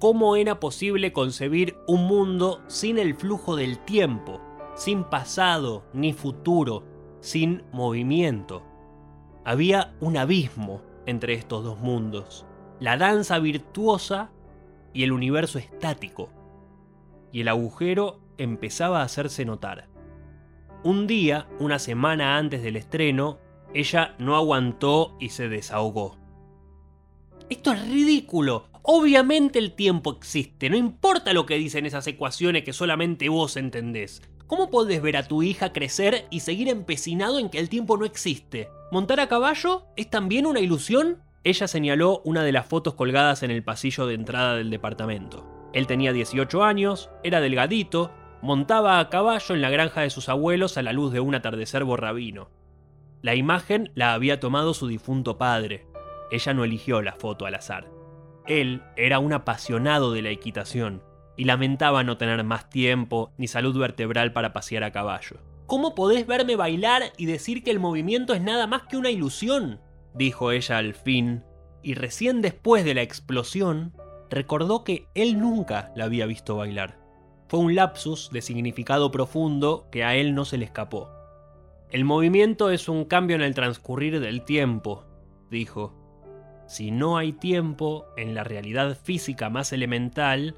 cómo 0.02 0.36
era 0.36 0.60
posible 0.60 1.14
concebir 1.14 1.78
un 1.86 2.08
mundo 2.08 2.64
sin 2.66 2.98
el 2.98 3.14
flujo 3.14 3.56
del 3.56 3.78
tiempo, 3.78 4.42
sin 4.74 5.04
pasado 5.04 5.84
ni 5.94 6.12
futuro, 6.12 6.84
sin 7.20 7.62
movimiento. 7.72 8.64
Había 9.46 9.94
un 10.00 10.18
abismo 10.18 10.82
entre 11.06 11.36
estos 11.36 11.64
dos 11.64 11.80
mundos, 11.80 12.48
la 12.80 12.98
danza 12.98 13.38
virtuosa 13.38 14.32
y 14.92 15.04
el 15.04 15.12
universo 15.12 15.60
estático, 15.60 16.32
y 17.32 17.42
el 17.42 17.48
agujero 17.48 18.22
empezaba 18.40 19.02
a 19.02 19.04
hacerse 19.04 19.46
notar. 19.46 19.88
Un 20.84 21.06
día, 21.06 21.48
una 21.60 21.78
semana 21.78 22.40
antes 22.40 22.64
del 22.64 22.76
estreno, 22.76 23.38
ella 23.72 24.16
no 24.18 24.36
aguantó 24.36 25.16
y 25.20 25.30
se 25.30 25.48
desahogó. 25.48 26.18
Esto 27.52 27.72
es 27.72 27.88
ridículo. 27.88 28.71
Obviamente 28.84 29.60
el 29.60 29.74
tiempo 29.74 30.12
existe, 30.18 30.70
no 30.70 30.76
importa 30.76 31.34
lo 31.34 31.46
que 31.46 31.58
dicen 31.58 31.86
esas 31.86 32.08
ecuaciones 32.08 32.64
que 32.64 32.74
solamente 32.74 33.30
vos 33.30 33.56
entendés. 33.56 34.24
¿Cómo 34.48 34.72
podés 34.72 35.02
ver 35.02 35.18
a 35.18 35.28
tu 35.28 35.44
hija 35.44 35.72
crecer 35.72 36.26
y 36.32 36.40
seguir 36.40 36.68
empecinado 36.68 37.38
en 37.38 37.50
que 37.50 37.60
el 37.60 37.70
tiempo 37.70 37.96
no 37.96 38.06
existe? 38.06 38.70
¿Montar 38.92 39.20
a 39.20 39.28
caballo 39.28 39.86
es 39.96 40.10
también 40.10 40.46
una 40.48 40.60
ilusión? 40.60 41.22
Ella 41.44 41.68
señaló 41.68 42.22
una 42.26 42.44
de 42.44 42.52
las 42.52 42.66
fotos 42.66 42.96
colgadas 42.96 43.44
en 43.44 43.52
el 43.52 43.64
pasillo 43.64 44.08
de 44.08 44.16
entrada 44.16 44.56
del 44.56 44.72
departamento. 44.72 45.70
Él 45.74 45.88
tenía 45.88 46.12
18 46.12 46.64
años, 46.64 47.10
era 47.24 47.40
delgadito, 47.40 48.12
montaba 48.42 49.00
a 49.00 49.10
caballo 49.10 49.56
en 49.56 49.62
la 49.62 49.70
granja 49.70 50.02
de 50.02 50.10
sus 50.10 50.28
abuelos 50.28 50.78
a 50.78 50.82
la 50.82 50.92
luz 50.92 51.14
de 51.14 51.20
un 51.20 51.36
atardecer 51.36 51.84
borrabino. 51.84 52.50
La 53.22 53.36
imagen 53.36 53.92
la 53.94 54.14
había 54.14 54.40
tomado 54.40 54.74
su 54.74 54.88
difunto 54.88 55.38
padre. 55.38 55.86
Ella 56.32 56.54
no 56.54 56.64
eligió 56.64 57.02
la 57.02 57.14
foto 57.14 57.46
al 57.46 57.56
azar. 57.56 58.01
Él 58.48 58.82
era 58.96 59.20
un 59.20 59.34
apasionado 59.34 60.12
de 60.12 60.22
la 60.22 60.30
equitación 60.30 61.04
y 61.38 61.46
lamentaba 61.46 62.04
no 62.04 62.18
tener 62.18 62.44
más 62.44 62.70
tiempo 62.70 63.32
ni 63.38 63.48
salud 63.48 63.78
vertebral 63.78 64.34
para 64.34 64.54
pasear 64.54 64.84
a 64.84 64.92
caballo. 64.92 65.38
¿Cómo 65.68 65.96
podés 65.96 66.28
verme 66.28 66.56
bailar 66.56 67.14
y 67.18 67.26
decir 67.26 67.64
que 67.64 67.72
el 67.72 67.80
movimiento 67.80 68.34
es 68.34 68.42
nada 68.42 68.68
más 68.68 68.84
que 68.84 68.98
una 68.98 69.10
ilusión? 69.10 69.80
dijo 70.14 70.52
ella 70.52 70.78
al 70.78 70.94
fin, 70.94 71.44
y 71.82 71.94
recién 71.94 72.42
después 72.42 72.84
de 72.84 72.94
la 72.94 73.02
explosión, 73.02 73.94
recordó 74.30 74.84
que 74.84 75.08
él 75.16 75.40
nunca 75.40 75.92
la 75.96 76.06
había 76.06 76.26
visto 76.26 76.58
bailar. 76.58 77.00
Fue 77.48 77.60
un 77.60 77.76
lapsus 77.76 78.30
de 78.32 78.42
significado 78.42 79.12
profundo 79.12 79.88
que 79.92 80.04
a 80.04 80.16
él 80.16 80.36
no 80.36 80.46
se 80.46 80.58
le 80.58 80.66
escapó. 80.66 81.10
El 81.90 82.06
movimiento 82.06 82.70
es 82.70 82.88
un 82.88 83.04
cambio 83.06 83.36
en 83.36 83.42
el 83.42 83.54
transcurrir 83.54 84.20
del 84.20 84.44
tiempo, 84.44 85.06
dijo. 85.50 86.01
Si 86.72 86.90
no 86.90 87.18
hay 87.18 87.34
tiempo 87.34 88.06
en 88.16 88.34
la 88.34 88.46
realidad 88.46 88.98
física 88.98 89.50
más 89.50 89.74
elemental, 89.74 90.56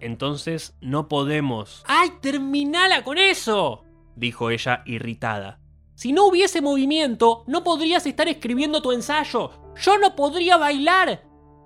entonces 0.00 0.76
no 0.80 1.06
podemos... 1.06 1.84
¡Ay, 1.86 2.08
terminala 2.20 3.04
con 3.04 3.16
eso! 3.16 3.84
dijo 4.16 4.50
ella 4.50 4.82
irritada. 4.86 5.60
Si 5.94 6.12
no 6.12 6.26
hubiese 6.26 6.62
movimiento, 6.62 7.44
no 7.46 7.62
podrías 7.62 8.04
estar 8.06 8.26
escribiendo 8.26 8.82
tu 8.82 8.90
ensayo. 8.90 9.52
Yo 9.80 9.98
no 9.98 10.16
podría 10.16 10.56
bailar. 10.56 11.22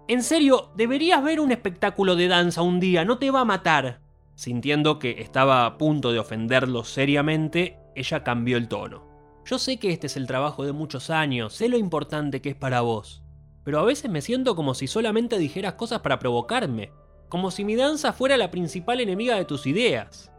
En 0.09 0.23
serio, 0.23 0.73
deberías 0.77 1.25
ver 1.25 1.41
un 1.41 1.51
espectáculo 1.51 2.17
de 2.17 2.29
danza 2.29 2.61
un 2.61 2.81
día, 2.81 3.07
no 3.07 3.17
te 3.17 3.31
va 3.31 3.41
a 3.41 3.47
matar. 3.47 4.03
Sintiendo 4.35 4.99
que 4.99 5.23
estaba 5.23 5.65
a 5.65 5.79
punto 5.79 6.13
de 6.13 6.19
ofenderlo 6.19 6.85
seriamente, 6.85 7.79
ella 7.95 8.23
cambió 8.23 8.59
el 8.59 8.69
tono. 8.69 9.07
Yo 9.47 9.59
sé 9.59 9.79
que 9.79 9.91
este 9.91 10.09
es 10.09 10.19
el 10.19 10.27
trabajo 10.27 10.67
de 10.67 10.73
muchos 10.73 11.09
años, 11.09 11.55
sé 11.55 11.71
lo 11.71 11.79
importante 11.79 12.43
que 12.43 12.51
es 12.51 12.57
para 12.57 12.83
vos, 12.83 13.23
pero 13.67 13.81
a 13.81 13.85
veces 13.85 14.09
me 14.09 14.23
siento 14.23 14.55
como 14.55 14.75
si 14.75 14.87
solamente 14.87 15.39
dijeras 15.39 15.75
cosas 15.75 15.99
para 15.99 16.21
provocarme, 16.21 16.93
como 17.29 17.51
si 17.51 17.65
mi 17.65 17.75
danza 17.75 18.13
fuera 18.13 18.37
la 18.37 18.53
principal 18.53 19.01
enemiga 19.01 19.35
de 19.35 19.45
tus 19.45 19.67
ideas. 19.67 20.31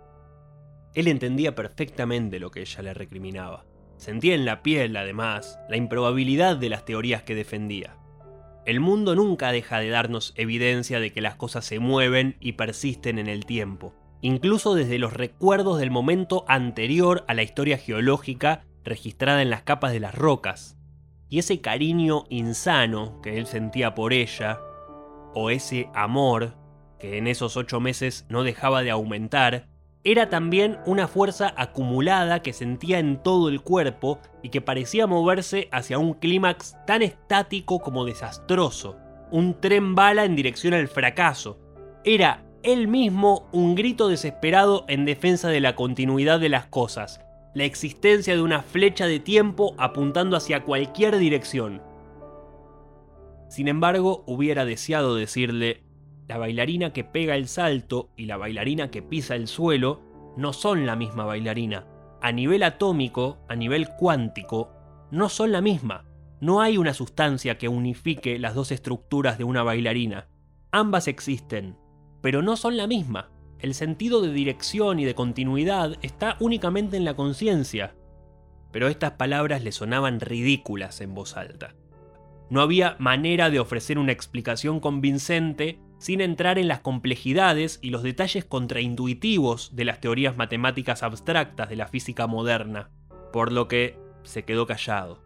Él 0.93 1.09
entendía 1.09 1.53
perfectamente 1.53 2.39
lo 2.39 2.51
que 2.51 2.61
ella 2.61 2.81
le 2.83 2.93
recriminaba. 2.93 3.65
Sentía 3.97 4.33
en 4.33 4.45
la 4.45 4.63
piel, 4.63 4.95
además, 4.95 5.59
la 5.67 5.75
improbabilidad 5.75 6.55
de 6.55 6.69
las 6.69 6.85
teorías 6.85 7.23
que 7.23 7.35
defendía. 7.35 7.97
El 8.65 8.79
mundo 8.79 9.13
nunca 9.13 9.51
deja 9.51 9.79
de 9.79 9.89
darnos 9.89 10.31
evidencia 10.37 11.01
de 11.01 11.11
que 11.11 11.19
las 11.19 11.35
cosas 11.35 11.65
se 11.65 11.79
mueven 11.79 12.37
y 12.39 12.53
persisten 12.53 13.19
en 13.19 13.27
el 13.27 13.45
tiempo, 13.45 13.93
incluso 14.21 14.73
desde 14.73 14.99
los 14.99 15.11
recuerdos 15.11 15.79
del 15.79 15.91
momento 15.91 16.45
anterior 16.47 17.25
a 17.27 17.33
la 17.33 17.43
historia 17.43 17.77
geológica 17.77 18.63
registrada 18.85 19.41
en 19.41 19.49
las 19.49 19.63
capas 19.63 19.91
de 19.91 19.99
las 19.99 20.15
rocas. 20.15 20.76
Y 21.29 21.39
ese 21.39 21.61
cariño 21.61 22.23
insano 22.29 23.19
que 23.21 23.37
él 23.37 23.47
sentía 23.47 23.93
por 23.95 24.13
ella, 24.13 24.59
o 25.33 25.49
ese 25.49 25.89
amor 25.93 26.55
que 26.99 27.17
en 27.17 27.27
esos 27.27 27.57
ocho 27.57 27.79
meses 27.79 28.25
no 28.29 28.43
dejaba 28.43 28.81
de 28.81 28.91
aumentar, 28.91 29.67
era 30.03 30.29
también 30.29 30.79
una 30.85 31.07
fuerza 31.07 31.53
acumulada 31.57 32.41
que 32.41 32.53
sentía 32.53 32.99
en 32.99 33.21
todo 33.21 33.49
el 33.49 33.61
cuerpo 33.61 34.19
y 34.41 34.49
que 34.49 34.61
parecía 34.61 35.05
moverse 35.05 35.67
hacia 35.71 35.99
un 35.99 36.13
clímax 36.13 36.77
tan 36.85 37.01
estático 37.01 37.79
como 37.79 38.05
desastroso, 38.05 38.95
un 39.31 39.59
tren 39.59 39.95
bala 39.95 40.23
en 40.23 40.35
dirección 40.35 40.73
al 40.73 40.87
fracaso. 40.87 41.59
Era 42.05 42.45
él 42.63 42.87
mismo 42.87 43.49
un 43.51 43.75
grito 43.75 44.07
desesperado 44.07 44.85
en 44.87 45.03
defensa 45.03 45.49
de 45.49 45.59
la 45.59 45.75
continuidad 45.75 46.39
de 46.39 46.49
las 46.49 46.67
cosas, 46.67 47.19
la 47.57 47.63
existencia 47.63 48.35
de 48.35 48.41
una 48.43 48.61
flecha 48.61 49.07
de 49.07 49.19
tiempo 49.19 49.73
apuntando 49.79 50.37
hacia 50.37 50.63
cualquier 50.63 51.17
dirección. 51.17 51.81
Sin 53.49 53.67
embargo, 53.67 54.23
hubiera 54.27 54.63
deseado 54.63 55.15
decirle, 55.15 55.81
la 56.27 56.37
bailarina 56.37 56.93
que 56.93 57.03
pega 57.03 57.35
el 57.35 57.47
salto 57.47 58.11
y 58.15 58.27
la 58.27 58.37
bailarina 58.37 58.91
que 58.91 59.01
pisa 59.01 59.33
el 59.35 59.47
suelo 59.47 60.01
no 60.37 60.53
son 60.53 60.85
la 60.85 60.95
misma 60.95 61.25
bailarina. 61.25 61.87
A 62.21 62.31
nivel 62.31 62.61
atómico, 62.61 63.39
a 63.49 63.55
nivel 63.55 63.87
cuántico, 63.97 64.69
no 65.09 65.27
son 65.27 65.51
la 65.51 65.61
misma. 65.61 66.05
No 66.39 66.61
hay 66.61 66.77
una 66.77 66.93
sustancia 66.93 67.57
que 67.57 67.69
unifique 67.69 68.37
las 68.37 68.53
dos 68.53 68.71
estructuras 68.71 69.39
de 69.39 69.45
una 69.45 69.63
bailarina. 69.63 70.27
Ambas 70.71 71.07
existen, 71.07 71.75
pero 72.21 72.43
no 72.43 72.55
son 72.55 72.77
la 72.77 72.85
misma. 72.85 73.31
El 73.59 73.73
sentido 73.73 74.21
de 74.21 74.31
dirección 74.31 74.99
y 74.99 75.05
de 75.05 75.15
continuidad 75.15 75.97
está 76.01 76.37
únicamente 76.39 76.97
en 76.97 77.05
la 77.05 77.15
conciencia. 77.15 77.95
Pero 78.71 78.87
estas 78.87 79.11
palabras 79.11 79.63
le 79.63 79.71
sonaban 79.71 80.19
ridículas 80.19 81.01
en 81.01 81.15
voz 81.15 81.37
alta. 81.37 81.75
No 82.49 82.61
había 82.61 82.95
manera 82.99 83.49
de 83.49 83.59
ofrecer 83.59 83.97
una 83.97 84.11
explicación 84.11 84.79
convincente 84.79 85.79
sin 85.97 86.21
entrar 86.21 86.59
en 86.59 86.67
las 86.67 86.81
complejidades 86.81 87.79
y 87.81 87.89
los 87.89 88.03
detalles 88.03 88.45
contraintuitivos 88.45 89.75
de 89.75 89.85
las 89.85 89.99
teorías 89.99 90.37
matemáticas 90.37 91.01
abstractas 91.01 91.69
de 91.69 91.75
la 91.75 91.87
física 91.87 92.27
moderna, 92.27 92.91
por 93.33 93.51
lo 93.51 93.67
que 93.67 93.97
se 94.23 94.43
quedó 94.43 94.67
callado. 94.67 95.23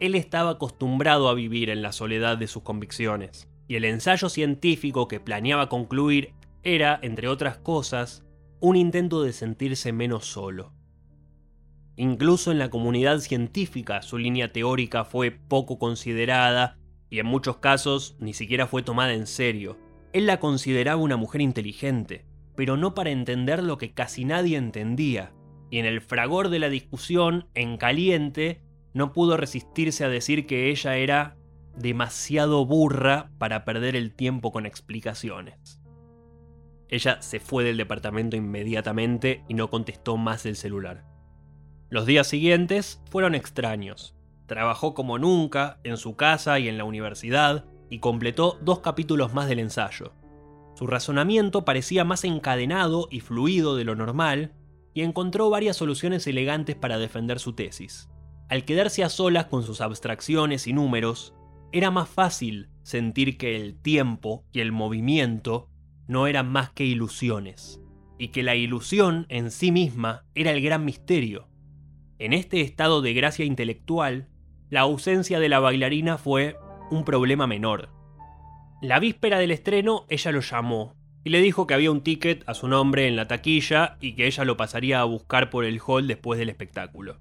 Él 0.00 0.14
estaba 0.14 0.50
acostumbrado 0.50 1.28
a 1.28 1.34
vivir 1.34 1.70
en 1.70 1.82
la 1.82 1.92
soledad 1.92 2.36
de 2.36 2.48
sus 2.48 2.64
convicciones, 2.64 3.48
y 3.68 3.76
el 3.76 3.84
ensayo 3.84 4.28
científico 4.28 5.08
que 5.08 5.20
planeaba 5.20 5.68
concluir 5.68 6.34
era, 6.66 6.98
entre 7.00 7.28
otras 7.28 7.58
cosas, 7.58 8.24
un 8.58 8.74
intento 8.74 9.22
de 9.22 9.32
sentirse 9.32 9.92
menos 9.92 10.26
solo. 10.26 10.74
Incluso 11.94 12.50
en 12.50 12.58
la 12.58 12.70
comunidad 12.70 13.20
científica 13.20 14.02
su 14.02 14.18
línea 14.18 14.52
teórica 14.52 15.04
fue 15.04 15.30
poco 15.30 15.78
considerada 15.78 16.76
y 17.08 17.20
en 17.20 17.26
muchos 17.26 17.58
casos 17.58 18.16
ni 18.18 18.34
siquiera 18.34 18.66
fue 18.66 18.82
tomada 18.82 19.14
en 19.14 19.28
serio. 19.28 19.78
Él 20.12 20.26
la 20.26 20.40
consideraba 20.40 21.00
una 21.00 21.16
mujer 21.16 21.40
inteligente, 21.40 22.26
pero 22.56 22.76
no 22.76 22.94
para 22.94 23.10
entender 23.10 23.62
lo 23.62 23.78
que 23.78 23.92
casi 23.94 24.24
nadie 24.24 24.56
entendía, 24.56 25.32
y 25.70 25.78
en 25.78 25.84
el 25.84 26.00
fragor 26.00 26.48
de 26.48 26.58
la 26.58 26.68
discusión, 26.68 27.48
en 27.54 27.76
caliente, 27.76 28.60
no 28.92 29.12
pudo 29.12 29.36
resistirse 29.36 30.04
a 30.04 30.08
decir 30.08 30.46
que 30.46 30.68
ella 30.70 30.96
era 30.96 31.36
demasiado 31.76 32.66
burra 32.66 33.30
para 33.38 33.64
perder 33.64 33.94
el 33.94 34.14
tiempo 34.14 34.50
con 34.50 34.66
explicaciones. 34.66 35.80
Ella 36.88 37.20
se 37.20 37.40
fue 37.40 37.64
del 37.64 37.76
departamento 37.76 38.36
inmediatamente 38.36 39.44
y 39.48 39.54
no 39.54 39.68
contestó 39.70 40.16
más 40.16 40.46
el 40.46 40.56
celular. 40.56 41.04
Los 41.88 42.06
días 42.06 42.26
siguientes 42.26 43.02
fueron 43.10 43.34
extraños. 43.34 44.16
Trabajó 44.46 44.94
como 44.94 45.18
nunca 45.18 45.80
en 45.82 45.96
su 45.96 46.16
casa 46.16 46.58
y 46.58 46.68
en 46.68 46.78
la 46.78 46.84
universidad 46.84 47.64
y 47.90 47.98
completó 47.98 48.58
dos 48.62 48.80
capítulos 48.80 49.34
más 49.34 49.48
del 49.48 49.58
ensayo. 49.58 50.12
Su 50.74 50.86
razonamiento 50.86 51.64
parecía 51.64 52.04
más 52.04 52.24
encadenado 52.24 53.08
y 53.10 53.20
fluido 53.20 53.76
de 53.76 53.84
lo 53.84 53.96
normal 53.96 54.52
y 54.94 55.02
encontró 55.02 55.50
varias 55.50 55.76
soluciones 55.76 56.26
elegantes 56.26 56.76
para 56.76 56.98
defender 56.98 57.38
su 57.38 57.54
tesis. 57.54 58.08
Al 58.48 58.64
quedarse 58.64 59.02
a 59.02 59.08
solas 59.08 59.46
con 59.46 59.62
sus 59.62 59.80
abstracciones 59.80 60.66
y 60.66 60.72
números, 60.72 61.34
era 61.72 61.90
más 61.90 62.08
fácil 62.08 62.68
sentir 62.82 63.38
que 63.38 63.56
el 63.56 63.80
tiempo 63.80 64.44
y 64.52 64.60
el 64.60 64.70
movimiento 64.70 65.68
no 66.08 66.26
eran 66.26 66.50
más 66.50 66.70
que 66.70 66.84
ilusiones, 66.84 67.80
y 68.18 68.28
que 68.28 68.42
la 68.42 68.54
ilusión 68.54 69.26
en 69.28 69.50
sí 69.50 69.72
misma 69.72 70.24
era 70.34 70.52
el 70.52 70.62
gran 70.62 70.84
misterio. 70.84 71.48
En 72.18 72.32
este 72.32 72.60
estado 72.60 73.02
de 73.02 73.12
gracia 73.12 73.44
intelectual, 73.44 74.28
la 74.70 74.80
ausencia 74.80 75.38
de 75.38 75.48
la 75.48 75.60
bailarina 75.60 76.18
fue 76.18 76.56
un 76.90 77.04
problema 77.04 77.46
menor. 77.46 77.90
La 78.82 78.98
víspera 78.98 79.38
del 79.38 79.50
estreno 79.50 80.06
ella 80.08 80.32
lo 80.32 80.40
llamó 80.40 80.94
y 81.24 81.30
le 81.30 81.40
dijo 81.40 81.66
que 81.66 81.74
había 81.74 81.90
un 81.90 82.02
ticket 82.02 82.44
a 82.46 82.54
su 82.54 82.68
nombre 82.68 83.08
en 83.08 83.16
la 83.16 83.26
taquilla 83.26 83.96
y 84.00 84.14
que 84.14 84.26
ella 84.26 84.44
lo 84.44 84.56
pasaría 84.56 85.00
a 85.00 85.04
buscar 85.04 85.50
por 85.50 85.64
el 85.64 85.80
hall 85.84 86.06
después 86.06 86.38
del 86.38 86.48
espectáculo. 86.48 87.18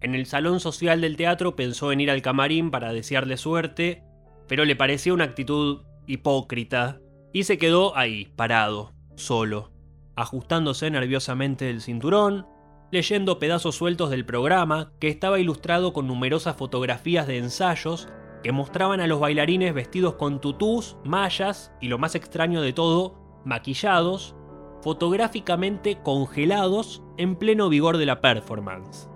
En 0.00 0.14
el 0.14 0.26
salón 0.26 0.60
social 0.60 1.00
del 1.00 1.16
teatro 1.16 1.54
pensó 1.54 1.92
en 1.92 2.00
ir 2.00 2.10
al 2.10 2.22
camarín 2.22 2.70
para 2.70 2.92
desearle 2.92 3.36
suerte, 3.36 4.02
pero 4.48 4.64
le 4.64 4.74
pareció 4.74 5.14
una 5.14 5.24
actitud 5.24 5.82
hipócrita 6.06 7.00
y 7.32 7.44
se 7.44 7.58
quedó 7.58 7.96
ahí, 7.96 8.32
parado, 8.36 8.92
solo, 9.16 9.70
ajustándose 10.16 10.90
nerviosamente 10.90 11.70
el 11.70 11.80
cinturón, 11.80 12.46
leyendo 12.90 13.38
pedazos 13.38 13.76
sueltos 13.76 14.10
del 14.10 14.26
programa 14.26 14.92
que 14.98 15.08
estaba 15.08 15.38
ilustrado 15.38 15.92
con 15.92 16.06
numerosas 16.06 16.56
fotografías 16.56 17.26
de 17.26 17.38
ensayos 17.38 18.08
que 18.42 18.52
mostraban 18.52 19.00
a 19.00 19.06
los 19.06 19.20
bailarines 19.20 19.74
vestidos 19.74 20.14
con 20.14 20.40
tutús, 20.40 20.96
mallas 21.04 21.72
y 21.80 21.88
lo 21.88 21.98
más 21.98 22.14
extraño 22.14 22.62
de 22.62 22.72
todo, 22.72 23.42
maquillados, 23.44 24.34
fotográficamente 24.82 26.00
congelados 26.02 27.02
en 27.16 27.36
pleno 27.36 27.68
vigor 27.68 27.98
de 27.98 28.06
la 28.06 28.20
performance. 28.20 29.08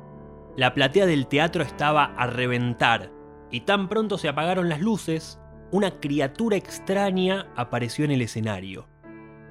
La 0.57 0.75
platea 0.75 1.07
del 1.07 1.27
teatro 1.27 1.65
estaba 1.65 2.05
a 2.05 2.27
reventar, 2.27 3.11
y 3.51 3.63
tan 3.63 3.89
pronto 3.89 4.19
se 4.19 4.29
apagaron 4.29 4.69
las 4.69 4.81
luces, 4.81 5.41
una 5.75 5.99
criatura 5.99 6.57
extraña 6.57 7.49
apareció 7.57 8.05
en 8.05 8.13
el 8.13 8.23
escenario, 8.23 8.87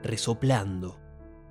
resoplando. 0.04 0.98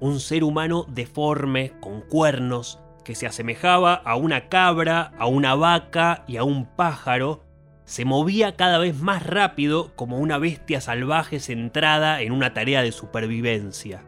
Un 0.01 0.18
ser 0.18 0.45
humano 0.45 0.87
deforme, 0.89 1.75
con 1.79 2.01
cuernos, 2.01 2.81
que 3.05 3.14
se 3.14 3.27
asemejaba 3.27 3.93
a 3.93 4.16
una 4.16 4.49
cabra, 4.49 5.12
a 5.18 5.27
una 5.27 5.55
vaca 5.57 6.25
y 6.27 6.39
a 6.39 6.45
un 6.45 6.64
pájaro, 6.64 7.45
se 7.85 8.07
movía 8.07 8.57
cada 8.57 8.79
vez 8.79 8.99
más 8.99 9.27
rápido 9.27 9.95
como 9.95 10.16
una 10.16 10.39
bestia 10.39 10.81
salvaje 10.81 11.39
centrada 11.39 12.23
en 12.23 12.33
una 12.33 12.55
tarea 12.55 12.81
de 12.81 12.93
supervivencia. 12.93 14.07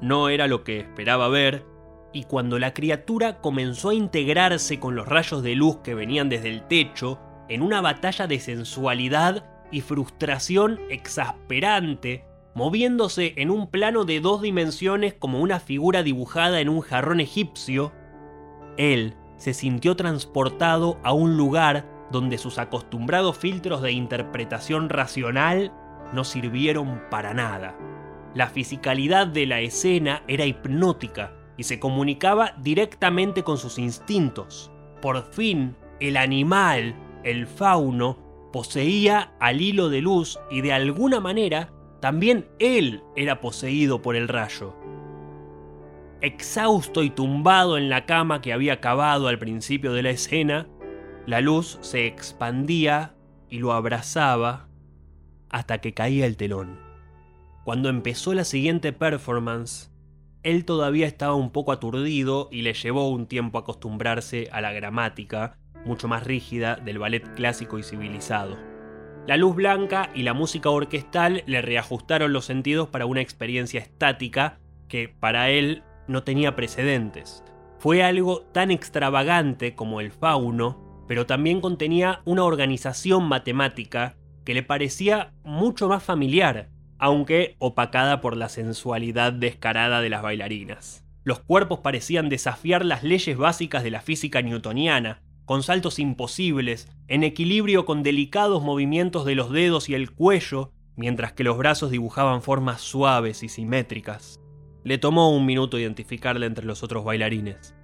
No 0.00 0.28
era 0.28 0.46
lo 0.46 0.62
que 0.62 0.78
esperaba 0.78 1.26
ver, 1.26 1.66
y 2.12 2.22
cuando 2.22 2.60
la 2.60 2.72
criatura 2.72 3.40
comenzó 3.40 3.88
a 3.88 3.94
integrarse 3.94 4.78
con 4.78 4.94
los 4.94 5.08
rayos 5.08 5.42
de 5.42 5.56
luz 5.56 5.78
que 5.78 5.96
venían 5.96 6.28
desde 6.28 6.50
el 6.50 6.68
techo, 6.68 7.18
en 7.48 7.62
una 7.62 7.80
batalla 7.80 8.28
de 8.28 8.38
sensualidad 8.38 9.55
y 9.70 9.80
frustración 9.80 10.80
exasperante, 10.90 12.24
moviéndose 12.54 13.34
en 13.36 13.50
un 13.50 13.70
plano 13.70 14.04
de 14.04 14.20
dos 14.20 14.42
dimensiones 14.42 15.14
como 15.14 15.40
una 15.40 15.60
figura 15.60 16.02
dibujada 16.02 16.60
en 16.60 16.68
un 16.68 16.80
jarrón 16.80 17.20
egipcio, 17.20 17.92
él 18.76 19.14
se 19.36 19.54
sintió 19.54 19.96
transportado 19.96 20.98
a 21.02 21.12
un 21.12 21.36
lugar 21.36 21.86
donde 22.10 22.38
sus 22.38 22.58
acostumbrados 22.58 23.36
filtros 23.36 23.82
de 23.82 23.92
interpretación 23.92 24.88
racional 24.88 25.72
no 26.12 26.24
sirvieron 26.24 27.02
para 27.10 27.34
nada. 27.34 27.76
La 28.34 28.48
fisicalidad 28.48 29.26
de 29.26 29.46
la 29.46 29.60
escena 29.60 30.22
era 30.28 30.44
hipnótica 30.44 31.32
y 31.56 31.64
se 31.64 31.80
comunicaba 31.80 32.54
directamente 32.58 33.42
con 33.42 33.58
sus 33.58 33.78
instintos. 33.78 34.70
Por 35.00 35.22
fin, 35.32 35.76
el 36.00 36.16
animal, 36.16 36.94
el 37.24 37.46
fauno, 37.46 38.18
poseía 38.56 39.34
al 39.38 39.60
hilo 39.60 39.90
de 39.90 40.00
luz 40.00 40.40
y 40.50 40.62
de 40.62 40.72
alguna 40.72 41.20
manera 41.20 41.74
también 42.00 42.48
él 42.58 43.02
era 43.14 43.42
poseído 43.42 44.00
por 44.00 44.16
el 44.16 44.28
rayo. 44.28 44.74
Exhausto 46.22 47.02
y 47.02 47.10
tumbado 47.10 47.76
en 47.76 47.90
la 47.90 48.06
cama 48.06 48.40
que 48.40 48.54
había 48.54 48.80
cavado 48.80 49.28
al 49.28 49.38
principio 49.38 49.92
de 49.92 50.02
la 50.02 50.08
escena, 50.08 50.68
la 51.26 51.42
luz 51.42 51.78
se 51.82 52.06
expandía 52.06 53.14
y 53.50 53.58
lo 53.58 53.74
abrazaba 53.74 54.70
hasta 55.50 55.82
que 55.82 55.92
caía 55.92 56.24
el 56.24 56.38
telón. 56.38 56.80
Cuando 57.62 57.90
empezó 57.90 58.32
la 58.32 58.44
siguiente 58.44 58.94
performance, 58.94 59.92
él 60.44 60.64
todavía 60.64 61.06
estaba 61.06 61.34
un 61.34 61.50
poco 61.50 61.72
aturdido 61.72 62.48
y 62.50 62.62
le 62.62 62.72
llevó 62.72 63.10
un 63.10 63.26
tiempo 63.26 63.58
acostumbrarse 63.58 64.48
a 64.50 64.62
la 64.62 64.72
gramática 64.72 65.58
mucho 65.86 66.08
más 66.08 66.24
rígida 66.24 66.76
del 66.76 66.98
ballet 66.98 67.34
clásico 67.34 67.78
y 67.78 67.82
civilizado. 67.82 68.58
La 69.26 69.36
luz 69.36 69.56
blanca 69.56 70.10
y 70.14 70.22
la 70.22 70.34
música 70.34 70.70
orquestal 70.70 71.42
le 71.46 71.62
reajustaron 71.62 72.32
los 72.32 72.44
sentidos 72.44 72.88
para 72.88 73.06
una 73.06 73.22
experiencia 73.22 73.80
estática 73.80 74.58
que 74.88 75.08
para 75.08 75.50
él 75.50 75.82
no 76.06 76.22
tenía 76.22 76.54
precedentes. 76.54 77.42
Fue 77.78 78.02
algo 78.02 78.42
tan 78.52 78.70
extravagante 78.70 79.74
como 79.74 80.00
el 80.00 80.12
fauno, 80.12 81.04
pero 81.08 81.26
también 81.26 81.60
contenía 81.60 82.20
una 82.24 82.44
organización 82.44 83.24
matemática 83.24 84.16
que 84.44 84.54
le 84.54 84.62
parecía 84.62 85.32
mucho 85.42 85.88
más 85.88 86.02
familiar, 86.02 86.68
aunque 86.98 87.56
opacada 87.58 88.20
por 88.20 88.36
la 88.36 88.48
sensualidad 88.48 89.32
descarada 89.32 90.00
de 90.00 90.08
las 90.08 90.22
bailarinas. 90.22 91.04
Los 91.24 91.40
cuerpos 91.40 91.80
parecían 91.80 92.28
desafiar 92.28 92.84
las 92.84 93.02
leyes 93.02 93.36
básicas 93.36 93.82
de 93.82 93.90
la 93.90 94.00
física 94.00 94.42
newtoniana, 94.42 95.20
con 95.46 95.62
saltos 95.62 95.98
imposibles, 96.00 96.88
en 97.06 97.22
equilibrio 97.22 97.86
con 97.86 98.02
delicados 98.02 98.62
movimientos 98.62 99.24
de 99.24 99.36
los 99.36 99.50
dedos 99.50 99.88
y 99.88 99.94
el 99.94 100.10
cuello, 100.10 100.72
mientras 100.96 101.32
que 101.32 101.44
los 101.44 101.56
brazos 101.56 101.92
dibujaban 101.92 102.42
formas 102.42 102.80
suaves 102.80 103.44
y 103.44 103.48
simétricas. 103.48 104.40
Le 104.82 104.98
tomó 104.98 105.30
un 105.30 105.46
minuto 105.46 105.78
identificarla 105.78 106.46
entre 106.46 106.66
los 106.66 106.82
otros 106.82 107.04
bailarines. 107.04 107.76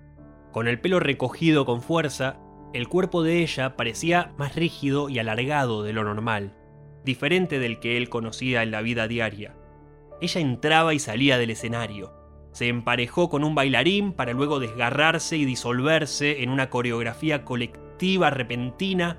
Con 0.50 0.66
el 0.66 0.80
pelo 0.80 0.98
recogido 0.98 1.64
con 1.64 1.82
fuerza, 1.82 2.40
el 2.74 2.88
cuerpo 2.88 3.22
de 3.22 3.42
ella 3.42 3.76
parecía 3.76 4.34
más 4.38 4.56
rígido 4.56 5.08
y 5.08 5.20
alargado 5.20 5.84
de 5.84 5.92
lo 5.92 6.02
normal, 6.02 6.56
diferente 7.04 7.60
del 7.60 7.78
que 7.78 7.96
él 7.96 8.08
conocía 8.08 8.64
en 8.64 8.72
la 8.72 8.82
vida 8.82 9.06
diaria. 9.06 9.54
Ella 10.20 10.40
entraba 10.40 10.94
y 10.94 10.98
salía 10.98 11.38
del 11.38 11.50
escenario. 11.50 12.21
Se 12.52 12.68
emparejó 12.68 13.28
con 13.28 13.44
un 13.44 13.54
bailarín 13.54 14.12
para 14.12 14.32
luego 14.32 14.60
desgarrarse 14.60 15.36
y 15.36 15.44
disolverse 15.44 16.42
en 16.42 16.50
una 16.50 16.70
coreografía 16.70 17.44
colectiva 17.44 18.30
repentina 18.30 19.18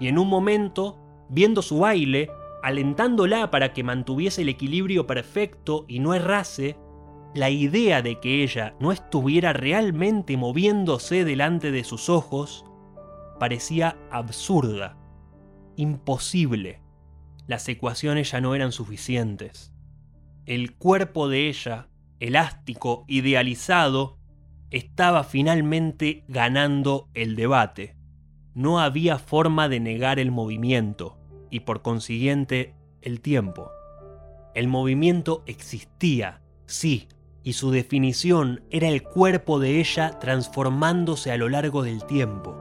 y 0.00 0.08
en 0.08 0.18
un 0.18 0.28
momento, 0.28 0.98
viendo 1.28 1.62
su 1.62 1.78
baile, 1.78 2.30
alentándola 2.62 3.50
para 3.50 3.72
que 3.72 3.84
mantuviese 3.84 4.42
el 4.42 4.48
equilibrio 4.48 5.06
perfecto 5.06 5.84
y 5.88 6.00
no 6.00 6.14
errase, 6.14 6.76
la 7.34 7.50
idea 7.50 8.02
de 8.02 8.20
que 8.20 8.42
ella 8.42 8.74
no 8.78 8.92
estuviera 8.92 9.52
realmente 9.52 10.36
moviéndose 10.36 11.24
delante 11.24 11.70
de 11.70 11.84
sus 11.84 12.08
ojos 12.08 12.64
parecía 13.38 13.96
absurda, 14.10 14.96
imposible. 15.76 16.80
Las 17.46 17.68
ecuaciones 17.68 18.30
ya 18.30 18.40
no 18.40 18.54
eran 18.54 18.70
suficientes. 18.70 19.72
El 20.46 20.76
cuerpo 20.76 21.28
de 21.28 21.48
ella, 21.48 21.88
elástico, 22.22 23.04
idealizado, 23.08 24.16
estaba 24.70 25.24
finalmente 25.24 26.24
ganando 26.28 27.08
el 27.14 27.34
debate. 27.34 27.96
No 28.54 28.78
había 28.78 29.18
forma 29.18 29.68
de 29.68 29.80
negar 29.80 30.20
el 30.20 30.30
movimiento 30.30 31.18
y 31.50 31.60
por 31.60 31.82
consiguiente 31.82 32.76
el 33.00 33.20
tiempo. 33.20 33.70
El 34.54 34.68
movimiento 34.68 35.42
existía, 35.46 36.42
sí, 36.64 37.08
y 37.42 37.54
su 37.54 37.72
definición 37.72 38.62
era 38.70 38.88
el 38.88 39.02
cuerpo 39.02 39.58
de 39.58 39.80
ella 39.80 40.20
transformándose 40.20 41.32
a 41.32 41.36
lo 41.36 41.48
largo 41.48 41.82
del 41.82 42.04
tiempo. 42.04 42.56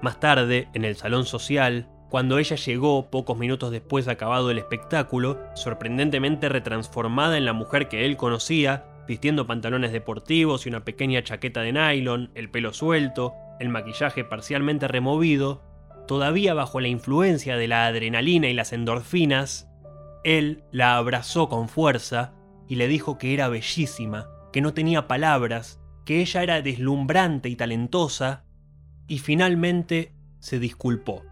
Más 0.00 0.20
tarde, 0.20 0.68
en 0.72 0.86
el 0.86 0.96
salón 0.96 1.26
social, 1.26 1.90
cuando 2.08 2.38
ella 2.38 2.56
llegó, 2.56 3.10
pocos 3.10 3.36
minutos 3.36 3.70
después 3.70 4.06
de 4.06 4.12
acabado 4.12 4.50
el 4.50 4.58
espectáculo, 4.58 5.38
sorprendentemente 5.54 6.48
retransformada 6.48 7.36
en 7.36 7.44
la 7.44 7.52
mujer 7.52 7.88
que 7.88 8.06
él 8.06 8.16
conocía, 8.16 8.86
vistiendo 9.06 9.46
pantalones 9.46 9.92
deportivos 9.92 10.64
y 10.64 10.70
una 10.70 10.84
pequeña 10.84 11.22
chaqueta 11.22 11.60
de 11.60 11.72
nylon, 11.72 12.30
el 12.34 12.50
pelo 12.50 12.72
suelto, 12.72 13.34
el 13.60 13.68
maquillaje 13.68 14.24
parcialmente 14.24 14.88
removido, 14.88 15.62
todavía 16.06 16.54
bajo 16.54 16.80
la 16.80 16.88
influencia 16.88 17.56
de 17.56 17.68
la 17.68 17.86
adrenalina 17.86 18.48
y 18.48 18.54
las 18.54 18.72
endorfinas, 18.72 19.68
él 20.24 20.64
la 20.72 20.96
abrazó 20.96 21.48
con 21.48 21.68
fuerza 21.68 22.32
y 22.68 22.76
le 22.76 22.88
dijo 22.88 23.18
que 23.18 23.34
era 23.34 23.48
bellísima, 23.48 24.28
que 24.52 24.62
no 24.62 24.72
tenía 24.72 25.06
palabras, 25.08 25.80
que 26.06 26.22
ella 26.22 26.42
era 26.42 26.62
deslumbrante 26.62 27.50
y 27.50 27.56
talentosa, 27.56 28.44
y 29.06 29.18
finalmente 29.18 30.14
se 30.38 30.58
disculpó, 30.58 31.22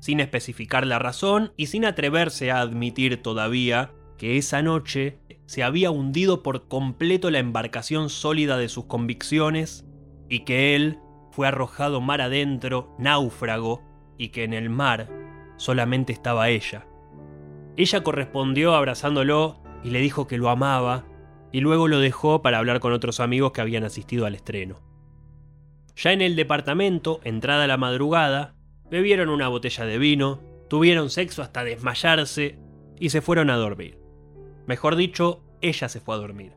sin 0.00 0.20
especificar 0.20 0.86
la 0.86 0.98
razón 0.98 1.52
y 1.56 1.66
sin 1.66 1.84
atreverse 1.84 2.50
a 2.50 2.60
admitir 2.60 3.22
todavía 3.22 3.92
que 4.16 4.36
esa 4.36 4.62
noche 4.62 5.18
se 5.46 5.62
había 5.62 5.90
hundido 5.90 6.42
por 6.42 6.68
completo 6.68 7.30
la 7.30 7.38
embarcación 7.38 8.10
sólida 8.10 8.58
de 8.58 8.68
sus 8.68 8.84
convicciones 8.84 9.86
y 10.28 10.40
que 10.40 10.76
él 10.76 10.98
fue 11.30 11.48
arrojado 11.48 12.00
mar 12.00 12.20
adentro, 12.20 12.94
náufrago, 12.98 13.82
y 14.18 14.28
que 14.28 14.44
en 14.44 14.52
el 14.52 14.68
mar 14.68 15.08
solamente 15.56 16.12
estaba 16.12 16.48
ella. 16.48 16.86
Ella 17.76 18.02
correspondió 18.02 18.74
abrazándolo 18.74 19.62
y 19.84 19.90
le 19.90 20.00
dijo 20.00 20.26
que 20.26 20.36
lo 20.36 20.50
amaba, 20.50 21.06
y 21.52 21.60
luego 21.60 21.88
lo 21.88 22.00
dejó 22.00 22.42
para 22.42 22.58
hablar 22.58 22.80
con 22.80 22.92
otros 22.92 23.20
amigos 23.20 23.52
que 23.52 23.60
habían 23.60 23.84
asistido 23.84 24.26
al 24.26 24.34
estreno. 24.34 24.80
Ya 25.96 26.12
en 26.12 26.20
el 26.20 26.36
departamento, 26.36 27.20
entrada 27.24 27.66
la 27.66 27.76
madrugada, 27.76 28.54
bebieron 28.90 29.28
una 29.28 29.48
botella 29.48 29.84
de 29.84 29.98
vino, 29.98 30.40
tuvieron 30.68 31.10
sexo 31.10 31.42
hasta 31.42 31.64
desmayarse 31.64 32.58
y 32.98 33.10
se 33.10 33.20
fueron 33.20 33.50
a 33.50 33.56
dormir. 33.56 33.98
Mejor 34.66 34.96
dicho, 34.96 35.42
ella 35.60 35.88
se 35.88 36.00
fue 36.00 36.14
a 36.14 36.18
dormir. 36.18 36.52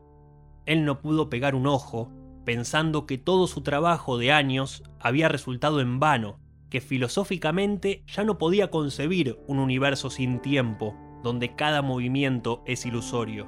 Él 0.66 0.84
no 0.84 1.00
pudo 1.00 1.28
pegar 1.28 1.54
un 1.54 1.66
ojo, 1.66 2.10
pensando 2.44 3.06
que 3.06 3.18
todo 3.18 3.46
su 3.46 3.62
trabajo 3.62 4.18
de 4.18 4.32
años 4.32 4.82
había 5.00 5.28
resultado 5.28 5.80
en 5.80 5.98
vano, 5.98 6.38
que 6.70 6.80
filosóficamente 6.80 8.02
ya 8.06 8.24
no 8.24 8.38
podía 8.38 8.70
concebir 8.70 9.38
un 9.46 9.58
universo 9.58 10.10
sin 10.10 10.40
tiempo, 10.40 10.96
donde 11.22 11.54
cada 11.54 11.82
movimiento 11.82 12.62
es 12.66 12.86
ilusorio. 12.86 13.46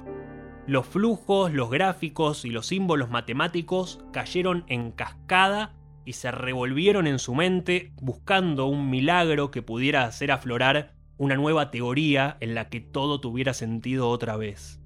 Los 0.67 0.87
flujos, 0.87 1.51
los 1.51 1.69
gráficos 1.69 2.45
y 2.45 2.49
los 2.49 2.67
símbolos 2.67 3.09
matemáticos 3.09 4.03
cayeron 4.11 4.63
en 4.67 4.91
cascada 4.91 5.73
y 6.05 6.13
se 6.13 6.31
revolvieron 6.31 7.07
en 7.07 7.19
su 7.19 7.33
mente 7.35 7.91
buscando 7.95 8.67
un 8.67 8.89
milagro 8.89 9.51
que 9.51 9.63
pudiera 9.63 10.05
hacer 10.05 10.31
aflorar 10.31 10.95
una 11.17 11.35
nueva 11.35 11.71
teoría 11.71 12.37
en 12.39 12.55
la 12.55 12.69
que 12.69 12.79
todo 12.79 13.19
tuviera 13.19 13.53
sentido 13.53 14.09
otra 14.09 14.37
vez. 14.37 14.81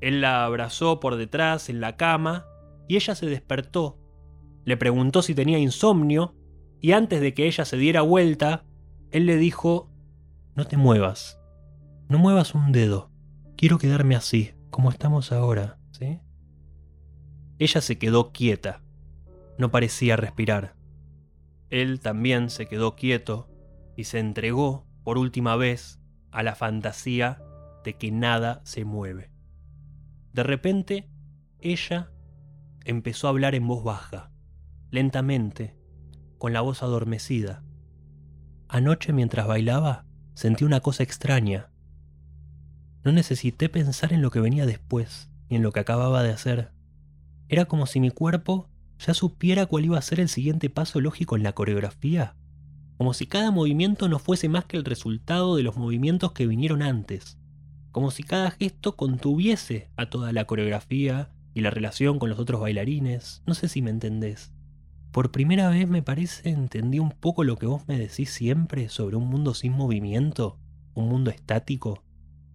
Él 0.00 0.20
la 0.20 0.44
abrazó 0.44 1.00
por 1.00 1.16
detrás 1.16 1.68
en 1.68 1.80
la 1.80 1.96
cama 1.96 2.46
y 2.88 2.96
ella 2.96 3.14
se 3.14 3.26
despertó. 3.26 3.98
Le 4.64 4.76
preguntó 4.76 5.22
si 5.22 5.34
tenía 5.34 5.58
insomnio 5.58 6.34
y 6.80 6.92
antes 6.92 7.20
de 7.20 7.34
que 7.34 7.46
ella 7.46 7.64
se 7.64 7.76
diera 7.76 8.02
vuelta, 8.02 8.64
él 9.10 9.26
le 9.26 9.36
dijo, 9.36 9.90
no 10.54 10.66
te 10.66 10.76
muevas, 10.76 11.40
no 12.08 12.18
muevas 12.18 12.54
un 12.54 12.72
dedo, 12.72 13.10
quiero 13.56 13.78
quedarme 13.78 14.16
así, 14.16 14.52
como 14.70 14.90
estamos 14.90 15.32
ahora, 15.32 15.78
¿sí? 15.92 16.20
Ella 17.58 17.80
se 17.80 17.98
quedó 17.98 18.32
quieta, 18.32 18.83
no 19.58 19.70
parecía 19.70 20.16
respirar. 20.16 20.76
Él 21.70 22.00
también 22.00 22.50
se 22.50 22.66
quedó 22.66 22.96
quieto 22.96 23.48
y 23.96 24.04
se 24.04 24.18
entregó 24.18 24.86
por 25.02 25.18
última 25.18 25.56
vez 25.56 26.00
a 26.30 26.42
la 26.42 26.54
fantasía 26.54 27.42
de 27.84 27.96
que 27.96 28.10
nada 28.10 28.60
se 28.64 28.84
mueve. 28.84 29.30
De 30.32 30.42
repente, 30.42 31.08
ella 31.60 32.10
empezó 32.84 33.26
a 33.26 33.30
hablar 33.30 33.54
en 33.54 33.66
voz 33.66 33.84
baja, 33.84 34.32
lentamente, 34.90 35.76
con 36.38 36.52
la 36.52 36.60
voz 36.60 36.82
adormecida. 36.82 37.64
Anoche 38.68 39.12
mientras 39.12 39.46
bailaba, 39.46 40.06
sentí 40.34 40.64
una 40.64 40.80
cosa 40.80 41.02
extraña. 41.02 41.70
No 43.04 43.12
necesité 43.12 43.68
pensar 43.68 44.12
en 44.12 44.22
lo 44.22 44.30
que 44.30 44.40
venía 44.40 44.66
después, 44.66 45.30
ni 45.48 45.56
en 45.56 45.62
lo 45.62 45.72
que 45.72 45.80
acababa 45.80 46.22
de 46.22 46.32
hacer. 46.32 46.72
Era 47.48 47.66
como 47.66 47.86
si 47.86 48.00
mi 48.00 48.10
cuerpo 48.10 48.70
ya 49.06 49.14
supiera 49.14 49.66
cuál 49.66 49.84
iba 49.84 49.98
a 49.98 50.02
ser 50.02 50.20
el 50.20 50.28
siguiente 50.28 50.70
paso 50.70 51.00
lógico 51.00 51.36
en 51.36 51.42
la 51.42 51.52
coreografía, 51.52 52.34
como 52.96 53.12
si 53.12 53.26
cada 53.26 53.50
movimiento 53.50 54.08
no 54.08 54.18
fuese 54.18 54.48
más 54.48 54.64
que 54.64 54.76
el 54.76 54.84
resultado 54.84 55.56
de 55.56 55.62
los 55.62 55.76
movimientos 55.76 56.32
que 56.32 56.46
vinieron 56.46 56.82
antes, 56.82 57.38
como 57.90 58.10
si 58.10 58.22
cada 58.22 58.50
gesto 58.50 58.96
contuviese 58.96 59.90
a 59.96 60.08
toda 60.08 60.32
la 60.32 60.46
coreografía 60.46 61.30
y 61.52 61.60
la 61.60 61.70
relación 61.70 62.18
con 62.18 62.30
los 62.30 62.38
otros 62.38 62.60
bailarines, 62.60 63.42
no 63.46 63.54
sé 63.54 63.68
si 63.68 63.82
me 63.82 63.90
entendés. 63.90 64.52
Por 65.12 65.30
primera 65.30 65.68
vez 65.68 65.86
me 65.86 66.02
parece 66.02 66.50
entendí 66.50 66.98
un 66.98 67.10
poco 67.10 67.44
lo 67.44 67.56
que 67.56 67.66
vos 67.66 67.86
me 67.86 67.98
decís 67.98 68.30
siempre 68.30 68.88
sobre 68.88 69.16
un 69.16 69.28
mundo 69.28 69.54
sin 69.54 69.72
movimiento, 69.72 70.58
un 70.94 71.08
mundo 71.08 71.30
estático, 71.30 72.02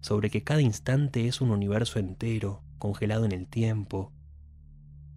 sobre 0.00 0.30
que 0.30 0.42
cada 0.42 0.60
instante 0.60 1.26
es 1.26 1.40
un 1.40 1.50
universo 1.52 1.98
entero, 1.98 2.62
congelado 2.78 3.24
en 3.24 3.32
el 3.32 3.46
tiempo, 3.46 4.12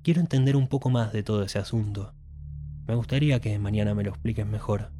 Quiero 0.03 0.19
entender 0.19 0.57
un 0.57 0.67
poco 0.67 0.89
más 0.89 1.13
de 1.13 1.23
todo 1.23 1.43
ese 1.43 1.59
asunto. 1.59 2.13
Me 2.87 2.93
gustaría 2.93 3.39
que 3.39 3.57
mañana 3.57 3.95
me 3.95 4.03
lo 4.03 4.09
expliques 4.09 4.45
mejor. 4.45 4.91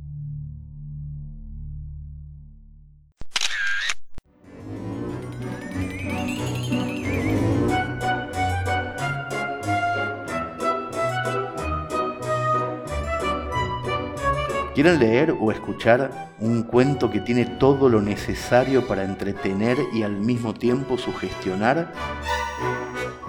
¿Quieren 14.74 15.00
leer 15.00 15.36
o 15.38 15.52
escuchar 15.52 16.32
un 16.40 16.64
cuento 16.64 17.12
que 17.12 17.20
tiene 17.20 17.46
todo 17.46 17.90
lo 17.90 18.02
necesario 18.02 18.88
para 18.88 19.04
entretener 19.04 19.78
y 19.94 20.04
al 20.04 20.16
mismo 20.16 20.54
tiempo 20.54 20.98
sugestionar? 20.98 21.92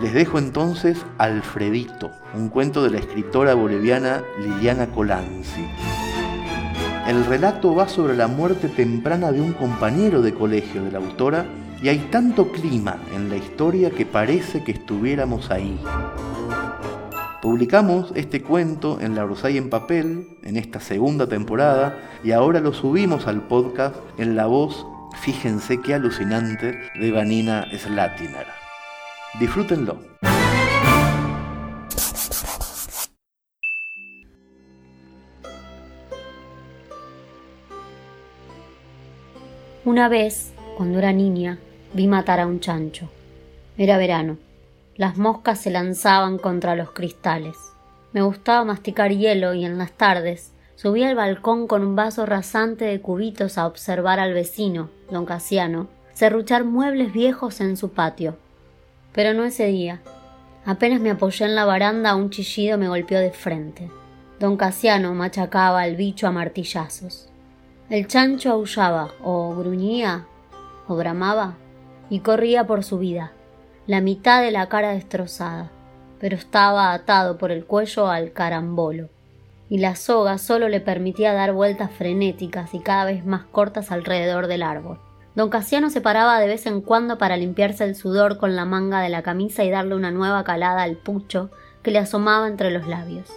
Les 0.01 0.13
dejo 0.13 0.39
entonces 0.39 0.99
Alfredito, 1.19 2.11
un 2.35 2.49
cuento 2.49 2.83
de 2.83 2.91
la 2.91 2.99
escritora 2.99 3.55
boliviana 3.55 4.23
Liliana 4.41 4.89
Colanzi. 4.89 5.67
El 7.07 7.25
relato 7.27 7.75
va 7.75 7.87
sobre 7.87 8.17
la 8.17 8.27
muerte 8.27 8.69
temprana 8.69 9.31
de 9.31 9.41
un 9.41 9.53
compañero 9.53 10.21
de 10.21 10.35
colegio 10.35 10.83
de 10.83 10.91
la 10.91 10.99
autora 10.99 11.47
y 11.81 11.89
hay 11.89 11.99
tanto 12.11 12.51
clima 12.51 12.97
en 13.15 13.29
la 13.29 13.37
historia 13.37 13.91
que 13.91 14.05
parece 14.05 14.65
que 14.65 14.73
estuviéramos 14.73 15.51
ahí. 15.51 15.79
Publicamos 17.41 18.11
este 18.17 18.43
cuento 18.43 19.01
en 19.01 19.15
La 19.15 19.25
Rosay 19.25 19.59
en 19.59 19.71
papel 19.71 20.27
en 20.43 20.57
esta 20.57 20.81
segunda 20.81 21.29
temporada 21.29 21.99
y 22.25 22.33
ahora 22.33 22.59
lo 22.59 22.73
subimos 22.73 23.27
al 23.29 23.43
podcast 23.43 23.95
en 24.19 24.35
la 24.35 24.47
voz, 24.47 24.87
fíjense 25.21 25.81
qué 25.83 25.95
alucinante, 25.95 26.81
de 26.99 27.13
Vanina 27.13 27.67
Slatiner. 27.77 28.64
Disfrútenlo. 29.39 29.99
Una 39.85 40.09
vez, 40.09 40.53
cuando 40.77 40.99
era 41.01 41.13
niña, 41.13 41.59
vi 41.93 42.07
matar 42.07 42.39
a 42.39 42.47
un 42.47 42.61
chancho. 42.61 43.11
Era 43.77 43.99
verano. 43.99 44.39
Las 44.95 45.19
moscas 45.19 45.61
se 45.61 45.71
lanzaban 45.71 46.39
contra 46.39 46.77
los 46.77 46.93
cristales. 46.93 47.57
Me 48.13 48.23
gustaba 48.23 48.65
masticar 48.65 49.11
hielo 49.11 49.53
y 49.55 49.65
en 49.65 49.79
las 49.79 49.91
tardes 49.91 50.53
subía 50.77 51.09
al 51.09 51.17
balcón 51.17 51.67
con 51.67 51.83
un 51.83 51.97
vaso 51.97 52.25
rasante 52.25 52.85
de 52.85 53.01
cubitos 53.01 53.59
a 53.59 53.67
observar 53.67 54.21
al 54.21 54.33
vecino, 54.33 54.91
don 55.11 55.27
Casiano, 55.27 55.89
serruchar 56.13 56.63
muebles 56.63 57.13
viejos 57.13 57.61
en 57.61 57.77
su 57.77 57.91
patio. 57.91 58.37
Pero 59.15 59.33
no 59.33 59.45
ese 59.45 59.67
día. 59.67 60.01
Apenas 60.67 61.01
me 61.01 61.11
apoyé 61.11 61.47
en 61.47 61.55
la 61.55 61.65
baranda, 61.65 62.17
un 62.17 62.31
chillido 62.31 62.77
me 62.77 62.89
golpeó 62.89 63.21
de 63.21 63.31
frente. 63.31 63.91
Don 64.41 64.57
Casiano 64.57 65.15
machacaba 65.15 65.83
al 65.83 65.95
bicho 65.97 66.27
a 66.27 66.33
martillazos. 66.33 67.29
El 67.89 68.09
chancho 68.09 68.51
aullaba, 68.51 69.13
o 69.23 69.55
gruñía, 69.55 70.27
o 70.89 70.97
bramaba, 70.97 71.55
y 72.11 72.21
corría 72.21 72.67
por 72.67 72.83
su 72.83 72.99
vida, 72.99 73.33
la 73.87 74.01
mitad 74.01 74.43
de 74.43 74.51
la 74.51 74.69
cara 74.69 74.93
destrozada, 74.93 75.71
pero 76.19 76.37
estaba 76.37 76.93
atado 76.93 77.39
por 77.39 77.51
el 77.51 77.67
cuello 77.67 78.09
al 78.09 78.33
carambolo, 78.33 79.11
y 79.69 79.79
la 79.79 79.97
soga 79.97 80.39
solo 80.39 80.69
le 80.69 80.81
permitía 80.81 81.35
dar 81.35 81.53
vueltas 81.53 81.91
frenéticas 81.91 82.75
y 82.75 82.81
cada 82.81 83.05
vez 83.05 83.25
más 83.25 83.45
cortas 83.45 83.93
alrededor 83.93 84.47
del 84.47 84.63
árbol. 84.63 84.99
Don 85.35 85.49
Casiano 85.51 85.91
se 85.91 86.01
paraba 86.01 86.39
de 86.39 86.47
vez 86.47 86.65
en 86.67 86.81
cuando 86.81 87.19
para 87.19 87.37
limpiarse 87.37 87.85
el 87.85 87.97
sudor 87.97 88.39
con 88.39 88.55
la 88.55 88.65
manga 88.65 89.01
de 89.01 89.09
la 89.09 89.23
camisa 89.23 89.65
y 89.65 89.71
darle 89.71 89.97
una 89.97 90.13
nueva 90.13 90.45
calada 90.45 90.83
al 90.83 90.97
pucho 90.97 91.51
que 91.83 91.91
le 91.91 91.99
asomaba 91.99 92.47
entre 92.47 92.71
los 92.71 92.87
labios. 92.87 93.29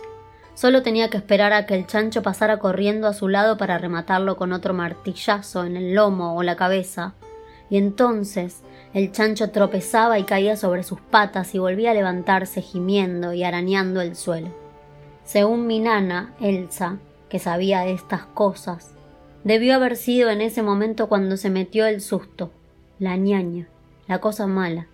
Solo 0.53 0.83
tenía 0.83 1.09
que 1.09 1.17
esperar 1.17 1.53
a 1.53 1.65
que 1.65 1.75
el 1.75 1.87
chancho 1.87 2.21
pasara 2.21 2.59
corriendo 2.59 3.07
a 3.07 3.13
su 3.13 3.27
lado 3.27 3.57
para 3.57 3.77
rematarlo 3.79 4.37
con 4.37 4.53
otro 4.53 4.73
martillazo 4.73 5.65
en 5.65 5.75
el 5.75 5.95
lomo 5.95 6.35
o 6.35 6.43
la 6.43 6.55
cabeza, 6.55 7.13
y 7.69 7.77
entonces 7.77 8.61
el 8.93 9.11
chancho 9.11 9.49
tropezaba 9.49 10.19
y 10.19 10.23
caía 10.23 10.55
sobre 10.55 10.83
sus 10.83 11.01
patas 11.01 11.53
y 11.55 11.59
volvía 11.59 11.91
a 11.91 11.93
levantarse 11.95 12.61
gimiendo 12.61 13.33
y 13.33 13.43
arañando 13.43 14.01
el 14.01 14.15
suelo. 14.15 14.49
Según 15.25 15.67
mi 15.67 15.79
nana, 15.79 16.33
Elsa, 16.39 16.97
que 17.27 17.39
sabía 17.39 17.85
estas 17.85 18.25
cosas, 18.25 18.93
debió 19.47 19.75
haber 19.75 19.95
sido 19.95 20.29
en 20.29 20.41
ese 20.41 20.61
momento 20.61 21.07
cuando 21.07 21.37
se 21.37 21.49
metió 21.49 21.85
el 21.85 22.01
susto, 22.01 22.51
la 22.99 23.15
ñaña, 23.15 23.69
la 24.05 24.19
cosa 24.19 24.45
mala, 24.45 24.87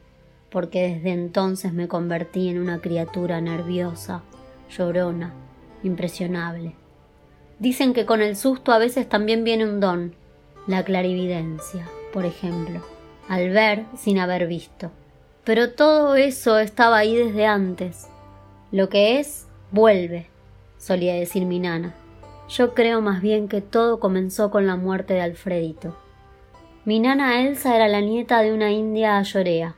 porque 0.51 0.89
desde 0.89 1.09
entonces 1.09 1.73
me 1.73 1.87
convertí 1.87 2.49
en 2.49 2.59
una 2.59 2.79
criatura 2.79 3.41
nerviosa, 3.41 4.21
llorona, 4.69 5.33
impresionable. 5.81 6.75
Dicen 7.57 7.93
que 7.93 8.05
con 8.05 8.21
el 8.21 8.35
susto 8.35 8.71
a 8.71 8.77
veces 8.77 9.09
también 9.09 9.43
viene 9.43 9.65
un 9.65 9.79
don, 9.79 10.13
la 10.67 10.83
clarividencia, 10.83 11.89
por 12.13 12.23
ejemplo, 12.23 12.79
al 13.27 13.49
ver 13.49 13.85
sin 13.97 14.19
haber 14.19 14.45
visto. 14.45 14.91
Pero 15.43 15.71
todo 15.71 16.13
eso 16.13 16.59
estaba 16.59 16.99
ahí 16.99 17.15
desde 17.15 17.47
antes. 17.47 18.07
Lo 18.71 18.87
que 18.87 19.19
es, 19.19 19.47
vuelve, 19.71 20.27
solía 20.77 21.15
decir 21.15 21.47
mi 21.47 21.57
nana. 21.57 21.95
Yo 22.55 22.73
creo 22.73 23.01
más 23.01 23.21
bien 23.21 23.47
que 23.47 23.61
todo 23.61 23.99
comenzó 23.99 24.51
con 24.51 24.67
la 24.67 24.75
muerte 24.75 25.13
de 25.13 25.21
Alfredito. 25.21 25.97
Mi 26.85 26.99
nana 26.99 27.41
Elsa 27.41 27.75
era 27.75 27.87
la 27.87 28.01
nieta 28.01 28.41
de 28.41 28.53
una 28.53 28.71
india 28.71 29.17
ayorea. 29.17 29.75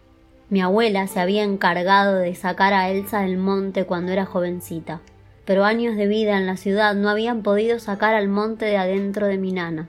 Mi 0.50 0.62
abuela 0.62 1.08
se 1.08 1.20
había 1.20 1.44
encargado 1.44 2.16
de 2.16 2.36
sacar 2.36 2.74
a 2.74 2.90
Elsa 2.90 3.22
del 3.22 3.38
monte 3.38 3.86
cuando 3.86 4.12
era 4.12 4.26
jovencita 4.26 5.02
pero 5.46 5.64
años 5.64 5.96
de 5.96 6.08
vida 6.08 6.38
en 6.38 6.48
la 6.48 6.58
ciudad 6.58 6.96
no 6.96 7.10
habían 7.10 7.44
podido 7.44 7.80
sacar 7.80 8.16
al 8.16 8.28
monte 8.28 8.66
de 8.66 8.78
adentro 8.78 9.28
de 9.28 9.38
mi 9.38 9.52
nana. 9.52 9.88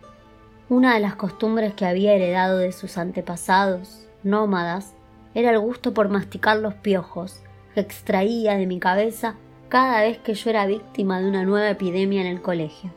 Una 0.69 0.95
de 0.95 1.01
las 1.01 1.17
costumbres 1.17 1.75
que 1.75 1.87
había 1.87 2.13
heredado 2.13 2.59
de 2.59 2.73
sus 2.73 2.99
antepasados, 2.99 4.07
nómadas, 4.23 4.95
era 5.35 5.51
el 5.51 5.59
gusto 5.59 5.95
por 5.95 6.09
masticar 6.09 6.59
los 6.59 6.75
piojos 6.75 7.41
que 7.75 7.81
extraía 7.81 8.57
de 8.57 8.67
mi 8.67 8.79
cabeza 8.79 9.35
cada 9.69 10.01
vez 10.01 10.19
que 10.19 10.35
yo 10.35 10.51
era 10.51 10.67
víctima 10.67 11.21
de 11.21 11.29
una 11.29 11.45
nueva 11.45 11.71
epidemia 11.71 12.21
en 12.21 12.27
el 12.27 12.43
colegio. 12.43 12.91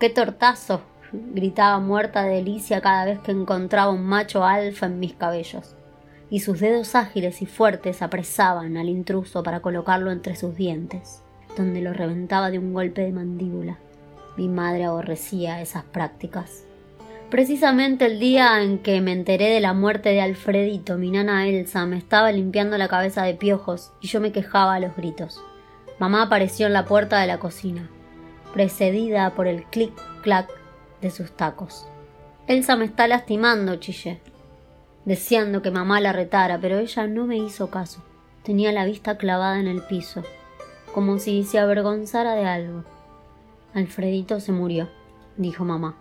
¡Qué 0.00 0.10
tortazo! 0.10 0.82
gritaba 1.12 1.78
muerta 1.78 2.24
de 2.24 2.34
delicia 2.34 2.80
cada 2.80 3.04
vez 3.04 3.18
que 3.20 3.32
encontraba 3.32 3.92
un 3.92 4.04
macho 4.04 4.44
alfa 4.44 4.86
en 4.86 4.98
mis 4.98 5.14
cabellos, 5.14 5.76
y 6.30 6.40
sus 6.40 6.60
dedos 6.60 6.94
ágiles 6.94 7.40
y 7.42 7.46
fuertes 7.46 8.02
apresaban 8.02 8.76
al 8.76 8.88
intruso 8.88 9.42
para 9.42 9.60
colocarlo 9.60 10.10
entre 10.10 10.34
sus 10.36 10.56
dientes 10.56 11.22
donde 11.56 11.80
lo 11.80 11.92
reventaba 11.92 12.50
de 12.50 12.58
un 12.58 12.72
golpe 12.72 13.02
de 13.02 13.12
mandíbula. 13.12 13.78
Mi 14.36 14.48
madre 14.48 14.84
aborrecía 14.84 15.60
esas 15.60 15.84
prácticas. 15.84 16.64
Precisamente 17.30 18.06
el 18.06 18.20
día 18.20 18.62
en 18.62 18.78
que 18.78 19.00
me 19.00 19.12
enteré 19.12 19.48
de 19.48 19.60
la 19.60 19.72
muerte 19.72 20.10
de 20.10 20.20
Alfredito, 20.20 20.96
mi 20.96 21.10
nana 21.10 21.48
Elsa 21.48 21.84
me 21.86 21.96
estaba 21.96 22.30
limpiando 22.30 22.78
la 22.78 22.86
cabeza 22.86 23.24
de 23.24 23.34
piojos 23.34 23.92
y 24.00 24.06
yo 24.06 24.20
me 24.20 24.30
quejaba 24.30 24.74
a 24.74 24.80
los 24.80 24.94
gritos. 24.94 25.42
Mamá 25.98 26.22
apareció 26.22 26.66
en 26.66 26.72
la 26.72 26.84
puerta 26.84 27.20
de 27.20 27.26
la 27.26 27.38
cocina, 27.38 27.88
precedida 28.52 29.30
por 29.30 29.46
el 29.46 29.64
clic-clac 29.64 30.48
de 31.00 31.10
sus 31.10 31.32
tacos. 31.32 31.86
Elsa 32.46 32.76
me 32.76 32.84
está 32.84 33.08
lastimando, 33.08 33.76
chillé, 33.76 34.20
deseando 35.04 35.62
que 35.62 35.70
mamá 35.70 36.00
la 36.00 36.12
retara, 36.12 36.58
pero 36.60 36.78
ella 36.78 37.06
no 37.06 37.26
me 37.26 37.36
hizo 37.36 37.70
caso. 37.70 38.02
Tenía 38.42 38.72
la 38.72 38.84
vista 38.84 39.16
clavada 39.16 39.58
en 39.58 39.66
el 39.66 39.82
piso 39.82 40.22
como 40.96 41.18
si 41.18 41.44
se 41.44 41.58
avergonzara 41.58 42.34
de 42.36 42.46
algo. 42.46 42.82
Alfredito 43.74 44.40
se 44.40 44.50
murió, 44.50 44.88
dijo 45.36 45.62
mamá, 45.62 45.94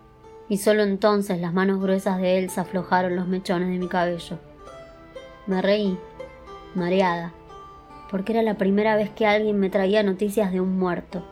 y 0.47 0.57
solo 0.57 0.83
entonces 0.83 1.41
las 1.41 1.51
manos 1.51 1.81
gruesas 1.81 2.17
de 2.21 2.37
Elsa 2.37 2.61
aflojaron 2.61 3.17
los 3.17 3.27
mechones 3.27 3.67
de 3.67 3.77
mi 3.77 3.89
cabello. 3.89 4.39
Me 5.47 5.61
reí, 5.61 5.99
mareada, 6.75 7.33
porque 8.09 8.33
era 8.33 8.41
la 8.41 8.55
primera 8.55 8.95
vez 8.95 9.09
que 9.09 9.25
alguien 9.25 9.59
me 9.59 9.69
traía 9.69 10.03
noticias 10.03 10.51
de 10.51 10.61
un 10.61 10.77
muerto, 10.77 11.23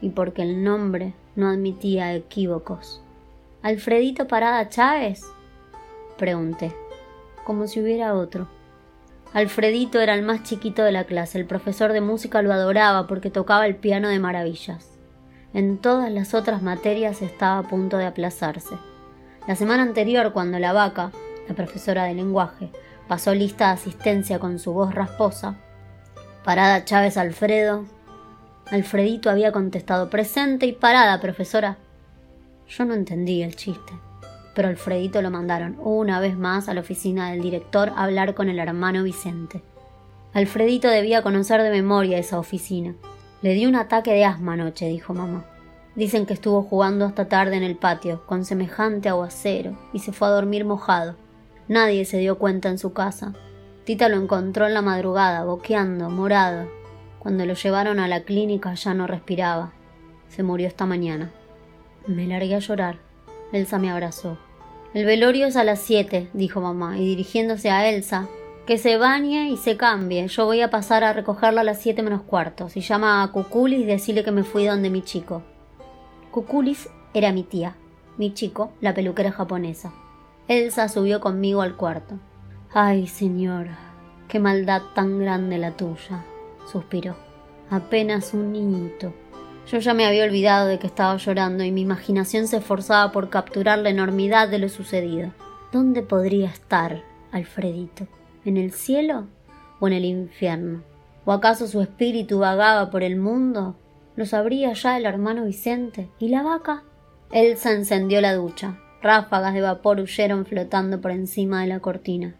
y 0.00 0.10
porque 0.10 0.42
el 0.42 0.64
nombre 0.64 1.14
no 1.36 1.48
admitía 1.48 2.14
equívocos. 2.14 3.02
¿Alfredito 3.62 4.26
Parada 4.26 4.68
Chávez? 4.68 5.22
pregunté, 6.18 6.72
como 7.44 7.66
si 7.66 7.80
hubiera 7.80 8.14
otro. 8.14 8.48
Alfredito 9.32 10.00
era 10.00 10.14
el 10.14 10.22
más 10.22 10.44
chiquito 10.44 10.84
de 10.84 10.92
la 10.92 11.04
clase. 11.04 11.40
El 11.40 11.46
profesor 11.46 11.92
de 11.92 12.00
música 12.00 12.40
lo 12.40 12.52
adoraba 12.52 13.08
porque 13.08 13.30
tocaba 13.30 13.66
el 13.66 13.74
piano 13.74 14.08
de 14.08 14.20
maravillas. 14.20 14.96
En 15.52 15.78
todas 15.78 16.10
las 16.12 16.34
otras 16.34 16.62
materias 16.62 17.20
estaba 17.20 17.58
a 17.58 17.68
punto 17.68 17.96
de 17.96 18.06
aplazarse. 18.06 18.76
La 19.48 19.56
semana 19.56 19.82
anterior, 19.82 20.32
cuando 20.32 20.58
la 20.60 20.72
vaca, 20.72 21.10
la 21.48 21.54
profesora 21.54 22.04
de 22.04 22.14
lenguaje, 22.14 22.70
pasó 23.08 23.34
lista 23.34 23.66
de 23.66 23.72
asistencia 23.72 24.38
con 24.38 24.58
su 24.58 24.72
voz 24.72 24.94
rasposa, 24.94 25.56
Parada 26.44 26.84
Chávez 26.84 27.16
Alfredo. 27.16 27.84
Alfredito 28.70 29.30
había 29.30 29.52
contestado 29.52 30.10
presente 30.10 30.66
y 30.66 30.72
parada, 30.72 31.20
profesora. 31.20 31.78
Yo 32.68 32.84
no 32.84 32.94
entendí 32.94 33.42
el 33.42 33.56
chiste 33.56 33.92
pero 34.54 34.68
Alfredito 34.68 35.20
lo 35.20 35.30
mandaron 35.30 35.76
una 35.80 36.20
vez 36.20 36.36
más 36.36 36.68
a 36.68 36.74
la 36.74 36.80
oficina 36.80 37.30
del 37.30 37.42
director 37.42 37.90
a 37.90 38.04
hablar 38.04 38.34
con 38.34 38.48
el 38.48 38.58
hermano 38.58 39.02
Vicente. 39.02 39.62
Alfredito 40.32 40.88
debía 40.88 41.22
conocer 41.22 41.62
de 41.62 41.70
memoria 41.70 42.18
esa 42.18 42.38
oficina. 42.38 42.94
Le 43.42 43.54
dio 43.54 43.68
un 43.68 43.76
ataque 43.76 44.12
de 44.12 44.24
asma 44.24 44.54
anoche, 44.54 44.88
dijo 44.88 45.12
mamá. 45.12 45.44
Dicen 45.94 46.26
que 46.26 46.34
estuvo 46.34 46.62
jugando 46.62 47.04
hasta 47.04 47.28
tarde 47.28 47.56
en 47.56 47.62
el 47.62 47.76
patio, 47.76 48.24
con 48.26 48.44
semejante 48.44 49.08
aguacero, 49.08 49.76
y 49.92 50.00
se 50.00 50.12
fue 50.12 50.28
a 50.28 50.32
dormir 50.32 50.64
mojado. 50.64 51.14
Nadie 51.68 52.04
se 52.04 52.18
dio 52.18 52.38
cuenta 52.38 52.68
en 52.68 52.78
su 52.78 52.92
casa. 52.92 53.32
Tita 53.84 54.08
lo 54.08 54.16
encontró 54.16 54.66
en 54.66 54.72
la 54.72 54.80
madrugada, 54.80 55.44
boqueando, 55.44 56.08
morado. 56.08 56.68
Cuando 57.18 57.44
lo 57.44 57.54
llevaron 57.54 58.00
a 58.00 58.08
la 58.08 58.22
clínica 58.22 58.72
ya 58.74 58.94
no 58.94 59.06
respiraba. 59.06 59.72
Se 60.28 60.42
murió 60.42 60.66
esta 60.66 60.86
mañana. 60.86 61.30
Me 62.06 62.26
largué 62.26 62.54
a 62.54 62.60
llorar. 62.60 62.96
Elsa 63.52 63.78
me 63.78 63.90
abrazó. 63.90 64.38
El 64.94 65.04
velorio 65.04 65.46
es 65.46 65.56
a 65.56 65.64
las 65.64 65.80
siete, 65.80 66.28
dijo 66.32 66.60
mamá, 66.60 66.98
y 66.98 67.06
dirigiéndose 67.06 67.70
a 67.70 67.88
Elsa, 67.88 68.28
que 68.66 68.78
se 68.78 68.96
bañe 68.96 69.50
y 69.50 69.56
se 69.58 69.76
cambie. 69.76 70.26
Yo 70.28 70.46
voy 70.46 70.62
a 70.62 70.70
pasar 70.70 71.04
a 71.04 71.12
recogerla 71.12 71.60
a 71.60 71.64
las 71.64 71.80
siete 71.80 72.02
menos 72.02 72.22
cuartos. 72.22 72.76
Y 72.76 72.80
llama 72.80 73.22
a 73.22 73.32
Cuculis 73.32 73.80
y 73.80 73.84
decirle 73.84 74.24
que 74.24 74.32
me 74.32 74.44
fui 74.44 74.64
donde 74.64 74.88
mi 74.88 75.02
chico. 75.02 75.42
Cuculis 76.30 76.88
era 77.12 77.32
mi 77.32 77.42
tía, 77.42 77.76
mi 78.16 78.32
chico, 78.32 78.72
la 78.80 78.94
peluquera 78.94 79.30
japonesa. 79.30 79.92
Elsa 80.48 80.88
subió 80.88 81.20
conmigo 81.20 81.60
al 81.60 81.76
cuarto. 81.76 82.18
Ay, 82.76 83.06
señora, 83.06 83.78
qué 84.26 84.40
maldad 84.40 84.82
tan 84.96 85.20
grande 85.20 85.58
la 85.58 85.76
tuya, 85.76 86.24
suspiró. 86.66 87.14
Apenas 87.70 88.34
un 88.34 88.50
niñito. 88.50 89.14
Yo 89.70 89.78
ya 89.78 89.94
me 89.94 90.04
había 90.04 90.24
olvidado 90.24 90.66
de 90.66 90.80
que 90.80 90.88
estaba 90.88 91.16
llorando 91.16 91.62
y 91.62 91.70
mi 91.70 91.82
imaginación 91.82 92.48
se 92.48 92.56
esforzaba 92.56 93.12
por 93.12 93.30
capturar 93.30 93.78
la 93.78 93.90
enormidad 93.90 94.48
de 94.48 94.58
lo 94.58 94.68
sucedido. 94.68 95.32
¿Dónde 95.70 96.02
podría 96.02 96.48
estar 96.48 97.04
Alfredito? 97.30 98.08
¿En 98.44 98.56
el 98.56 98.72
cielo 98.72 99.28
o 99.78 99.86
en 99.86 99.92
el 99.92 100.04
infierno? 100.04 100.82
¿O 101.24 101.30
acaso 101.30 101.68
su 101.68 101.80
espíritu 101.80 102.40
vagaba 102.40 102.90
por 102.90 103.04
el 103.04 103.14
mundo? 103.14 103.76
¿Lo 104.16 104.26
sabría 104.26 104.72
ya 104.72 104.96
el 104.96 105.06
hermano 105.06 105.44
Vicente? 105.44 106.10
¿Y 106.18 106.26
la 106.26 106.42
vaca? 106.42 106.82
Elsa 107.30 107.70
encendió 107.70 108.20
la 108.20 108.34
ducha, 108.34 108.80
Ráfagas 109.00 109.54
de 109.54 109.60
vapor 109.60 110.00
huyeron 110.00 110.44
flotando 110.44 111.00
por 111.00 111.12
encima 111.12 111.60
de 111.60 111.68
la 111.68 111.78
cortina. 111.78 112.34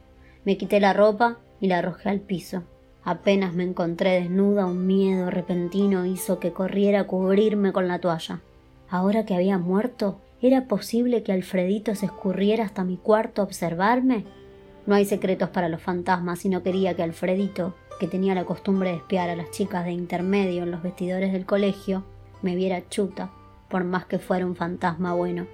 Me 0.45 0.59
quité 0.59 0.79
la 0.79 0.93
ropa 0.93 1.39
y 1.61 1.69
la 1.69 1.79
arrojé 1.79 2.11
al 2.11 2.21
piso. 2.21 2.63
Apenas 3.03 3.55
me 3.55 3.65
encontré 3.65 4.21
desnuda, 4.21 4.67
un 4.67 4.87
miedo 4.87 5.31
repentino 5.31 6.05
hizo 6.05 6.39
que 6.39 6.53
corriera 6.53 7.01
a 7.01 7.07
cubrirme 7.07 7.73
con 7.73 7.89
la 7.89 7.99
toalla. 7.99 8.41
Ahora 8.91 9.25
que 9.25 9.35
había 9.35 9.59
muerto, 9.59 10.21
¿era 10.43 10.67
posible 10.69 11.23
que 11.23 11.33
Alfredito 11.33 11.95
se 11.95 12.07
escurriera 12.07 12.65
hasta 12.65 12.85
mi 12.85 12.99
cuarto 12.99 13.41
a 13.41 13.45
observarme? 13.45 14.25
No 14.87 14.95
hay 14.95 15.07
secretos 15.07 15.49
para 15.49 15.71
los 15.71 15.81
fantasmas 15.81 16.45
y 16.45 16.51
no 16.51 16.63
quería 16.63 16.95
que 16.95 17.03
Alfredito, 17.03 17.75
que 17.99 18.07
tenía 18.07 18.35
la 18.35 18.45
costumbre 18.45 18.91
de 18.91 18.97
espiar 18.97 19.31
a 19.31 19.37
las 19.37 19.51
chicas 19.51 19.87
de 19.87 19.93
intermedio 19.93 20.63
en 20.63 20.71
los 20.71 20.83
vestidores 20.83 21.33
del 21.33 21.47
colegio, 21.47 22.05
me 22.43 22.55
viera 22.55 22.87
chuta, 22.91 23.31
por 23.71 23.85
más 23.85 24.05
que 24.05 24.19
fuera 24.19 24.45
un 24.45 24.57
fantasma 24.57 25.15
bueno. 25.15 25.47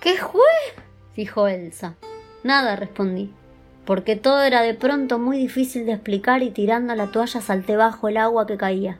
¿Qué 0.00 0.16
fue? 0.16 0.40
dijo 1.14 1.46
Elsa. 1.46 1.96
Nada, 2.42 2.76
respondí 2.76 3.32
porque 3.88 4.16
todo 4.16 4.42
era 4.42 4.60
de 4.60 4.74
pronto 4.74 5.18
muy 5.18 5.38
difícil 5.38 5.86
de 5.86 5.92
explicar 5.92 6.42
y 6.42 6.50
tirando 6.50 6.94
la 6.94 7.06
toalla 7.06 7.40
salté 7.40 7.74
bajo 7.74 8.08
el 8.08 8.18
agua 8.18 8.46
que 8.46 8.58
caía. 8.58 8.98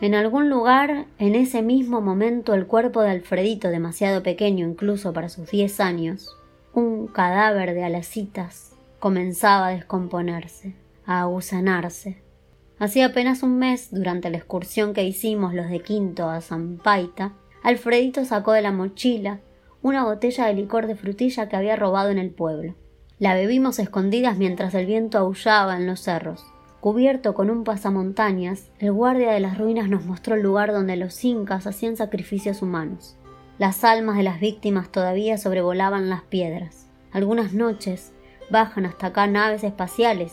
En 0.00 0.14
algún 0.14 0.48
lugar, 0.48 1.04
en 1.18 1.34
ese 1.34 1.60
mismo 1.60 2.00
momento, 2.00 2.54
el 2.54 2.66
cuerpo 2.66 3.02
de 3.02 3.10
Alfredito, 3.10 3.68
demasiado 3.68 4.22
pequeño 4.22 4.66
incluso 4.66 5.12
para 5.12 5.28
sus 5.28 5.50
diez 5.50 5.78
años, 5.78 6.38
un 6.72 7.06
cadáver 7.06 7.74
de 7.74 7.84
alacitas, 7.84 8.72
comenzaba 8.98 9.66
a 9.66 9.72
descomponerse, 9.72 10.74
a 11.04 11.20
agusanarse. 11.20 12.22
Hacía 12.78 13.08
apenas 13.08 13.42
un 13.42 13.58
mes, 13.58 13.90
durante 13.90 14.30
la 14.30 14.38
excursión 14.38 14.94
que 14.94 15.04
hicimos 15.04 15.52
los 15.52 15.68
de 15.68 15.80
quinto 15.80 16.30
a 16.30 16.40
Paita, 16.82 17.34
Alfredito 17.62 18.24
sacó 18.24 18.52
de 18.52 18.62
la 18.62 18.72
mochila 18.72 19.40
una 19.82 20.02
botella 20.04 20.46
de 20.46 20.54
licor 20.54 20.86
de 20.86 20.96
frutilla 20.96 21.50
que 21.50 21.56
había 21.56 21.76
robado 21.76 22.08
en 22.08 22.16
el 22.16 22.30
pueblo. 22.30 22.74
La 23.20 23.34
bebimos 23.34 23.78
escondidas 23.78 24.38
mientras 24.38 24.72
el 24.72 24.86
viento 24.86 25.18
aullaba 25.18 25.76
en 25.76 25.86
los 25.86 26.00
cerros. 26.00 26.42
Cubierto 26.80 27.34
con 27.34 27.50
un 27.50 27.64
pasamontañas, 27.64 28.70
el 28.78 28.92
guardia 28.92 29.32
de 29.32 29.40
las 29.40 29.58
ruinas 29.58 29.90
nos 29.90 30.06
mostró 30.06 30.36
el 30.36 30.42
lugar 30.42 30.72
donde 30.72 30.96
los 30.96 31.22
incas 31.22 31.66
hacían 31.66 31.98
sacrificios 31.98 32.62
humanos. 32.62 33.18
Las 33.58 33.84
almas 33.84 34.16
de 34.16 34.22
las 34.22 34.40
víctimas 34.40 34.90
todavía 34.90 35.36
sobrevolaban 35.36 36.08
las 36.08 36.22
piedras. 36.22 36.88
Algunas 37.12 37.52
noches 37.52 38.14
bajan 38.48 38.86
hasta 38.86 39.08
acá 39.08 39.26
naves 39.26 39.64
espaciales, 39.64 40.32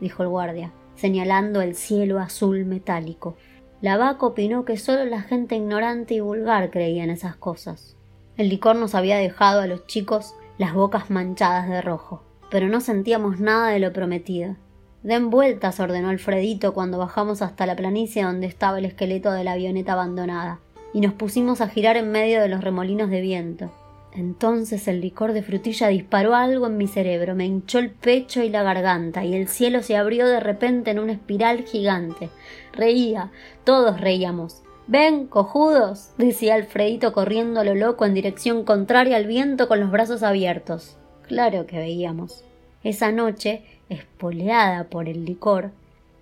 dijo 0.00 0.22
el 0.22 0.28
guardia, 0.28 0.70
señalando 0.94 1.60
el 1.60 1.74
cielo 1.74 2.20
azul 2.20 2.64
metálico. 2.66 3.36
La 3.80 3.96
vaca 3.96 4.26
opinó 4.26 4.64
que 4.64 4.76
solo 4.76 5.04
la 5.06 5.22
gente 5.22 5.56
ignorante 5.56 6.14
y 6.14 6.20
vulgar 6.20 6.70
creía 6.70 7.02
en 7.02 7.10
esas 7.10 7.34
cosas. 7.34 7.96
El 8.36 8.48
licor 8.48 8.76
nos 8.76 8.94
había 8.94 9.16
dejado 9.16 9.60
a 9.60 9.66
los 9.66 9.88
chicos 9.88 10.36
las 10.56 10.72
bocas 10.72 11.10
manchadas 11.10 11.68
de 11.68 11.82
rojo 11.82 12.27
pero 12.50 12.68
no 12.68 12.80
sentíamos 12.80 13.40
nada 13.40 13.68
de 13.68 13.78
lo 13.78 13.92
prometido. 13.92 14.56
Den 15.02 15.30
vueltas, 15.30 15.80
ordenó 15.80 16.08
Alfredito 16.08 16.74
cuando 16.74 16.98
bajamos 16.98 17.40
hasta 17.40 17.66
la 17.66 17.76
planicie 17.76 18.24
donde 18.24 18.46
estaba 18.46 18.78
el 18.78 18.84
esqueleto 18.84 19.30
de 19.32 19.44
la 19.44 19.52
avioneta 19.52 19.92
abandonada, 19.92 20.58
y 20.92 21.00
nos 21.00 21.12
pusimos 21.12 21.60
a 21.60 21.68
girar 21.68 21.96
en 21.96 22.10
medio 22.10 22.40
de 22.40 22.48
los 22.48 22.62
remolinos 22.62 23.08
de 23.10 23.20
viento. 23.20 23.70
Entonces 24.12 24.88
el 24.88 25.00
licor 25.00 25.32
de 25.32 25.42
frutilla 25.42 25.88
disparó 25.88 26.34
algo 26.34 26.66
en 26.66 26.76
mi 26.76 26.88
cerebro, 26.88 27.36
me 27.36 27.46
hinchó 27.46 27.78
el 27.78 27.90
pecho 27.90 28.42
y 28.42 28.48
la 28.48 28.64
garganta, 28.64 29.24
y 29.24 29.34
el 29.34 29.46
cielo 29.46 29.82
se 29.82 29.96
abrió 29.96 30.26
de 30.26 30.40
repente 30.40 30.90
en 30.90 30.98
una 30.98 31.12
espiral 31.12 31.62
gigante. 31.64 32.28
Reía, 32.72 33.30
todos 33.64 34.00
reíamos. 34.00 34.62
Ven, 34.88 35.26
cojudos, 35.26 36.10
decía 36.18 36.54
Alfredito 36.54 37.12
corriendo 37.12 37.60
a 37.60 37.64
lo 37.64 37.74
loco 37.74 38.04
en 38.06 38.14
dirección 38.14 38.64
contraria 38.64 39.16
al 39.16 39.26
viento 39.26 39.68
con 39.68 39.78
los 39.78 39.90
brazos 39.90 40.22
abiertos. 40.22 40.97
Claro 41.28 41.66
que 41.66 41.76
veíamos. 41.76 42.42
Esa 42.82 43.12
noche, 43.12 43.62
espoleada 43.90 44.84
por 44.84 45.10
el 45.10 45.26
licor, 45.26 45.72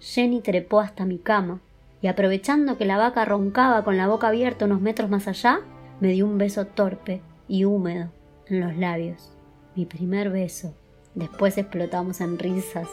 Jenny 0.01 0.41
trepó 0.41 0.81
hasta 0.81 1.05
mi 1.05 1.19
cama 1.19 1.61
y 2.03 2.09
aprovechando 2.09 2.77
que 2.77 2.87
la 2.87 2.99
vaca 2.99 3.25
roncaba 3.25 3.85
con 3.85 3.97
la 3.97 4.09
boca 4.09 4.29
abierta 4.29 4.65
unos 4.65 4.81
metros 4.81 5.09
más 5.09 5.29
allá, 5.29 5.61
me 6.01 6.09
dio 6.09 6.27
un 6.27 6.39
beso 6.39 6.67
torpe 6.67 7.23
y 7.47 7.65
húmedo 7.65 8.11
en 8.49 8.61
los 8.61 8.77
labios. 8.77 9.31
Mi 9.77 9.87
primer 9.87 10.31
beso. 10.31 10.75
Después 11.15 11.57
explotamos 11.57 12.21
en 12.21 12.39
risas. 12.39 12.89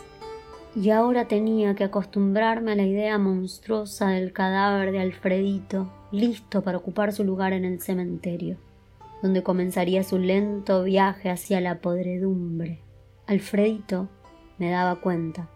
Y 0.75 0.91
ahora 0.91 1.27
tenía 1.27 1.73
que 1.73 1.83
acostumbrarme 1.83 2.73
a 2.73 2.75
la 2.75 2.83
idea 2.83 3.17
monstruosa 3.17 4.09
del 4.09 4.33
cadáver 4.33 4.91
de 4.91 4.99
Alfredito, 4.99 5.91
listo 6.11 6.61
para 6.61 6.77
ocupar 6.77 7.11
su 7.11 7.23
lugar 7.23 7.53
en 7.53 7.65
el 7.65 7.81
cementerio 7.81 8.57
donde 9.23 9.41
comenzaría 9.41 10.03
su 10.03 10.19
lento 10.19 10.83
viaje 10.83 11.29
hacia 11.29 11.61
la 11.61 11.79
podredumbre. 11.79 12.81
Alfredito 13.25 14.09
me 14.57 14.69
daba 14.69 14.97
cuenta. 14.97 15.47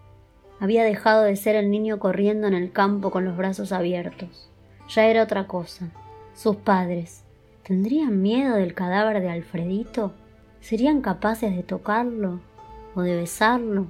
Había 0.61 0.85
dejado 0.85 1.23
de 1.23 1.35
ser 1.35 1.57
el 1.57 1.69
niño 1.69 1.99
corriendo 1.99 2.47
en 2.47 2.53
el 2.53 2.71
campo 2.71 3.11
con 3.11 3.25
los 3.25 3.35
brazos 3.35 3.73
abiertos. 3.73 4.49
Ya 4.87 5.07
era 5.07 5.21
otra 5.21 5.47
cosa. 5.47 5.91
Sus 6.33 6.55
padres, 6.55 7.25
¿tendrían 7.63 8.21
miedo 8.21 8.55
del 8.55 8.73
cadáver 8.73 9.21
de 9.21 9.29
Alfredito? 9.29 10.13
¿Serían 10.61 11.01
capaces 11.01 11.53
de 11.53 11.63
tocarlo 11.63 12.39
o 12.95 13.01
de 13.01 13.17
besarlo? 13.17 13.87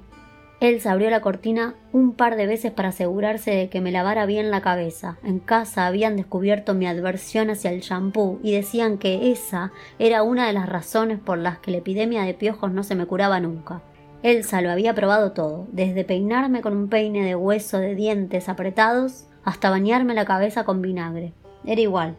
Elsa 0.60 0.90
abrió 0.90 1.08
la 1.08 1.20
cortina 1.20 1.74
un 1.92 2.14
par 2.14 2.34
de 2.34 2.46
veces 2.46 2.72
para 2.72 2.88
asegurarse 2.88 3.52
de 3.52 3.68
que 3.68 3.80
me 3.80 3.92
lavara 3.92 4.26
bien 4.26 4.50
la 4.50 4.60
cabeza. 4.60 5.16
En 5.22 5.38
casa 5.38 5.86
habían 5.86 6.16
descubierto 6.16 6.74
mi 6.74 6.86
adversión 6.88 7.48
hacia 7.50 7.70
el 7.70 7.80
champú 7.80 8.40
y 8.42 8.52
decían 8.52 8.98
que 8.98 9.30
esa 9.30 9.70
era 10.00 10.24
una 10.24 10.48
de 10.48 10.52
las 10.52 10.68
razones 10.68 11.20
por 11.20 11.38
las 11.38 11.58
que 11.60 11.70
la 11.70 11.76
epidemia 11.76 12.22
de 12.22 12.34
piojos 12.34 12.72
no 12.72 12.82
se 12.82 12.96
me 12.96 13.06
curaba 13.06 13.38
nunca. 13.38 13.82
Elsa 14.24 14.60
lo 14.60 14.72
había 14.72 14.96
probado 14.96 15.30
todo, 15.30 15.68
desde 15.70 16.04
peinarme 16.04 16.60
con 16.60 16.76
un 16.76 16.88
peine 16.88 17.24
de 17.24 17.36
hueso 17.36 17.78
de 17.78 17.94
dientes 17.94 18.48
apretados 18.48 19.26
hasta 19.44 19.70
bañarme 19.70 20.12
la 20.14 20.24
cabeza 20.24 20.64
con 20.64 20.82
vinagre. 20.82 21.34
Era 21.64 21.80
igual. 21.80 22.16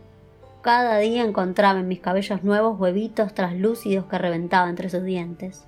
Cada 0.62 0.98
día 1.00 1.26
encontraba 1.26 1.80
en 1.80 1.90
mis 1.90 2.00
cabellos 2.00 2.42
nuevos 2.46 2.80
huevitos 2.80 3.34
traslúcidos 3.34 4.06
que 4.06 4.18
reventaba 4.18 4.70
entre 4.70 4.90
sus 4.90 5.04
dientes. 5.04 5.68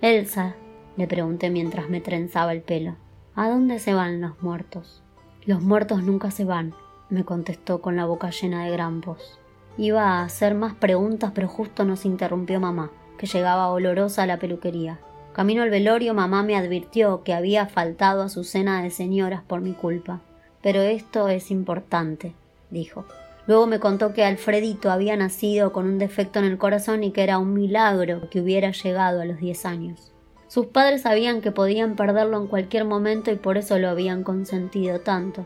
Elsa 0.00 0.56
le 0.98 1.06
pregunté 1.06 1.48
mientras 1.48 1.88
me 1.88 2.00
trenzaba 2.00 2.52
el 2.52 2.60
pelo. 2.60 2.96
¿A 3.36 3.48
dónde 3.48 3.78
se 3.78 3.94
van 3.94 4.20
los 4.20 4.42
muertos? 4.42 5.00
Los 5.46 5.62
muertos 5.62 6.02
nunca 6.02 6.32
se 6.32 6.44
van, 6.44 6.74
me 7.08 7.24
contestó 7.24 7.80
con 7.80 7.94
la 7.94 8.04
boca 8.04 8.30
llena 8.30 8.64
de 8.64 8.72
grampos. 8.72 9.38
Iba 9.76 10.02
a 10.02 10.24
hacer 10.24 10.56
más 10.56 10.74
preguntas, 10.74 11.30
pero 11.32 11.46
justo 11.46 11.84
nos 11.84 12.04
interrumpió 12.04 12.58
mamá, 12.58 12.90
que 13.16 13.28
llegaba 13.28 13.70
olorosa 13.70 14.24
a 14.24 14.26
la 14.26 14.40
peluquería. 14.40 14.98
Camino 15.32 15.62
al 15.62 15.70
velorio, 15.70 16.14
mamá 16.14 16.42
me 16.42 16.56
advirtió 16.56 17.22
que 17.22 17.32
había 17.32 17.66
faltado 17.66 18.22
a 18.22 18.28
su 18.28 18.42
cena 18.42 18.82
de 18.82 18.90
señoras 18.90 19.42
por 19.46 19.60
mi 19.60 19.74
culpa. 19.74 20.20
Pero 20.62 20.80
esto 20.82 21.28
es 21.28 21.52
importante, 21.52 22.34
dijo. 22.70 23.04
Luego 23.46 23.68
me 23.68 23.78
contó 23.78 24.12
que 24.12 24.24
Alfredito 24.24 24.90
había 24.90 25.16
nacido 25.16 25.72
con 25.72 25.86
un 25.86 25.98
defecto 25.98 26.40
en 26.40 26.44
el 26.44 26.58
corazón 26.58 27.04
y 27.04 27.12
que 27.12 27.22
era 27.22 27.38
un 27.38 27.54
milagro 27.54 28.28
que 28.30 28.40
hubiera 28.40 28.72
llegado 28.72 29.20
a 29.20 29.24
los 29.24 29.38
diez 29.38 29.64
años. 29.64 30.12
Sus 30.48 30.66
padres 30.66 31.02
sabían 31.02 31.42
que 31.42 31.52
podían 31.52 31.94
perderlo 31.94 32.40
en 32.40 32.46
cualquier 32.46 32.86
momento 32.86 33.30
y 33.30 33.36
por 33.36 33.58
eso 33.58 33.78
lo 33.78 33.90
habían 33.90 34.24
consentido 34.24 35.00
tanto. 35.00 35.44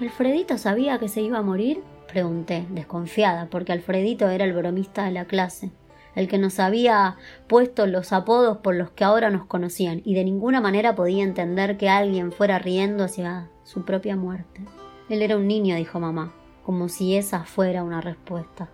¿Alfredito 0.00 0.58
sabía 0.58 0.98
que 0.98 1.08
se 1.08 1.22
iba 1.22 1.38
a 1.38 1.42
morir? 1.42 1.82
pregunté, 2.06 2.66
desconfiada, 2.70 3.48
porque 3.50 3.72
Alfredito 3.72 4.28
era 4.28 4.44
el 4.44 4.52
bromista 4.52 5.04
de 5.04 5.10
la 5.10 5.24
clase, 5.24 5.72
el 6.14 6.28
que 6.28 6.38
nos 6.38 6.60
había 6.60 7.16
puesto 7.48 7.86
los 7.86 8.12
apodos 8.12 8.58
por 8.58 8.76
los 8.76 8.90
que 8.90 9.02
ahora 9.02 9.30
nos 9.30 9.46
conocían, 9.46 10.02
y 10.04 10.14
de 10.14 10.24
ninguna 10.24 10.60
manera 10.60 10.94
podía 10.94 11.24
entender 11.24 11.76
que 11.76 11.88
alguien 11.88 12.30
fuera 12.30 12.58
riendo 12.60 13.02
hacia 13.02 13.48
su 13.64 13.84
propia 13.84 14.14
muerte. 14.14 14.60
Él 15.08 15.22
era 15.22 15.36
un 15.36 15.48
niño, 15.48 15.74
dijo 15.74 15.98
mamá, 15.98 16.32
como 16.64 16.88
si 16.88 17.16
esa 17.16 17.44
fuera 17.44 17.82
una 17.82 18.00
respuesta. 18.00 18.68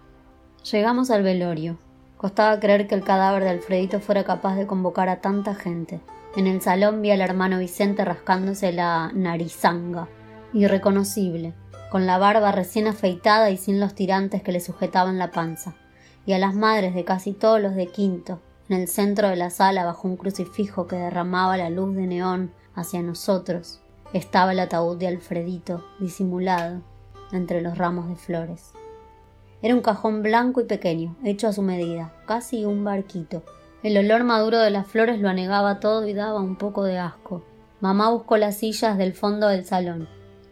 Llegamos 0.71 1.11
al 1.11 1.23
velorio. 1.23 1.79
Costaba 2.21 2.61
creer 2.61 2.87
que 2.87 2.95
el 2.95 3.03
cadáver 3.03 3.45
de 3.45 3.49
Alfredito 3.49 3.99
fuera 3.99 4.25
capaz 4.25 4.55
de 4.55 4.67
convocar 4.67 5.09
a 5.09 5.23
tanta 5.23 5.55
gente. 5.55 6.03
En 6.37 6.47
el 6.47 6.61
salón 6.61 7.01
vi 7.01 7.11
al 7.13 7.23
hermano 7.23 7.59
Vicente 7.59 8.05
rascándose 8.05 8.73
la 8.73 9.11
narizanga, 9.15 10.07
irreconocible, 10.53 11.55
con 11.91 12.07
la 12.07 12.19
barba 12.19 12.53
recién 12.53 12.89
afeitada 12.89 13.49
y 13.49 13.57
sin 13.57 13.81
los 13.81 13.95
tirantes 13.95 14.43
que 14.43 14.53
le 14.53 14.61
sujetaban 14.61 15.17
la 15.17 15.31
panza, 15.31 15.77
y 16.27 16.35
a 16.35 16.39
las 16.39 16.55
madres 16.55 16.95
de 16.95 17.07
casi 17.07 17.33
todos 17.33 17.59
los 17.59 17.75
de 17.75 17.87
quinto, 17.87 18.43
en 18.69 18.81
el 18.81 18.89
centro 18.89 19.31
de 19.31 19.37
la 19.37 19.49
sala 19.49 19.87
bajo 19.87 20.07
un 20.07 20.19
crucifijo 20.19 20.87
que 20.87 20.97
derramaba 20.97 21.57
la 21.57 21.71
luz 21.71 21.97
de 21.97 22.07
neón 22.07 22.53
hacia 22.75 23.01
nosotros, 23.01 23.81
estaba 24.13 24.53
el 24.53 24.61
ataúd 24.61 24.99
de 24.99 25.09
Alfredito, 25.09 25.87
disimulado 25.99 26.83
entre 27.33 27.63
los 27.63 27.79
ramos 27.79 28.11
de 28.11 28.17
flores. 28.17 28.75
Era 29.63 29.75
un 29.75 29.83
cajón 29.83 30.23
blanco 30.23 30.61
y 30.61 30.65
pequeño, 30.65 31.17
hecho 31.23 31.49
a 31.49 31.53
su 31.53 31.61
medida, 31.63 32.15
casi 32.27 32.65
un 32.65 32.83
barquito. 32.83 33.43
El 33.83 33.99
olor 33.99 34.25
maduro 34.25 34.59
de 34.59 34.71
las 34.71 34.87
flores 34.87 35.21
lo 35.21 35.29
anegaba 35.29 35.81
todo 35.81 36.07
y 36.09 36.15
daba 36.15 36.41
un 36.41 36.57
poco 36.57 36.85
de 36.85 36.99
asco. 36.99 37.43
Mamá 37.81 38.11
buscó 38.11 38.37
las 38.37 38.57
sillas 38.57 38.97
del 38.99 39.13
fondo 39.13 39.49
del 39.49 39.65
salón. 39.65 40.09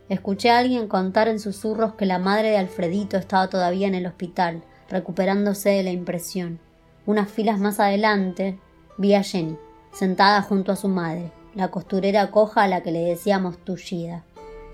Escuché 0.09 0.50
a 0.50 0.59
alguien 0.59 0.88
contar 0.88 1.28
en 1.28 1.40
susurros 1.40 1.94
que 1.94 2.06
la 2.06 2.18
madre 2.18 2.50
de 2.50 2.56
Alfredito 2.59 3.16
estaba 3.16 3.48
todavía 3.48 3.86
en 3.86 3.94
el 3.94 4.06
hospital, 4.06 4.62
recuperándose 4.88 5.70
de 5.70 5.82
la 5.82 5.90
impresión. 5.90 6.59
Unas 7.04 7.30
filas 7.30 7.59
más 7.61 7.80
adelante 7.80 8.59
vi 8.96 9.14
a 9.14 9.22
Jenny, 9.22 9.56
sentada 9.92 10.42
junto 10.42 10.72
a 10.72 10.76
su 10.76 10.88
madre, 10.88 11.32
la 11.54 11.70
costurera 11.70 12.30
coja 12.30 12.62
a 12.62 12.68
la 12.68 12.82
que 12.82 12.92
le 12.92 13.00
decíamos 13.00 13.59
tullida. 13.59 14.24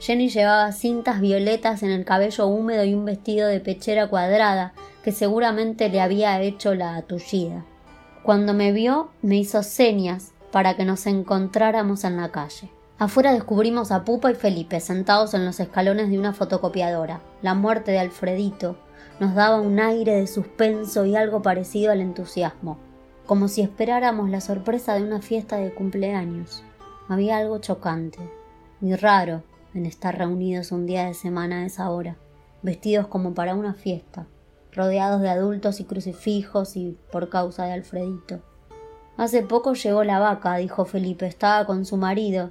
Jenny 0.05 0.29
llevaba 0.29 0.71
cintas 0.73 1.19
violetas 1.23 1.83
en 1.83 1.91
el 1.91 2.05
cabello 2.05 2.47
húmedo 2.47 2.85
y 2.85 2.93
un 2.93 3.07
vestido 3.07 3.49
de 3.49 3.59
pechera 3.59 4.07
cuadrada 4.09 4.75
que 5.03 5.13
seguramente 5.13 5.89
le 5.89 6.03
había 6.03 6.39
hecho 6.43 6.75
la 6.75 7.01
tullida. 7.01 7.65
Cuando 8.23 8.53
me 8.53 8.71
vio, 8.71 9.09
me 9.23 9.39
hizo 9.39 9.63
señas 9.63 10.33
para 10.53 10.77
que 10.77 10.85
nos 10.85 11.07
encontráramos 11.07 12.05
en 12.05 12.19
la 12.19 12.31
calle. 12.31 12.69
Afuera 12.99 13.33
descubrimos 13.33 13.93
a 13.93 14.05
Pupa 14.05 14.31
y 14.31 14.35
Felipe 14.35 14.79
sentados 14.81 15.33
en 15.33 15.47
los 15.47 15.59
escalones 15.59 16.11
de 16.11 16.19
una 16.19 16.35
fotocopiadora. 16.35 17.23
La 17.41 17.55
muerte 17.55 17.91
de 17.91 18.01
Alfredito 18.01 18.77
nos 19.21 19.35
daba 19.35 19.59
un 19.59 19.81
aire 19.81 20.17
de 20.17 20.27
suspenso 20.27 21.07
y 21.07 21.17
algo 21.17 21.41
parecido 21.41 21.93
al 21.93 22.03
entusiasmo, 22.03 22.77
como 23.25 23.49
si 23.49 23.63
esperáramos 23.63 24.29
la 24.29 24.43
sorpresa 24.43 24.97
de 24.97 25.03
una 25.03 25.23
fiesta 25.23 25.57
de 25.57 25.73
cumpleaños. 25.73 26.63
Había 27.09 27.39
algo 27.39 27.57
chocante 27.57 28.19
y 28.83 28.95
raro 28.97 29.43
en 29.75 29.87
estar 29.87 30.16
reunidos 30.16 30.72
un 30.72 30.87
día 30.87 31.07
de 31.07 31.14
semana 31.14 31.61
a 31.61 31.66
esa 31.66 31.91
hora, 31.91 32.16
vestidos 32.62 33.07
como 33.09 33.35
para 33.35 33.55
una 33.55 33.75
fiesta, 33.75 34.27
rodeados 34.72 35.20
de 35.20 35.29
adultos 35.29 35.81
y 35.81 35.85
crucifijos 35.85 36.77
y 36.77 36.97
por 37.12 37.29
causa 37.29 37.64
de 37.64 37.72
Alfredito. 37.72 38.41
Hace 39.16 39.43
poco 39.43 39.75
llegó 39.75 40.05
la 40.05 40.18
vaca, 40.18 40.57
dijo 40.57 40.85
Felipe, 40.85 41.27
estaba 41.27 41.66
con 41.66 41.85
su 41.85 41.97
marido 41.97 42.51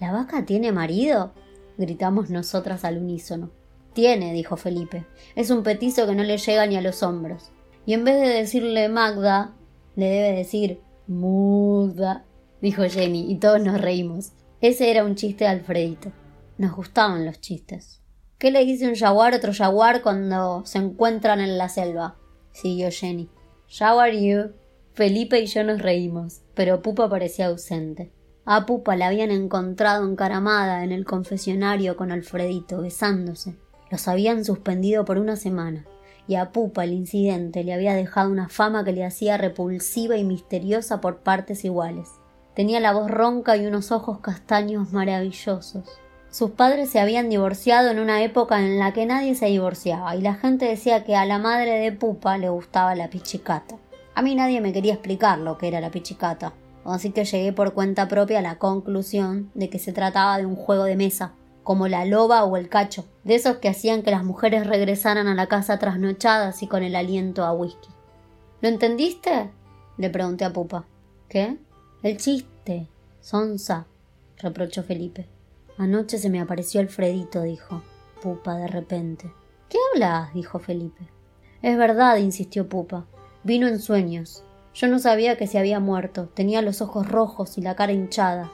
¿La 0.00 0.12
vaca 0.12 0.44
tiene 0.44 0.72
marido? 0.72 1.32
gritamos 1.78 2.28
nosotras 2.28 2.84
al 2.84 2.98
unísono. 2.98 3.50
Tiene, 3.94 4.34
dijo 4.34 4.56
Felipe. 4.58 5.06
Es 5.34 5.50
un 5.50 5.62
petizo 5.62 6.06
que 6.06 6.14
no 6.14 6.22
le 6.22 6.36
llega 6.36 6.66
ni 6.66 6.76
a 6.76 6.82
los 6.82 7.02
hombros. 7.02 7.50
Y 7.86 7.94
en 7.94 8.04
vez 8.04 8.20
de 8.20 8.28
decirle 8.28 8.90
Magda, 8.90 9.54
le 9.94 10.06
debe 10.06 10.36
decir 10.36 10.80
Muda, 11.06 12.24
dijo 12.60 12.82
Jenny, 12.82 13.30
y 13.30 13.36
todos 13.36 13.62
nos 13.62 13.80
reímos. 13.80 14.32
Ese 14.60 14.90
era 14.90 15.02
un 15.04 15.14
chiste 15.14 15.44
de 15.44 15.50
Alfredito. 15.50 16.12
Nos 16.58 16.74
gustaban 16.74 17.26
los 17.26 17.40
chistes. 17.40 18.00
¿Qué 18.38 18.50
le 18.50 18.64
dice 18.64 18.88
un 18.88 18.94
jaguar 18.94 19.34
a 19.34 19.36
otro 19.36 19.52
jaguar 19.52 20.02
cuando 20.02 20.64
se 20.64 20.78
encuentran 20.78 21.40
en 21.40 21.58
la 21.58 21.68
selva? 21.68 22.16
siguió 22.52 22.90
Jenny. 22.90 23.28
Jaguar 23.68 24.12
you. 24.12 24.52
Felipe 24.94 25.38
y 25.40 25.46
yo 25.46 25.62
nos 25.64 25.82
reímos, 25.82 26.40
pero 26.54 26.80
Pupa 26.80 27.10
parecía 27.10 27.48
ausente. 27.48 28.10
A 28.46 28.64
Pupa 28.64 28.96
la 28.96 29.08
habían 29.08 29.30
encontrado 29.30 30.08
encaramada 30.08 30.82
en 30.82 30.92
el 30.92 31.04
confesionario 31.04 31.96
con 31.96 32.10
Alfredito, 32.10 32.80
besándose. 32.80 33.58
Los 33.90 34.08
habían 34.08 34.44
suspendido 34.44 35.04
por 35.04 35.18
una 35.18 35.36
semana, 35.36 35.84
y 36.26 36.36
a 36.36 36.52
Pupa 36.52 36.84
el 36.84 36.94
incidente 36.94 37.64
le 37.64 37.74
había 37.74 37.94
dejado 37.94 38.30
una 38.30 38.48
fama 38.48 38.84
que 38.84 38.92
le 38.92 39.04
hacía 39.04 39.36
repulsiva 39.36 40.16
y 40.16 40.24
misteriosa 40.24 41.02
por 41.02 41.18
partes 41.18 41.64
iguales. 41.66 42.08
Tenía 42.54 42.80
la 42.80 42.92
voz 42.92 43.10
ronca 43.10 43.58
y 43.58 43.66
unos 43.66 43.92
ojos 43.92 44.20
castaños 44.20 44.92
maravillosos. 44.92 45.86
Sus 46.36 46.50
padres 46.50 46.90
se 46.90 47.00
habían 47.00 47.30
divorciado 47.30 47.88
en 47.88 47.98
una 47.98 48.22
época 48.22 48.60
en 48.60 48.78
la 48.78 48.92
que 48.92 49.06
nadie 49.06 49.34
se 49.34 49.46
divorciaba, 49.46 50.14
y 50.16 50.20
la 50.20 50.34
gente 50.34 50.66
decía 50.66 51.02
que 51.02 51.16
a 51.16 51.24
la 51.24 51.38
madre 51.38 51.78
de 51.78 51.92
Pupa 51.92 52.36
le 52.36 52.50
gustaba 52.50 52.94
la 52.94 53.08
pichicata. 53.08 53.76
A 54.14 54.20
mí 54.20 54.34
nadie 54.34 54.60
me 54.60 54.74
quería 54.74 54.92
explicar 54.92 55.38
lo 55.38 55.56
que 55.56 55.68
era 55.68 55.80
la 55.80 55.90
pichicata 55.90 56.52
así 56.84 57.10
que 57.10 57.24
llegué 57.24 57.54
por 57.54 57.72
cuenta 57.72 58.06
propia 58.06 58.40
a 58.40 58.42
la 58.42 58.58
conclusión 58.58 59.50
de 59.54 59.70
que 59.70 59.78
se 59.78 59.94
trataba 59.94 60.36
de 60.36 60.44
un 60.44 60.56
juego 60.56 60.84
de 60.84 60.94
mesa, 60.94 61.32
como 61.62 61.88
la 61.88 62.04
loba 62.04 62.44
o 62.44 62.58
el 62.58 62.68
cacho, 62.68 63.06
de 63.24 63.34
esos 63.36 63.56
que 63.56 63.70
hacían 63.70 64.02
que 64.02 64.10
las 64.10 64.22
mujeres 64.22 64.66
regresaran 64.66 65.28
a 65.28 65.34
la 65.34 65.46
casa 65.46 65.78
trasnochadas 65.78 66.62
y 66.62 66.66
con 66.66 66.82
el 66.82 66.94
aliento 66.94 67.46
a 67.46 67.54
whisky. 67.54 67.88
¿Lo 68.60 68.68
entendiste? 68.68 69.50
le 69.96 70.10
pregunté 70.10 70.44
a 70.44 70.52
Pupa. 70.52 70.84
¿Qué? 71.30 71.56
El 72.02 72.18
chiste, 72.18 72.88
sonsa, 73.22 73.86
reprochó 74.36 74.82
Felipe. 74.82 75.35
Anoche 75.78 76.18
se 76.18 76.30
me 76.30 76.40
apareció 76.40 76.80
Alfredito, 76.80 77.42
dijo 77.42 77.82
Pupa 78.22 78.56
de 78.56 78.66
repente. 78.66 79.32
¿Qué 79.68 79.78
hablas? 79.92 80.32
dijo 80.32 80.58
Felipe. 80.58 81.08
Es 81.62 81.76
verdad, 81.76 82.16
insistió 82.16 82.68
Pupa. 82.68 83.06
Vino 83.44 83.66
en 83.66 83.78
sueños. 83.78 84.42
Yo 84.74 84.88
no 84.88 84.98
sabía 84.98 85.36
que 85.36 85.46
se 85.46 85.58
había 85.58 85.80
muerto. 85.80 86.28
Tenía 86.34 86.62
los 86.62 86.80
ojos 86.80 87.08
rojos 87.08 87.58
y 87.58 87.62
la 87.62 87.76
cara 87.76 87.92
hinchada. 87.92 88.50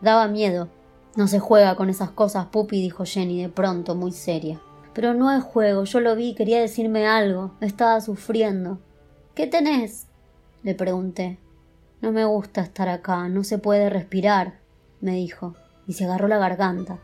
Daba 0.00 0.28
miedo. 0.28 0.68
No 1.16 1.26
se 1.26 1.40
juega 1.40 1.74
con 1.74 1.90
esas 1.90 2.10
cosas, 2.10 2.46
Pupi, 2.46 2.80
dijo 2.80 3.04
Jenny 3.04 3.42
de 3.42 3.48
pronto, 3.48 3.94
muy 3.94 4.12
seria. 4.12 4.60
Pero 4.94 5.12
no 5.14 5.32
es 5.32 5.42
juego, 5.42 5.84
yo 5.84 6.00
lo 6.00 6.14
vi, 6.14 6.34
quería 6.34 6.60
decirme 6.60 7.06
algo. 7.06 7.52
Estaba 7.60 8.00
sufriendo. 8.00 8.78
¿Qué 9.34 9.46
tenés? 9.46 10.06
le 10.62 10.74
pregunté. 10.74 11.38
No 12.00 12.12
me 12.12 12.24
gusta 12.24 12.62
estar 12.62 12.88
acá, 12.88 13.28
no 13.28 13.44
se 13.44 13.58
puede 13.58 13.90
respirar, 13.90 14.60
me 15.00 15.12
dijo, 15.12 15.54
y 15.90 15.92
se 15.92 16.04
agarró 16.04 16.28
la 16.28 16.38
garganta. 16.38 17.00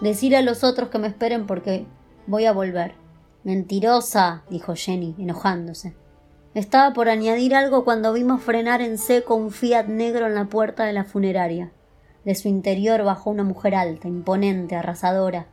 Decir 0.00 0.34
a 0.34 0.42
los 0.42 0.64
otros 0.64 0.88
que 0.88 0.98
me 0.98 1.06
esperen 1.06 1.46
porque 1.46 1.86
voy 2.26 2.44
a 2.44 2.52
volver. 2.52 2.94
Mentirosa, 3.44 4.42
dijo 4.50 4.74
Jenny, 4.74 5.14
enojándose. 5.16 5.94
Estaba 6.52 6.92
por 6.92 7.08
añadir 7.08 7.54
algo 7.54 7.84
cuando 7.84 8.12
vimos 8.12 8.42
frenar 8.42 8.82
en 8.82 8.98
seco 8.98 9.36
un 9.36 9.52
Fiat 9.52 9.86
negro 9.86 10.26
en 10.26 10.34
la 10.34 10.46
puerta 10.46 10.86
de 10.86 10.92
la 10.92 11.04
funeraria. 11.04 11.70
De 12.24 12.34
su 12.34 12.48
interior 12.48 13.04
bajó 13.04 13.30
una 13.30 13.44
mujer 13.44 13.76
alta, 13.76 14.08
imponente, 14.08 14.74
arrasadora, 14.74 15.46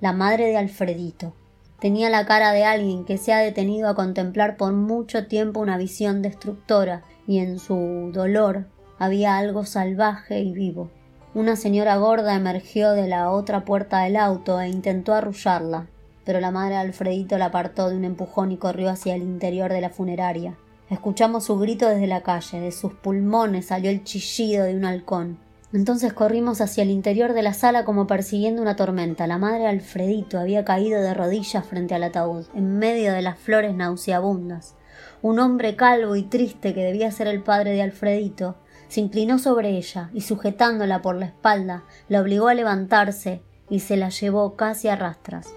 la 0.00 0.12
madre 0.12 0.46
de 0.46 0.56
Alfredito. 0.56 1.32
Tenía 1.78 2.10
la 2.10 2.26
cara 2.26 2.50
de 2.50 2.64
alguien 2.64 3.04
que 3.04 3.18
se 3.18 3.34
ha 3.34 3.38
detenido 3.38 3.88
a 3.88 3.94
contemplar 3.94 4.56
por 4.56 4.72
mucho 4.72 5.28
tiempo 5.28 5.60
una 5.60 5.78
visión 5.78 6.22
destructora, 6.22 7.04
y 7.28 7.38
en 7.38 7.60
su 7.60 8.10
dolor 8.12 8.66
había 8.98 9.36
algo 9.36 9.64
salvaje 9.64 10.40
y 10.40 10.52
vivo. 10.52 10.90
Una 11.36 11.54
señora 11.54 11.96
gorda 11.98 12.34
emergió 12.34 12.92
de 12.92 13.08
la 13.08 13.30
otra 13.30 13.66
puerta 13.66 14.00
del 14.00 14.16
auto 14.16 14.58
e 14.58 14.70
intentó 14.70 15.12
arrullarla, 15.12 15.86
pero 16.24 16.40
la 16.40 16.50
madre 16.50 16.76
de 16.76 16.80
Alfredito 16.80 17.36
la 17.36 17.44
apartó 17.44 17.90
de 17.90 17.96
un 17.98 18.06
empujón 18.06 18.52
y 18.52 18.56
corrió 18.56 18.88
hacia 18.88 19.14
el 19.14 19.20
interior 19.20 19.70
de 19.70 19.82
la 19.82 19.90
funeraria. 19.90 20.54
Escuchamos 20.88 21.44
su 21.44 21.58
grito 21.58 21.90
desde 21.90 22.06
la 22.06 22.22
calle, 22.22 22.58
de 22.60 22.72
sus 22.72 22.94
pulmones 22.94 23.66
salió 23.66 23.90
el 23.90 24.02
chillido 24.02 24.64
de 24.64 24.76
un 24.76 24.86
halcón. 24.86 25.36
Entonces 25.74 26.14
corrimos 26.14 26.62
hacia 26.62 26.84
el 26.84 26.90
interior 26.90 27.34
de 27.34 27.42
la 27.42 27.52
sala 27.52 27.84
como 27.84 28.06
persiguiendo 28.06 28.62
una 28.62 28.76
tormenta. 28.76 29.26
La 29.26 29.36
madre 29.36 29.64
de 29.64 29.68
Alfredito 29.68 30.38
había 30.38 30.64
caído 30.64 31.02
de 31.02 31.12
rodillas 31.12 31.66
frente 31.66 31.94
al 31.94 32.04
ataúd, 32.04 32.46
en 32.54 32.78
medio 32.78 33.12
de 33.12 33.20
las 33.20 33.38
flores 33.38 33.74
nauseabundas. 33.74 34.74
Un 35.20 35.38
hombre 35.38 35.76
calvo 35.76 36.16
y 36.16 36.22
triste 36.22 36.72
que 36.72 36.82
debía 36.82 37.10
ser 37.10 37.26
el 37.26 37.42
padre 37.42 37.72
de 37.72 37.82
Alfredito 37.82 38.56
se 38.88 39.00
inclinó 39.00 39.38
sobre 39.38 39.76
ella 39.76 40.10
y 40.14 40.20
sujetándola 40.20 41.02
por 41.02 41.16
la 41.16 41.26
espalda 41.26 41.84
la 42.08 42.20
obligó 42.20 42.48
a 42.48 42.54
levantarse 42.54 43.42
y 43.68 43.80
se 43.80 43.96
la 43.96 44.10
llevó 44.10 44.56
casi 44.56 44.88
a 44.88 44.96
rastras. 44.96 45.48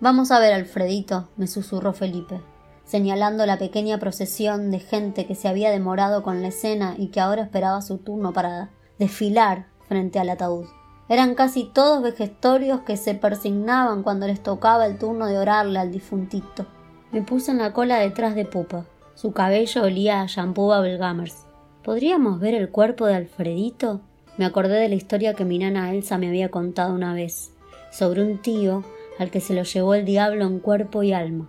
Vamos 0.00 0.30
a 0.30 0.38
ver, 0.38 0.52
Alfredito, 0.52 1.28
me 1.36 1.46
susurró 1.46 1.92
Felipe, 1.92 2.40
señalando 2.84 3.46
la 3.46 3.58
pequeña 3.58 3.98
procesión 3.98 4.70
de 4.70 4.78
gente 4.78 5.26
que 5.26 5.34
se 5.34 5.48
había 5.48 5.70
demorado 5.70 6.22
con 6.22 6.42
la 6.42 6.48
escena 6.48 6.94
y 6.96 7.08
que 7.08 7.20
ahora 7.20 7.42
esperaba 7.42 7.82
su 7.82 7.98
turno 7.98 8.32
para 8.32 8.70
desfilar 8.98 9.66
frente 9.88 10.18
al 10.18 10.30
ataúd. 10.30 10.66
Eran 11.08 11.34
casi 11.34 11.64
todos 11.64 12.02
vejestorios 12.02 12.80
que 12.80 12.96
se 12.96 13.14
persignaban 13.14 14.02
cuando 14.02 14.26
les 14.26 14.42
tocaba 14.42 14.86
el 14.86 14.98
turno 14.98 15.26
de 15.26 15.38
orarle 15.38 15.78
al 15.78 15.92
difuntito. 15.92 16.66
Me 17.12 17.22
puse 17.22 17.52
en 17.52 17.58
la 17.58 17.72
cola 17.72 17.98
detrás 17.98 18.34
de 18.34 18.44
Pupa. 18.44 18.86
Su 19.14 19.32
cabello 19.32 19.84
olía 19.84 20.20
a 20.20 20.26
shampoo 20.26 20.66
Bubblegummers. 20.66 21.45
¿Podríamos 21.86 22.40
ver 22.40 22.54
el 22.54 22.70
cuerpo 22.70 23.06
de 23.06 23.14
Alfredito? 23.14 24.00
Me 24.38 24.44
acordé 24.44 24.74
de 24.74 24.88
la 24.88 24.96
historia 24.96 25.34
que 25.34 25.44
mi 25.44 25.56
nana 25.56 25.92
Elsa 25.92 26.18
me 26.18 26.26
había 26.26 26.50
contado 26.50 26.92
una 26.92 27.14
vez, 27.14 27.52
sobre 27.92 28.24
un 28.24 28.38
tío 28.42 28.82
al 29.20 29.30
que 29.30 29.40
se 29.40 29.54
lo 29.54 29.62
llevó 29.62 29.94
el 29.94 30.04
diablo 30.04 30.46
en 30.46 30.58
cuerpo 30.58 31.04
y 31.04 31.12
alma. 31.12 31.48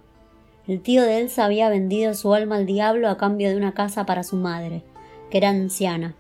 El 0.68 0.80
tío 0.82 1.02
de 1.02 1.22
Elsa 1.22 1.44
había 1.44 1.70
vendido 1.70 2.14
su 2.14 2.36
alma 2.36 2.58
al 2.58 2.68
diablo 2.68 3.10
a 3.10 3.18
cambio 3.18 3.50
de 3.50 3.58
una 3.58 3.74
casa 3.74 4.06
para 4.06 4.22
su 4.22 4.36
madre, 4.36 4.84
que 5.32 5.40
era 5.40 5.50
anciana. 5.50 6.14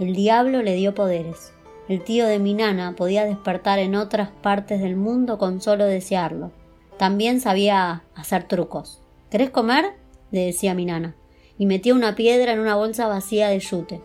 El 0.00 0.16
diablo 0.16 0.62
le 0.64 0.74
dio 0.74 0.92
poderes. 0.92 1.52
El 1.88 2.02
tío 2.02 2.26
de 2.26 2.40
mi 2.40 2.54
nana 2.54 2.96
podía 2.96 3.24
despertar 3.24 3.78
en 3.78 3.94
otras 3.94 4.30
partes 4.42 4.80
del 4.80 4.96
mundo 4.96 5.38
con 5.38 5.60
solo 5.60 5.84
desearlo. 5.84 6.50
También 6.98 7.40
sabía 7.40 8.02
hacer 8.16 8.48
trucos. 8.48 9.00
¿Querés 9.30 9.50
comer? 9.50 9.92
le 10.32 10.46
decía 10.46 10.74
mi 10.74 10.86
nana, 10.86 11.14
y 11.60 11.66
metía 11.66 11.92
una 11.92 12.14
piedra 12.14 12.54
en 12.54 12.58
una 12.58 12.74
bolsa 12.74 13.06
vacía 13.06 13.50
de 13.50 13.60
yute. 13.60 14.00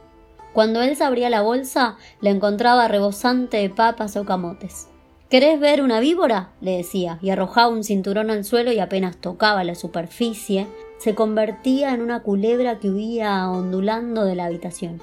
Cuando 0.52 0.82
Elsa 0.82 1.08
abría 1.08 1.30
la 1.30 1.42
bolsa, 1.42 1.96
la 2.20 2.30
encontraba 2.30 2.90
rebosante 2.90 3.56
de 3.56 3.70
papas 3.70 4.18
o 4.18 4.26
camotes. 4.26 4.90
¿Querés 5.30 5.58
ver 5.62 5.82
una 5.82 6.02
víbora? 6.02 6.50
le 6.60 6.76
decía, 6.76 7.18
y 7.22 7.30
arrojaba 7.30 7.70
un 7.70 7.86
cinturón 7.86 8.30
al 8.30 8.44
suelo 8.44 8.74
y 8.74 8.80
apenas 8.80 9.16
tocaba 9.16 9.64
la 9.64 9.76
superficie, 9.76 10.68
se 10.98 11.16
convertía 11.16 11.94
en 11.94 12.02
una 12.02 12.24
culebra 12.24 12.80
que 12.80 12.90
huía 12.90 13.50
ondulando 13.50 14.26
de 14.26 14.36
la 14.36 14.48
habitación. 14.48 15.02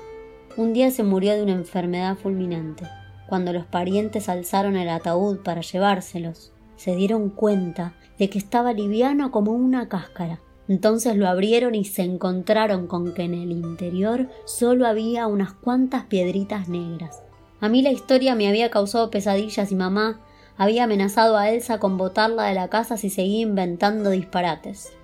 Un 0.59 0.75
día 0.75 0.91
se 0.91 1.05
murió 1.05 1.33
de 1.33 1.43
una 1.43 1.53
enfermedad 1.53 2.19
fulminante. 2.19 2.87
Cuando 3.31 3.55
los 3.55 3.65
parientes 3.65 4.29
alzaron 4.29 4.77
el 4.77 4.91
ataúd 4.91 5.39
para 5.39 5.63
llevárselos, 5.63 6.53
se 6.77 6.95
dieron 6.97 7.31
cuenta 7.31 7.95
de 8.19 8.29
que 8.29 8.37
estaba 8.37 8.75
liviano 8.75 9.31
como 9.31 9.53
una 9.53 9.89
cáscara. 9.89 10.41
Entonces 10.73 11.19
lo 11.19 11.29
abrieron 11.29 11.75
y 11.75 11.85
se 11.85 12.01
encontraron 12.01 12.87
con 12.87 13.13
que 13.13 13.25
en 13.25 13.35
el 13.35 13.51
interior 13.53 14.31
solo 14.47 14.87
había 14.87 15.27
unas 15.27 15.53
cuantas 15.53 16.05
piedritas 16.05 16.67
negras. 16.67 17.23
A 17.61 17.69
mí 17.69 17.83
la 17.83 17.93
historia 17.93 18.35
me 18.35 18.49
había 18.49 18.71
causado 18.71 19.11
pesadillas 19.11 19.71
y 19.71 19.75
mamá 19.75 20.23
había 20.57 20.85
amenazado 20.85 21.37
a 21.37 21.51
Elsa 21.51 21.79
con 21.79 21.99
botarla 21.99 22.45
de 22.45 22.55
la 22.55 22.69
casa 22.69 22.97
si 22.97 23.11
seguía 23.11 23.43
inventando 23.43 24.09
disparates. 24.09 24.95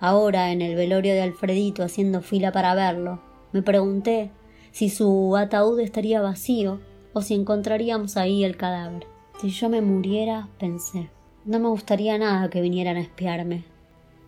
Ahora, 0.00 0.50
en 0.50 0.62
el 0.62 0.74
velorio 0.74 1.14
de 1.14 1.22
Alfredito 1.22 1.84
haciendo 1.84 2.20
fila 2.20 2.50
para 2.50 2.74
verlo, 2.74 3.22
me 3.52 3.62
pregunté 3.62 4.32
si 4.72 4.88
su 4.88 5.36
ataúd 5.36 5.78
estaría 5.78 6.20
vacío 6.22 6.80
o 7.12 7.22
si 7.22 7.34
encontraríamos 7.34 8.16
ahí 8.16 8.42
el 8.42 8.56
cadáver. 8.56 9.06
Si 9.40 9.50
yo 9.50 9.68
me 9.68 9.80
muriera, 9.80 10.48
pensé, 10.58 11.08
no 11.44 11.60
me 11.60 11.68
gustaría 11.68 12.18
nada 12.18 12.50
que 12.50 12.60
vinieran 12.60 12.96
a 12.96 13.02
espiarme. 13.02 13.73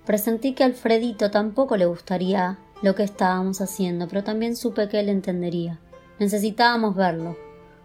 Presentí 0.07 0.53
que 0.53 0.63
a 0.63 0.67
Alfredito 0.67 1.33
tampoco 1.33 1.77
le 1.77 1.87
gustaría 1.87 2.59
lo 2.81 2.95
que 2.95 3.03
estábamos 3.03 3.61
haciendo, 3.61 4.07
pero 4.07 4.23
también 4.23 4.55
supe 4.55 4.89
que 4.89 5.01
él 5.01 5.09
entendería. 5.09 5.81
Necesitábamos 6.21 6.95
verlo. 6.95 7.37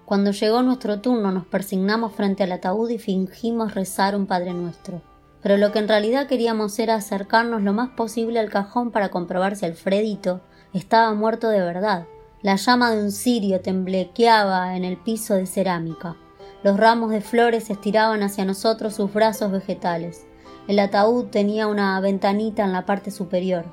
Cuando 0.06 0.30
llegó 0.30 0.62
nuestro 0.62 1.02
turno 1.02 1.32
nos 1.32 1.48
persignamos 1.48 2.14
frente 2.14 2.44
al 2.44 2.52
ataúd 2.52 2.92
y 2.92 3.00
fingimos 3.00 3.74
rezar 3.74 4.16
un 4.16 4.28
Padre 4.28 4.54
Nuestro. 4.54 5.02
Pero 5.42 5.58
lo 5.58 5.72
que 5.72 5.80
en 5.80 5.88
realidad 5.88 6.28
queríamos 6.28 6.78
era 6.78 6.94
acercarnos 6.94 7.64
lo 7.64 7.74
más 7.74 7.90
posible 7.90 8.40
al 8.40 8.52
cajón 8.52 8.92
para 8.92 9.10
comprobar 9.10 9.56
si 9.56 9.66
Alfredito 9.66 10.42
estaba 10.74 11.14
muerto 11.16 11.50
de 11.50 11.62
verdad. 11.62 12.06
La 12.44 12.56
llama 12.56 12.92
de 12.92 13.02
un 13.02 13.12
cirio 13.12 13.62
temblequeaba 13.62 14.76
en 14.76 14.86
el 14.86 14.98
piso 14.98 15.34
de 15.34 15.48
cerámica. 15.48 16.16
Los 16.62 16.78
ramos 16.78 17.10
de 17.10 17.22
flores 17.22 17.72
estiraban 17.72 18.22
hacia 18.22 18.46
nosotros 18.46 18.94
sus 18.94 19.12
brazos 19.12 19.52
vegetales. 19.52 20.28
El 20.72 20.80
ataúd 20.80 21.26
tenía 21.26 21.68
una 21.68 22.00
ventanita 22.00 22.64
en 22.64 22.72
la 22.72 22.86
parte 22.86 23.12
superior, 23.12 23.66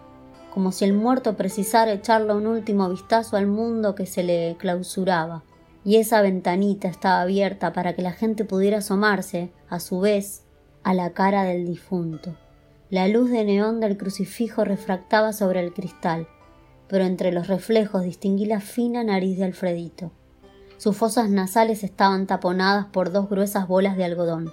como 0.53 0.73
si 0.73 0.85
el 0.85 0.95
muerto 0.95 1.37
precisara 1.37 1.93
echarle 1.93 2.35
un 2.35 2.49
último 2.49 2.89
vistazo 2.89 3.37
al 3.37 3.47
mundo 3.47 3.95
que 3.95 4.05
se 4.05 4.25
le 4.25 4.57
clausuraba 4.59 5.45
y 5.85 5.99
esa 5.99 6.23
ventanita 6.23 6.89
estaba 6.89 7.21
abierta 7.21 7.73
para 7.73 7.93
que 7.93 8.03
la 8.03 8.11
gente 8.11 8.45
pudiera 8.45 8.79
asomarse, 8.79 9.53
a 9.69 9.79
su 9.79 10.01
vez, 10.01 10.43
a 10.83 10.93
la 10.93 11.11
cara 11.11 11.45
del 11.45 11.67
difunto. 11.67 12.35
La 12.91 13.07
luz 13.07 13.31
de 13.31 13.45
neón 13.45 13.79
del 13.79 13.97
crucifijo 13.97 14.65
refractaba 14.65 15.33
sobre 15.33 15.61
el 15.61 15.73
cristal, 15.73 16.27
pero 16.89 17.05
entre 17.05 17.31
los 17.31 17.47
reflejos 17.47 18.03
distinguí 18.03 18.45
la 18.45 18.59
fina 18.59 19.05
nariz 19.05 19.39
de 19.39 19.45
Alfredito. 19.45 20.11
Sus 20.79 20.97
fosas 20.97 21.31
nasales 21.31 21.85
estaban 21.85 22.27
taponadas 22.27 22.87
por 22.87 23.13
dos 23.13 23.31
gruesas 23.31 23.69
bolas 23.69 23.97
de 23.97 24.05
algodón. 24.05 24.53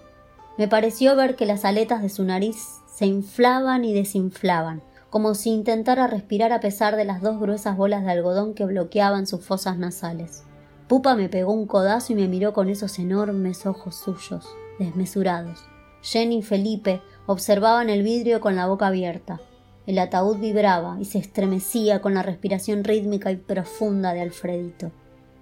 Me 0.58 0.68
pareció 0.70 1.16
ver 1.16 1.36
que 1.36 1.46
las 1.46 1.66
aletas 1.66 2.02
de 2.02 2.10
su 2.10 2.24
nariz 2.24 2.56
se 2.88 3.06
inflaban 3.06 3.84
y 3.84 3.94
desinflaban, 3.94 4.82
como 5.10 5.36
si 5.36 5.50
intentara 5.50 6.08
respirar 6.08 6.54
a 6.54 6.62
pesar 6.62 6.96
de 6.96 7.04
las 7.04 7.22
dos 7.22 7.40
gruesas 7.40 7.76
bolas 7.76 8.06
de 8.06 8.12
algodón 8.12 8.54
que 8.54 8.66
bloqueaban 8.66 9.28
sus 9.28 9.44
fosas 9.44 9.78
nasales. 9.78 10.44
Pupa 10.88 11.16
me 11.16 11.30
pegó 11.30 11.52
un 11.52 11.68
codazo 11.68 12.14
y 12.14 12.16
me 12.16 12.28
miró 12.28 12.54
con 12.54 12.70
esos 12.70 13.00
enormes 13.00 13.66
ojos 13.66 13.96
suyos, 13.96 14.48
desmesurados. 14.80 15.60
Jenny 16.02 16.38
y 16.38 16.42
Felipe 16.42 17.02
observaban 17.26 17.90
el 17.90 18.04
vidrio 18.04 18.40
con 18.40 18.56
la 18.56 18.68
boca 18.68 18.88
abierta. 18.88 19.42
El 19.88 20.00
ataúd 20.00 20.38
vibraba 20.38 20.98
y 21.02 21.06
se 21.06 21.18
estremecía 21.18 22.02
con 22.02 22.14
la 22.14 22.24
respiración 22.24 22.84
rítmica 22.84 23.32
y 23.32 23.36
profunda 23.36 24.14
de 24.14 24.22
Alfredito. 24.22 24.92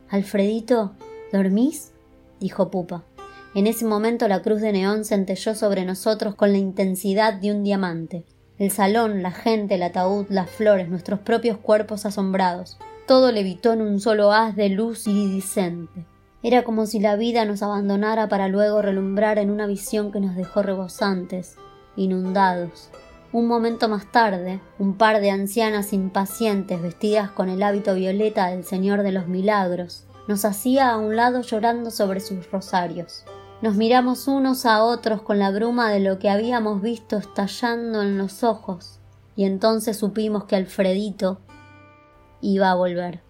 Alfredito, 0.09 0.93
¿dormís? 1.31 1.91
dijo 2.39 2.71
Pupa. 2.71 3.03
En 3.55 3.67
ese 3.67 3.85
momento 3.85 4.27
la 4.27 4.41
cruz 4.41 4.61
de 4.61 4.71
neón 4.71 5.05
centelló 5.05 5.53
sobre 5.53 5.85
nosotros 5.85 6.33
con 6.33 6.51
la 6.51 6.57
intensidad 6.57 7.33
de 7.35 7.51
un 7.51 7.63
diamante. 7.63 8.25
El 8.57 8.71
salón, 8.71 9.21
la 9.21 9.31
gente, 9.31 9.75
el 9.75 9.83
ataúd, 9.83 10.25
las 10.29 10.49
flores, 10.49 10.89
nuestros 10.89 11.19
propios 11.19 11.57
cuerpos 11.57 12.05
asombrados. 12.05 12.79
Todo 13.07 13.31
levitó 13.31 13.73
en 13.73 13.81
un 13.81 13.99
solo 13.99 14.31
haz 14.31 14.55
de 14.55 14.69
luz 14.69 15.05
iridiscente. 15.07 16.05
Era 16.41 16.63
como 16.63 16.87
si 16.87 16.99
la 16.99 17.15
vida 17.15 17.45
nos 17.45 17.61
abandonara 17.61 18.27
para 18.27 18.47
luego 18.47 18.81
relumbrar 18.81 19.37
en 19.37 19.51
una 19.51 19.67
visión 19.67 20.11
que 20.11 20.19
nos 20.19 20.35
dejó 20.35 20.63
rebosantes, 20.63 21.55
inundados. 21.95 22.89
Un 23.31 23.47
momento 23.47 23.87
más 23.87 24.11
tarde, 24.11 24.61
un 24.79 24.95
par 24.95 25.21
de 25.21 25.29
ancianas 25.29 25.93
impacientes 25.93 26.81
vestidas 26.81 27.29
con 27.29 27.49
el 27.49 27.61
hábito 27.61 27.93
violeta 27.93 28.47
del 28.47 28.63
Señor 28.63 29.03
de 29.03 29.11
los 29.11 29.27
Milagros 29.27 30.05
nos 30.27 30.45
hacía 30.45 30.91
a 30.91 30.97
un 30.97 31.15
lado 31.15 31.41
llorando 31.41 31.91
sobre 31.91 32.19
sus 32.19 32.49
rosarios. 32.49 33.25
Nos 33.61 33.75
miramos 33.75 34.27
unos 34.27 34.65
a 34.65 34.83
otros 34.83 35.21
con 35.21 35.39
la 35.39 35.51
bruma 35.51 35.89
de 35.89 35.99
lo 35.99 36.19
que 36.19 36.29
habíamos 36.29 36.81
visto 36.81 37.17
estallando 37.17 38.01
en 38.01 38.17
los 38.17 38.43
ojos, 38.43 38.99
y 39.35 39.45
entonces 39.45 39.97
supimos 39.97 40.45
que 40.45 40.55
Alfredito 40.55 41.39
iba 42.41 42.71
a 42.71 42.75
volver. 42.75 43.21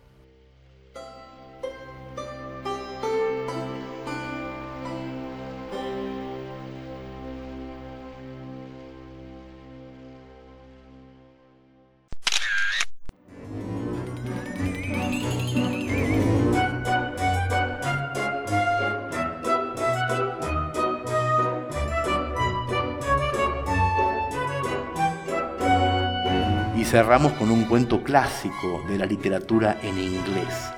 Cerramos 26.93 27.33
con 27.33 27.49
un 27.49 27.63
cuento 27.63 28.03
clásico 28.03 28.83
de 28.87 28.99
la 28.99 29.07
literatura 29.07 29.79
en 29.81 29.97
inglés. 29.97 30.71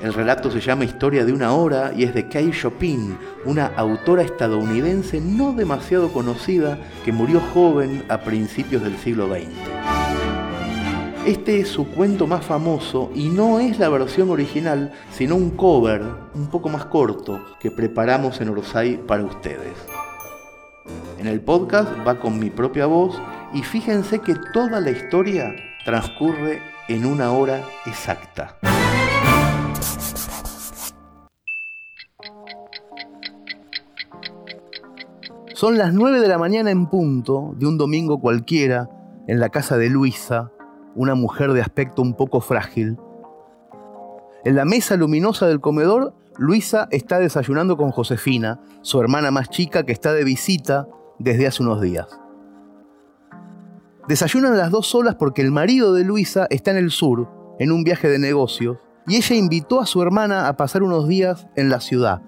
El 0.00 0.14
relato 0.14 0.50
se 0.50 0.58
llama 0.58 0.86
Historia 0.86 1.26
de 1.26 1.34
una 1.34 1.52
hora 1.52 1.92
y 1.94 2.04
es 2.04 2.14
de 2.14 2.30
Kay 2.30 2.50
Chopin, 2.50 3.18
una 3.44 3.66
autora 3.76 4.22
estadounidense 4.22 5.20
no 5.20 5.52
demasiado 5.52 6.10
conocida 6.14 6.78
que 7.04 7.12
murió 7.12 7.42
joven 7.52 8.06
a 8.08 8.20
principios 8.22 8.82
del 8.84 8.96
siglo 8.96 9.28
XX. 9.28 9.50
Este 11.26 11.60
es 11.60 11.68
su 11.68 11.86
cuento 11.88 12.26
más 12.26 12.46
famoso 12.46 13.10
y 13.14 13.28
no 13.28 13.60
es 13.60 13.78
la 13.78 13.90
versión 13.90 14.30
original, 14.30 14.94
sino 15.12 15.36
un 15.36 15.50
cover 15.50 16.00
un 16.34 16.46
poco 16.46 16.70
más 16.70 16.86
corto 16.86 17.44
que 17.60 17.70
preparamos 17.70 18.40
en 18.40 18.48
Orsay 18.48 18.96
para 18.96 19.24
ustedes. 19.24 19.74
En 21.26 21.32
el 21.32 21.40
podcast 21.40 21.88
va 22.06 22.20
con 22.20 22.38
mi 22.38 22.50
propia 22.50 22.86
voz 22.86 23.20
y 23.52 23.64
fíjense 23.64 24.20
que 24.20 24.36
toda 24.52 24.78
la 24.78 24.92
historia 24.92 25.56
transcurre 25.84 26.62
en 26.86 27.04
una 27.04 27.32
hora 27.32 27.64
exacta. 27.84 28.56
Son 35.52 35.76
las 35.76 35.92
9 35.92 36.20
de 36.20 36.28
la 36.28 36.38
mañana 36.38 36.70
en 36.70 36.86
punto 36.86 37.56
de 37.58 37.66
un 37.66 37.76
domingo 37.76 38.20
cualquiera 38.20 38.88
en 39.26 39.40
la 39.40 39.48
casa 39.48 39.76
de 39.76 39.90
Luisa, 39.90 40.52
una 40.94 41.16
mujer 41.16 41.54
de 41.54 41.60
aspecto 41.60 42.02
un 42.02 42.14
poco 42.14 42.40
frágil. 42.40 42.98
En 44.44 44.54
la 44.54 44.64
mesa 44.64 44.96
luminosa 44.96 45.48
del 45.48 45.58
comedor, 45.58 46.14
Luisa 46.38 46.86
está 46.92 47.18
desayunando 47.18 47.76
con 47.76 47.90
Josefina, 47.90 48.60
su 48.82 49.00
hermana 49.00 49.32
más 49.32 49.50
chica 49.50 49.82
que 49.82 49.92
está 49.92 50.12
de 50.12 50.22
visita 50.22 50.86
desde 51.18 51.46
hace 51.46 51.62
unos 51.62 51.80
días. 51.80 52.06
Desayunan 54.08 54.56
las 54.56 54.70
dos 54.70 54.86
solas 54.86 55.16
porque 55.16 55.42
el 55.42 55.50
marido 55.50 55.92
de 55.92 56.04
Luisa 56.04 56.46
está 56.50 56.70
en 56.70 56.76
el 56.76 56.90
sur, 56.90 57.28
en 57.58 57.72
un 57.72 57.82
viaje 57.82 58.08
de 58.08 58.18
negocios, 58.18 58.78
y 59.08 59.16
ella 59.16 59.34
invitó 59.34 59.80
a 59.80 59.86
su 59.86 60.02
hermana 60.02 60.48
a 60.48 60.56
pasar 60.56 60.82
unos 60.82 61.08
días 61.08 61.46
en 61.56 61.70
la 61.70 61.80
ciudad. 61.80 62.22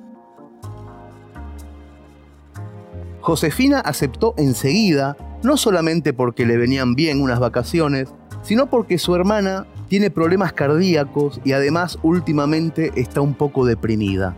Josefina 3.20 3.80
aceptó 3.80 4.34
enseguida, 4.38 5.16
no 5.42 5.56
solamente 5.56 6.12
porque 6.12 6.46
le 6.46 6.56
venían 6.56 6.94
bien 6.94 7.20
unas 7.20 7.38
vacaciones, 7.38 8.08
sino 8.42 8.70
porque 8.70 8.98
su 8.98 9.14
hermana 9.14 9.66
tiene 9.88 10.10
problemas 10.10 10.52
cardíacos 10.52 11.40
y 11.44 11.52
además 11.52 11.98
últimamente 12.02 12.92
está 12.96 13.20
un 13.20 13.34
poco 13.34 13.66
deprimida. 13.66 14.36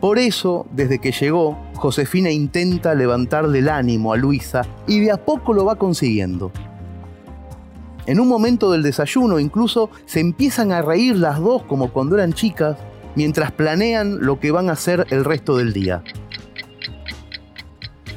Por 0.00 0.18
eso, 0.18 0.66
desde 0.70 1.00
que 1.00 1.10
llegó, 1.10 1.58
Josefina 1.74 2.30
intenta 2.30 2.94
levantarle 2.94 3.58
el 3.58 3.68
ánimo 3.68 4.12
a 4.12 4.16
Luisa 4.16 4.62
y 4.86 5.00
de 5.00 5.10
a 5.10 5.24
poco 5.24 5.52
lo 5.52 5.64
va 5.64 5.76
consiguiendo. 5.76 6.52
En 8.06 8.20
un 8.20 8.28
momento 8.28 8.70
del 8.70 8.82
desayuno 8.82 9.38
incluso 9.38 9.90
se 10.06 10.20
empiezan 10.20 10.72
a 10.72 10.82
reír 10.82 11.16
las 11.16 11.40
dos 11.40 11.64
como 11.64 11.92
cuando 11.92 12.14
eran 12.16 12.32
chicas, 12.32 12.78
mientras 13.16 13.52
planean 13.52 14.24
lo 14.24 14.38
que 14.38 14.52
van 14.52 14.70
a 14.70 14.72
hacer 14.72 15.06
el 15.10 15.24
resto 15.24 15.56
del 15.56 15.72
día. 15.72 16.02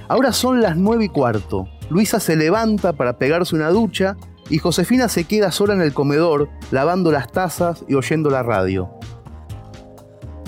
Ahora 0.08 0.34
son 0.34 0.62
las 0.62 0.78
nueve 0.78 1.06
y 1.06 1.10
cuarto. 1.10 1.68
Luisa 1.90 2.20
se 2.20 2.36
levanta 2.36 2.94
para 2.94 3.18
pegarse 3.18 3.56
una 3.56 3.70
ducha 3.70 4.18
y 4.50 4.60
Josefina 4.60 5.10
se 5.10 5.24
queda 5.24 5.52
sola 5.52 5.74
en 5.74 5.82
el 5.82 5.94
comedor, 5.94 6.50
lavando 6.70 7.12
las 7.12 7.32
tazas 7.32 7.84
y 7.88 7.96
oyendo 7.96 8.30
la 8.30 8.44
radio. 8.44 9.01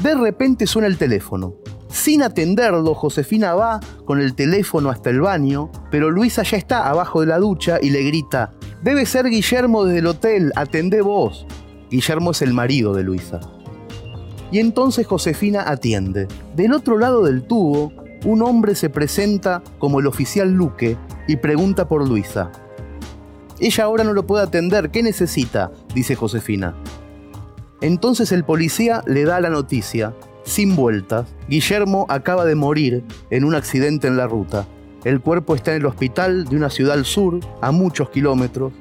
De 0.03 0.15
repente 0.15 0.67
suena 0.67 0.89
el 0.89 0.97
teléfono. 0.97 1.55
Sin 1.87 2.23
atenderlo, 2.23 2.93
Josefina 2.93 3.53
va 3.53 3.79
con 4.03 4.19
el 4.19 4.35
teléfono 4.35 4.89
hasta 4.89 5.09
el 5.09 5.21
baño, 5.21 5.71
pero 5.91 6.11
Luisa 6.11 6.43
ya 6.43 6.57
está 6.57 6.89
abajo 6.89 7.21
de 7.21 7.27
la 7.27 7.39
ducha 7.39 7.79
y 7.81 7.89
le 7.89 8.03
grita, 8.03 8.51
debe 8.81 9.05
ser 9.05 9.27
Guillermo 9.27 9.85
desde 9.85 9.99
el 9.99 10.07
hotel, 10.07 10.51
atendé 10.57 11.01
vos. 11.01 11.47
Guillermo 11.89 12.31
es 12.31 12.41
el 12.41 12.53
marido 12.53 12.93
de 12.93 13.03
Luisa. 13.03 13.39
Y 14.51 14.59
entonces 14.59 15.07
Josefina 15.07 15.63
atiende. 15.69 16.27
Del 16.53 16.73
otro 16.73 16.97
lado 16.97 17.23
del 17.23 17.43
tubo, 17.43 17.93
un 18.25 18.41
hombre 18.41 18.75
se 18.75 18.89
presenta 18.89 19.63
como 19.79 20.01
el 20.01 20.07
oficial 20.07 20.51
Luque 20.51 20.97
y 21.29 21.37
pregunta 21.37 21.87
por 21.87 22.05
Luisa. 22.05 22.51
Ella 23.57 23.85
ahora 23.85 24.03
no 24.03 24.11
lo 24.11 24.27
puede 24.27 24.43
atender, 24.43 24.91
¿qué 24.91 25.01
necesita? 25.01 25.71
dice 25.95 26.15
Josefina. 26.15 26.75
Entonces 27.83 28.31
el 28.31 28.45
policía 28.45 29.03
le 29.05 29.25
da 29.25 29.41
la 29.41 29.49
noticia, 29.49 30.13
sin 30.45 30.73
vueltas. 30.73 31.27
Guillermo 31.49 32.05
acaba 32.07 32.45
de 32.45 32.55
morir 32.55 33.03
en 33.29 33.43
un 33.43 33.55
accidente 33.55 34.07
en 34.07 34.15
la 34.15 34.25
ruta. 34.25 34.65
El 35.03 35.19
cuerpo 35.19 35.53
está 35.53 35.71
en 35.71 35.81
el 35.81 35.85
hospital 35.87 36.45
de 36.45 36.55
una 36.55 36.69
ciudad 36.69 37.03
sur, 37.03 37.41
a 37.59 37.71
muchos 37.73 38.09
kilómetros. 38.09 38.71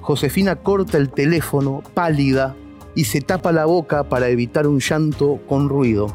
Josefina 0.00 0.56
corta 0.56 0.98
el 0.98 1.08
teléfono, 1.08 1.84
pálida, 1.94 2.56
y 2.96 3.04
se 3.04 3.20
tapa 3.20 3.52
la 3.52 3.64
boca 3.64 4.08
para 4.08 4.28
evitar 4.28 4.66
un 4.66 4.80
llanto 4.80 5.38
con 5.48 5.68
ruido. 5.68 6.08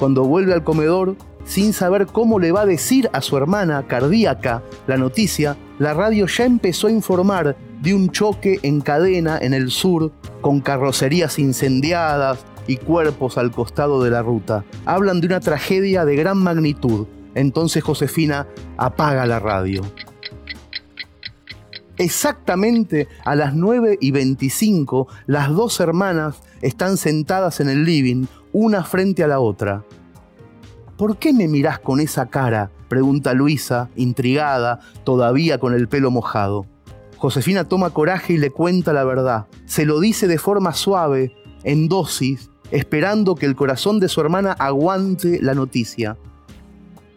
Cuando 0.00 0.24
vuelve 0.24 0.52
al 0.52 0.64
comedor, 0.64 1.14
sin 1.44 1.72
saber 1.74 2.06
cómo 2.06 2.40
le 2.40 2.50
va 2.50 2.62
a 2.62 2.66
decir 2.66 3.08
a 3.12 3.22
su 3.22 3.36
hermana 3.36 3.86
cardíaca 3.86 4.64
la 4.88 4.96
noticia, 4.96 5.56
la 5.78 5.94
radio 5.94 6.26
ya 6.26 6.44
empezó 6.44 6.88
a 6.88 6.90
informar 6.90 7.56
de 7.86 7.94
un 7.94 8.10
choque 8.10 8.58
en 8.64 8.80
cadena 8.80 9.38
en 9.40 9.54
el 9.54 9.70
sur 9.70 10.10
con 10.40 10.60
carrocerías 10.60 11.38
incendiadas 11.38 12.44
y 12.66 12.78
cuerpos 12.78 13.38
al 13.38 13.52
costado 13.52 14.02
de 14.02 14.10
la 14.10 14.22
ruta. 14.22 14.64
Hablan 14.86 15.20
de 15.20 15.28
una 15.28 15.38
tragedia 15.38 16.04
de 16.04 16.16
gran 16.16 16.36
magnitud. 16.38 17.06
Entonces 17.36 17.84
Josefina 17.84 18.48
apaga 18.76 19.24
la 19.24 19.38
radio. 19.38 19.82
Exactamente 21.96 23.06
a 23.24 23.36
las 23.36 23.54
9 23.54 23.98
y 24.00 24.10
25, 24.10 25.06
las 25.26 25.50
dos 25.50 25.78
hermanas 25.78 26.42
están 26.62 26.96
sentadas 26.96 27.60
en 27.60 27.68
el 27.68 27.84
living, 27.84 28.26
una 28.52 28.82
frente 28.82 29.22
a 29.22 29.28
la 29.28 29.38
otra. 29.38 29.84
¿Por 30.96 31.18
qué 31.18 31.32
me 31.32 31.46
mirás 31.46 31.78
con 31.78 32.00
esa 32.00 32.26
cara? 32.26 32.72
pregunta 32.88 33.32
Luisa, 33.32 33.90
intrigada, 33.94 34.80
todavía 35.04 35.60
con 35.60 35.72
el 35.72 35.86
pelo 35.86 36.10
mojado. 36.10 36.66
Josefina 37.16 37.64
toma 37.64 37.90
coraje 37.90 38.34
y 38.34 38.38
le 38.38 38.50
cuenta 38.50 38.92
la 38.92 39.04
verdad. 39.04 39.46
Se 39.64 39.86
lo 39.86 40.00
dice 40.00 40.26
de 40.26 40.38
forma 40.38 40.74
suave, 40.74 41.34
en 41.64 41.88
dosis, 41.88 42.50
esperando 42.70 43.34
que 43.34 43.46
el 43.46 43.56
corazón 43.56 44.00
de 44.00 44.08
su 44.08 44.20
hermana 44.20 44.52
aguante 44.52 45.40
la 45.40 45.54
noticia. 45.54 46.16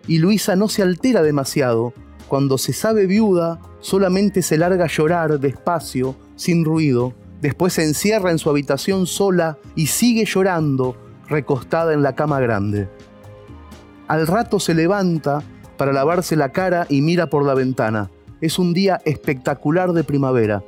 Y 0.07 0.19
Luisa 0.19 0.55
no 0.55 0.69
se 0.69 0.81
altera 0.81 1.21
demasiado. 1.21 1.93
Cuando 2.27 2.57
se 2.57 2.73
sabe 2.73 3.07
viuda, 3.07 3.59
solamente 3.80 4.41
se 4.41 4.57
larga 4.57 4.85
a 4.85 4.88
llorar 4.88 5.39
despacio, 5.39 6.15
sin 6.35 6.63
ruido. 6.63 7.13
Después 7.41 7.73
se 7.73 7.84
encierra 7.84 8.31
en 8.31 8.39
su 8.39 8.49
habitación 8.49 9.05
sola 9.05 9.57
y 9.76 9.88
sigue 9.88 10.26
llorando, 10.26 10.95
recostada 11.27 11.93
en 11.93 12.03
la 12.03 12.15
cama 12.15 12.39
grande. 12.39 12.89
Al 14.07 14.27
rato 14.27 14.59
se 14.59 14.73
levanta 14.73 15.43
para 15.77 15.93
lavarse 15.93 16.35
la 16.35 16.51
cara 16.51 16.88
y 16.89 17.01
mira 17.01 17.30
por 17.30 17.45
la 17.45 17.53
ventana. 17.53 18.09
Es 18.41 18.57
un 18.57 18.74
día 18.74 19.02
espectacular 19.03 19.91
de 19.91 20.06
primavera. 20.06 20.64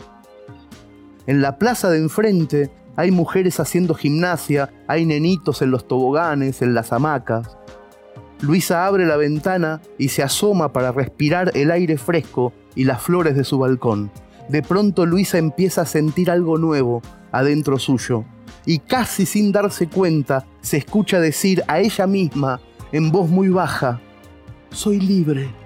En 1.25 1.41
la 1.41 1.57
plaza 1.57 1.89
de 1.89 1.99
enfrente 1.99 2.69
hay 2.97 3.11
mujeres 3.11 3.61
haciendo 3.61 3.93
gimnasia, 3.93 4.69
hay 4.87 5.05
nenitos 5.05 5.61
en 5.61 5.71
los 5.71 5.87
toboganes, 5.87 6.61
en 6.61 6.73
las 6.73 6.91
hamacas. 6.91 7.57
Luisa 8.41 8.85
abre 8.85 9.05
la 9.05 9.15
ventana 9.15 9.81
y 9.97 10.09
se 10.09 10.21
asoma 10.21 10.73
para 10.73 10.91
respirar 10.91 11.51
el 11.55 11.71
aire 11.71 11.97
fresco 11.97 12.51
y 12.75 12.83
las 12.83 13.01
flores 13.01 13.37
de 13.37 13.45
su 13.45 13.57
balcón. 13.57 14.11
De 14.49 14.61
pronto 14.61 15.05
Luisa 15.05 15.37
empieza 15.37 15.83
a 15.83 15.85
sentir 15.85 16.29
algo 16.29 16.57
nuevo 16.57 17.01
adentro 17.31 17.79
suyo 17.79 18.25
y 18.65 18.79
casi 18.79 19.25
sin 19.25 19.53
darse 19.53 19.87
cuenta 19.87 20.45
se 20.59 20.77
escucha 20.77 21.21
decir 21.21 21.63
a 21.67 21.79
ella 21.79 22.05
misma 22.05 22.59
en 22.91 23.11
voz 23.11 23.29
muy 23.29 23.47
baja, 23.47 24.01
soy 24.71 24.99
libre 24.99 25.60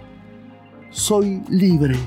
soy 0.96 1.44
libre. 1.50 1.98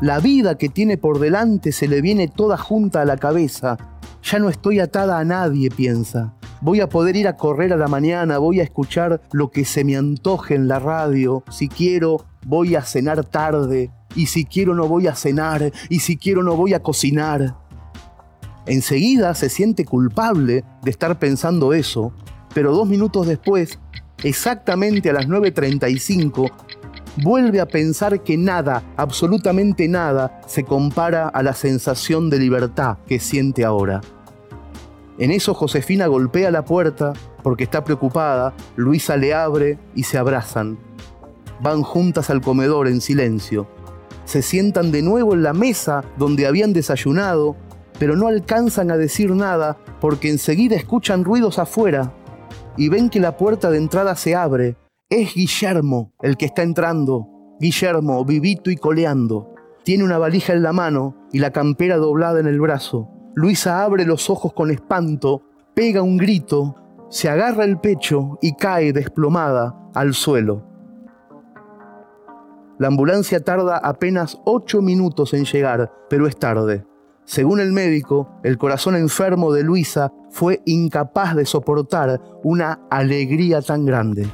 La 0.00 0.18
vida 0.18 0.56
que 0.56 0.70
tiene 0.70 0.96
por 0.96 1.18
delante 1.18 1.72
se 1.72 1.88
le 1.88 2.00
viene 2.00 2.26
toda 2.26 2.56
junta 2.56 3.02
a 3.02 3.04
la 3.04 3.18
cabeza. 3.18 3.76
Ya 4.22 4.38
no 4.38 4.48
estoy 4.48 4.80
atada 4.80 5.18
a 5.18 5.24
nadie, 5.24 5.70
piensa. 5.70 6.34
Voy 6.62 6.80
a 6.80 6.88
poder 6.88 7.16
ir 7.16 7.28
a 7.28 7.36
correr 7.36 7.74
a 7.74 7.76
la 7.76 7.86
mañana, 7.86 8.38
voy 8.38 8.60
a 8.60 8.62
escuchar 8.62 9.20
lo 9.30 9.50
que 9.50 9.66
se 9.66 9.84
me 9.84 9.96
antoje 9.96 10.54
en 10.54 10.68
la 10.68 10.78
radio. 10.78 11.44
Si 11.50 11.68
quiero, 11.68 12.24
voy 12.46 12.74
a 12.74 12.82
cenar 12.82 13.22
tarde. 13.24 13.90
Y 14.14 14.26
si 14.26 14.46
quiero, 14.46 14.74
no 14.74 14.88
voy 14.88 15.06
a 15.06 15.14
cenar. 15.14 15.70
Y 15.90 16.00
si 16.00 16.16
quiero, 16.16 16.42
no 16.42 16.56
voy 16.56 16.72
a 16.72 16.82
cocinar. 16.82 17.56
Enseguida 18.64 19.34
se 19.34 19.50
siente 19.50 19.84
culpable 19.84 20.64
de 20.82 20.90
estar 20.90 21.18
pensando 21.18 21.74
eso, 21.74 22.12
pero 22.54 22.72
dos 22.72 22.88
minutos 22.88 23.26
después 23.26 23.78
exactamente 24.22 25.10
a 25.10 25.12
las 25.12 25.26
9.35, 25.26 26.50
vuelve 27.22 27.60
a 27.60 27.66
pensar 27.66 28.22
que 28.22 28.36
nada, 28.36 28.82
absolutamente 28.96 29.88
nada, 29.88 30.40
se 30.46 30.64
compara 30.64 31.28
a 31.28 31.42
la 31.42 31.54
sensación 31.54 32.30
de 32.30 32.38
libertad 32.38 32.98
que 33.06 33.18
siente 33.18 33.64
ahora. 33.64 34.00
En 35.18 35.30
eso 35.30 35.54
Josefina 35.54 36.06
golpea 36.08 36.50
la 36.50 36.64
puerta 36.64 37.14
porque 37.42 37.64
está 37.64 37.84
preocupada, 37.84 38.54
Luisa 38.76 39.16
le 39.16 39.32
abre 39.32 39.78
y 39.94 40.02
se 40.02 40.18
abrazan. 40.18 40.78
Van 41.60 41.82
juntas 41.82 42.28
al 42.28 42.42
comedor 42.42 42.86
en 42.86 43.00
silencio. 43.00 43.66
Se 44.26 44.42
sientan 44.42 44.92
de 44.92 45.02
nuevo 45.02 45.32
en 45.32 45.42
la 45.42 45.54
mesa 45.54 46.04
donde 46.18 46.46
habían 46.46 46.74
desayunado, 46.74 47.56
pero 47.98 48.14
no 48.14 48.26
alcanzan 48.26 48.90
a 48.90 48.98
decir 48.98 49.30
nada 49.30 49.78
porque 50.00 50.28
enseguida 50.28 50.76
escuchan 50.76 51.24
ruidos 51.24 51.58
afuera 51.58 52.12
y 52.76 52.88
ven 52.88 53.10
que 53.10 53.20
la 53.20 53.36
puerta 53.36 53.70
de 53.70 53.78
entrada 53.78 54.16
se 54.16 54.34
abre. 54.34 54.76
Es 55.08 55.34
Guillermo 55.34 56.12
el 56.22 56.36
que 56.36 56.46
está 56.46 56.62
entrando. 56.62 57.28
Guillermo, 57.60 58.24
vivito 58.24 58.70
y 58.70 58.76
coleando. 58.76 59.54
Tiene 59.84 60.04
una 60.04 60.18
valija 60.18 60.52
en 60.52 60.62
la 60.62 60.72
mano 60.72 61.28
y 61.32 61.38
la 61.38 61.52
campera 61.52 61.96
doblada 61.96 62.40
en 62.40 62.46
el 62.46 62.60
brazo. 62.60 63.08
Luisa 63.34 63.82
abre 63.82 64.04
los 64.04 64.30
ojos 64.30 64.52
con 64.52 64.70
espanto, 64.70 65.42
pega 65.74 66.02
un 66.02 66.16
grito, 66.16 66.74
se 67.08 67.28
agarra 67.28 67.64
el 67.64 67.78
pecho 67.78 68.38
y 68.40 68.54
cae 68.56 68.92
desplomada 68.92 69.90
al 69.94 70.14
suelo. 70.14 70.66
La 72.78 72.88
ambulancia 72.88 73.40
tarda 73.40 73.78
apenas 73.78 74.38
ocho 74.44 74.82
minutos 74.82 75.32
en 75.32 75.44
llegar, 75.44 75.92
pero 76.10 76.26
es 76.26 76.36
tarde. 76.36 76.84
Según 77.26 77.60
el 77.60 77.72
médico, 77.72 78.30
el 78.44 78.56
corazón 78.56 78.94
enfermo 78.96 79.52
de 79.52 79.64
Luisa 79.64 80.12
fue 80.30 80.62
incapaz 80.64 81.34
de 81.34 81.44
soportar 81.44 82.20
una 82.44 82.80
alegría 82.88 83.60
tan 83.60 83.84
grande. 83.84 84.28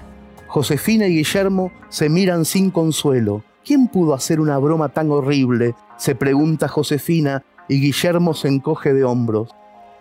Josefina 0.47 1.07
y 1.07 1.17
Guillermo 1.17 1.73
se 1.89 2.11
miran 2.11 2.45
sin 2.45 2.71
consuelo. 2.71 3.43
¿Quién 3.65 3.89
pudo 3.89 4.13
hacer 4.13 4.41
una 4.41 4.59
broma 4.59 4.91
tan 4.91 5.11
horrible? 5.11 5.75
se 5.97 6.17
pregunta 6.17 6.67
Josefina 6.67 7.45
y 7.69 7.81
Guillermo 7.81 8.35
se 8.35 8.49
encoge 8.49 8.93
de 8.93 9.05
hombros. 9.05 9.51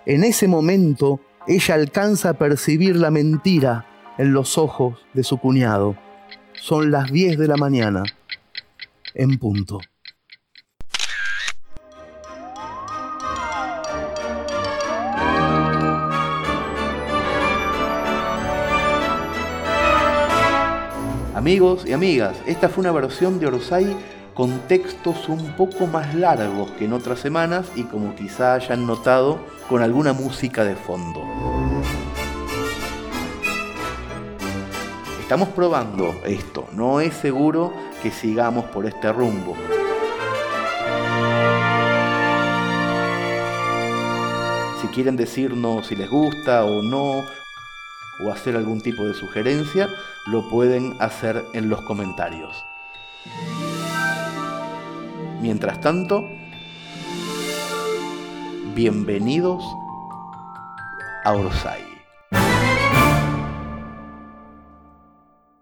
En 0.08 0.24
ese 0.24 0.48
momento, 0.48 1.20
ella 1.48 1.76
alcanza 1.76 2.30
a 2.30 2.34
percibir 2.34 2.96
la 2.96 3.12
mentira 3.12 3.86
en 4.18 4.34
los 4.34 4.58
ojos 4.58 4.98
de 5.14 5.24
su 5.24 5.38
cuñado. 5.38 5.96
Son 6.54 6.90
las 6.90 7.12
10 7.12 7.38
de 7.38 7.48
la 7.48 7.56
mañana, 7.56 8.04
en 9.14 9.38
punto. 9.38 9.80
Amigos 21.42 21.88
y 21.88 21.94
amigas, 21.94 22.38
esta 22.46 22.70
fue 22.70 22.84
una 22.84 22.92
versión 22.92 23.40
de 23.40 23.48
Orsay 23.48 23.98
con 24.36 24.60
textos 24.68 25.28
un 25.28 25.56
poco 25.56 25.88
más 25.88 26.14
largos 26.14 26.70
que 26.74 26.86
en 26.86 26.94
otras 26.94 27.18
semanas 27.18 27.66
y 27.76 27.82
como 27.86 28.14
quizá 28.14 28.54
hayan 28.54 28.86
notado, 28.86 29.40
con 29.68 29.82
alguna 29.82 30.14
música 30.14 30.64
de 30.64 30.76
fondo. 30.76 31.20
Estamos 35.20 35.50
probando 35.50 36.14
esto, 36.28 36.68
no 36.74 37.00
es 37.02 37.16
seguro 37.16 37.74
que 38.04 38.12
sigamos 38.12 38.66
por 38.66 38.86
este 38.86 39.12
rumbo. 39.12 39.56
Si 44.80 44.88
quieren 44.90 45.16
decirnos 45.16 45.88
si 45.88 45.96
les 45.96 46.08
gusta 46.08 46.66
o 46.66 46.84
no, 46.84 47.24
o 48.24 48.32
hacer 48.32 48.56
algún 48.56 48.82
tipo 48.82 49.08
de 49.08 49.14
sugerencia, 49.14 49.90
lo 50.28 50.48
pueden 50.50 50.96
hacer 51.00 51.46
en 51.54 51.70
los 51.70 51.82
comentarios. 51.82 52.66
Mientras 55.42 55.80
tanto, 55.82 56.30
bienvenidos 58.76 59.64
a 61.24 61.34
Orsay. 61.34 61.91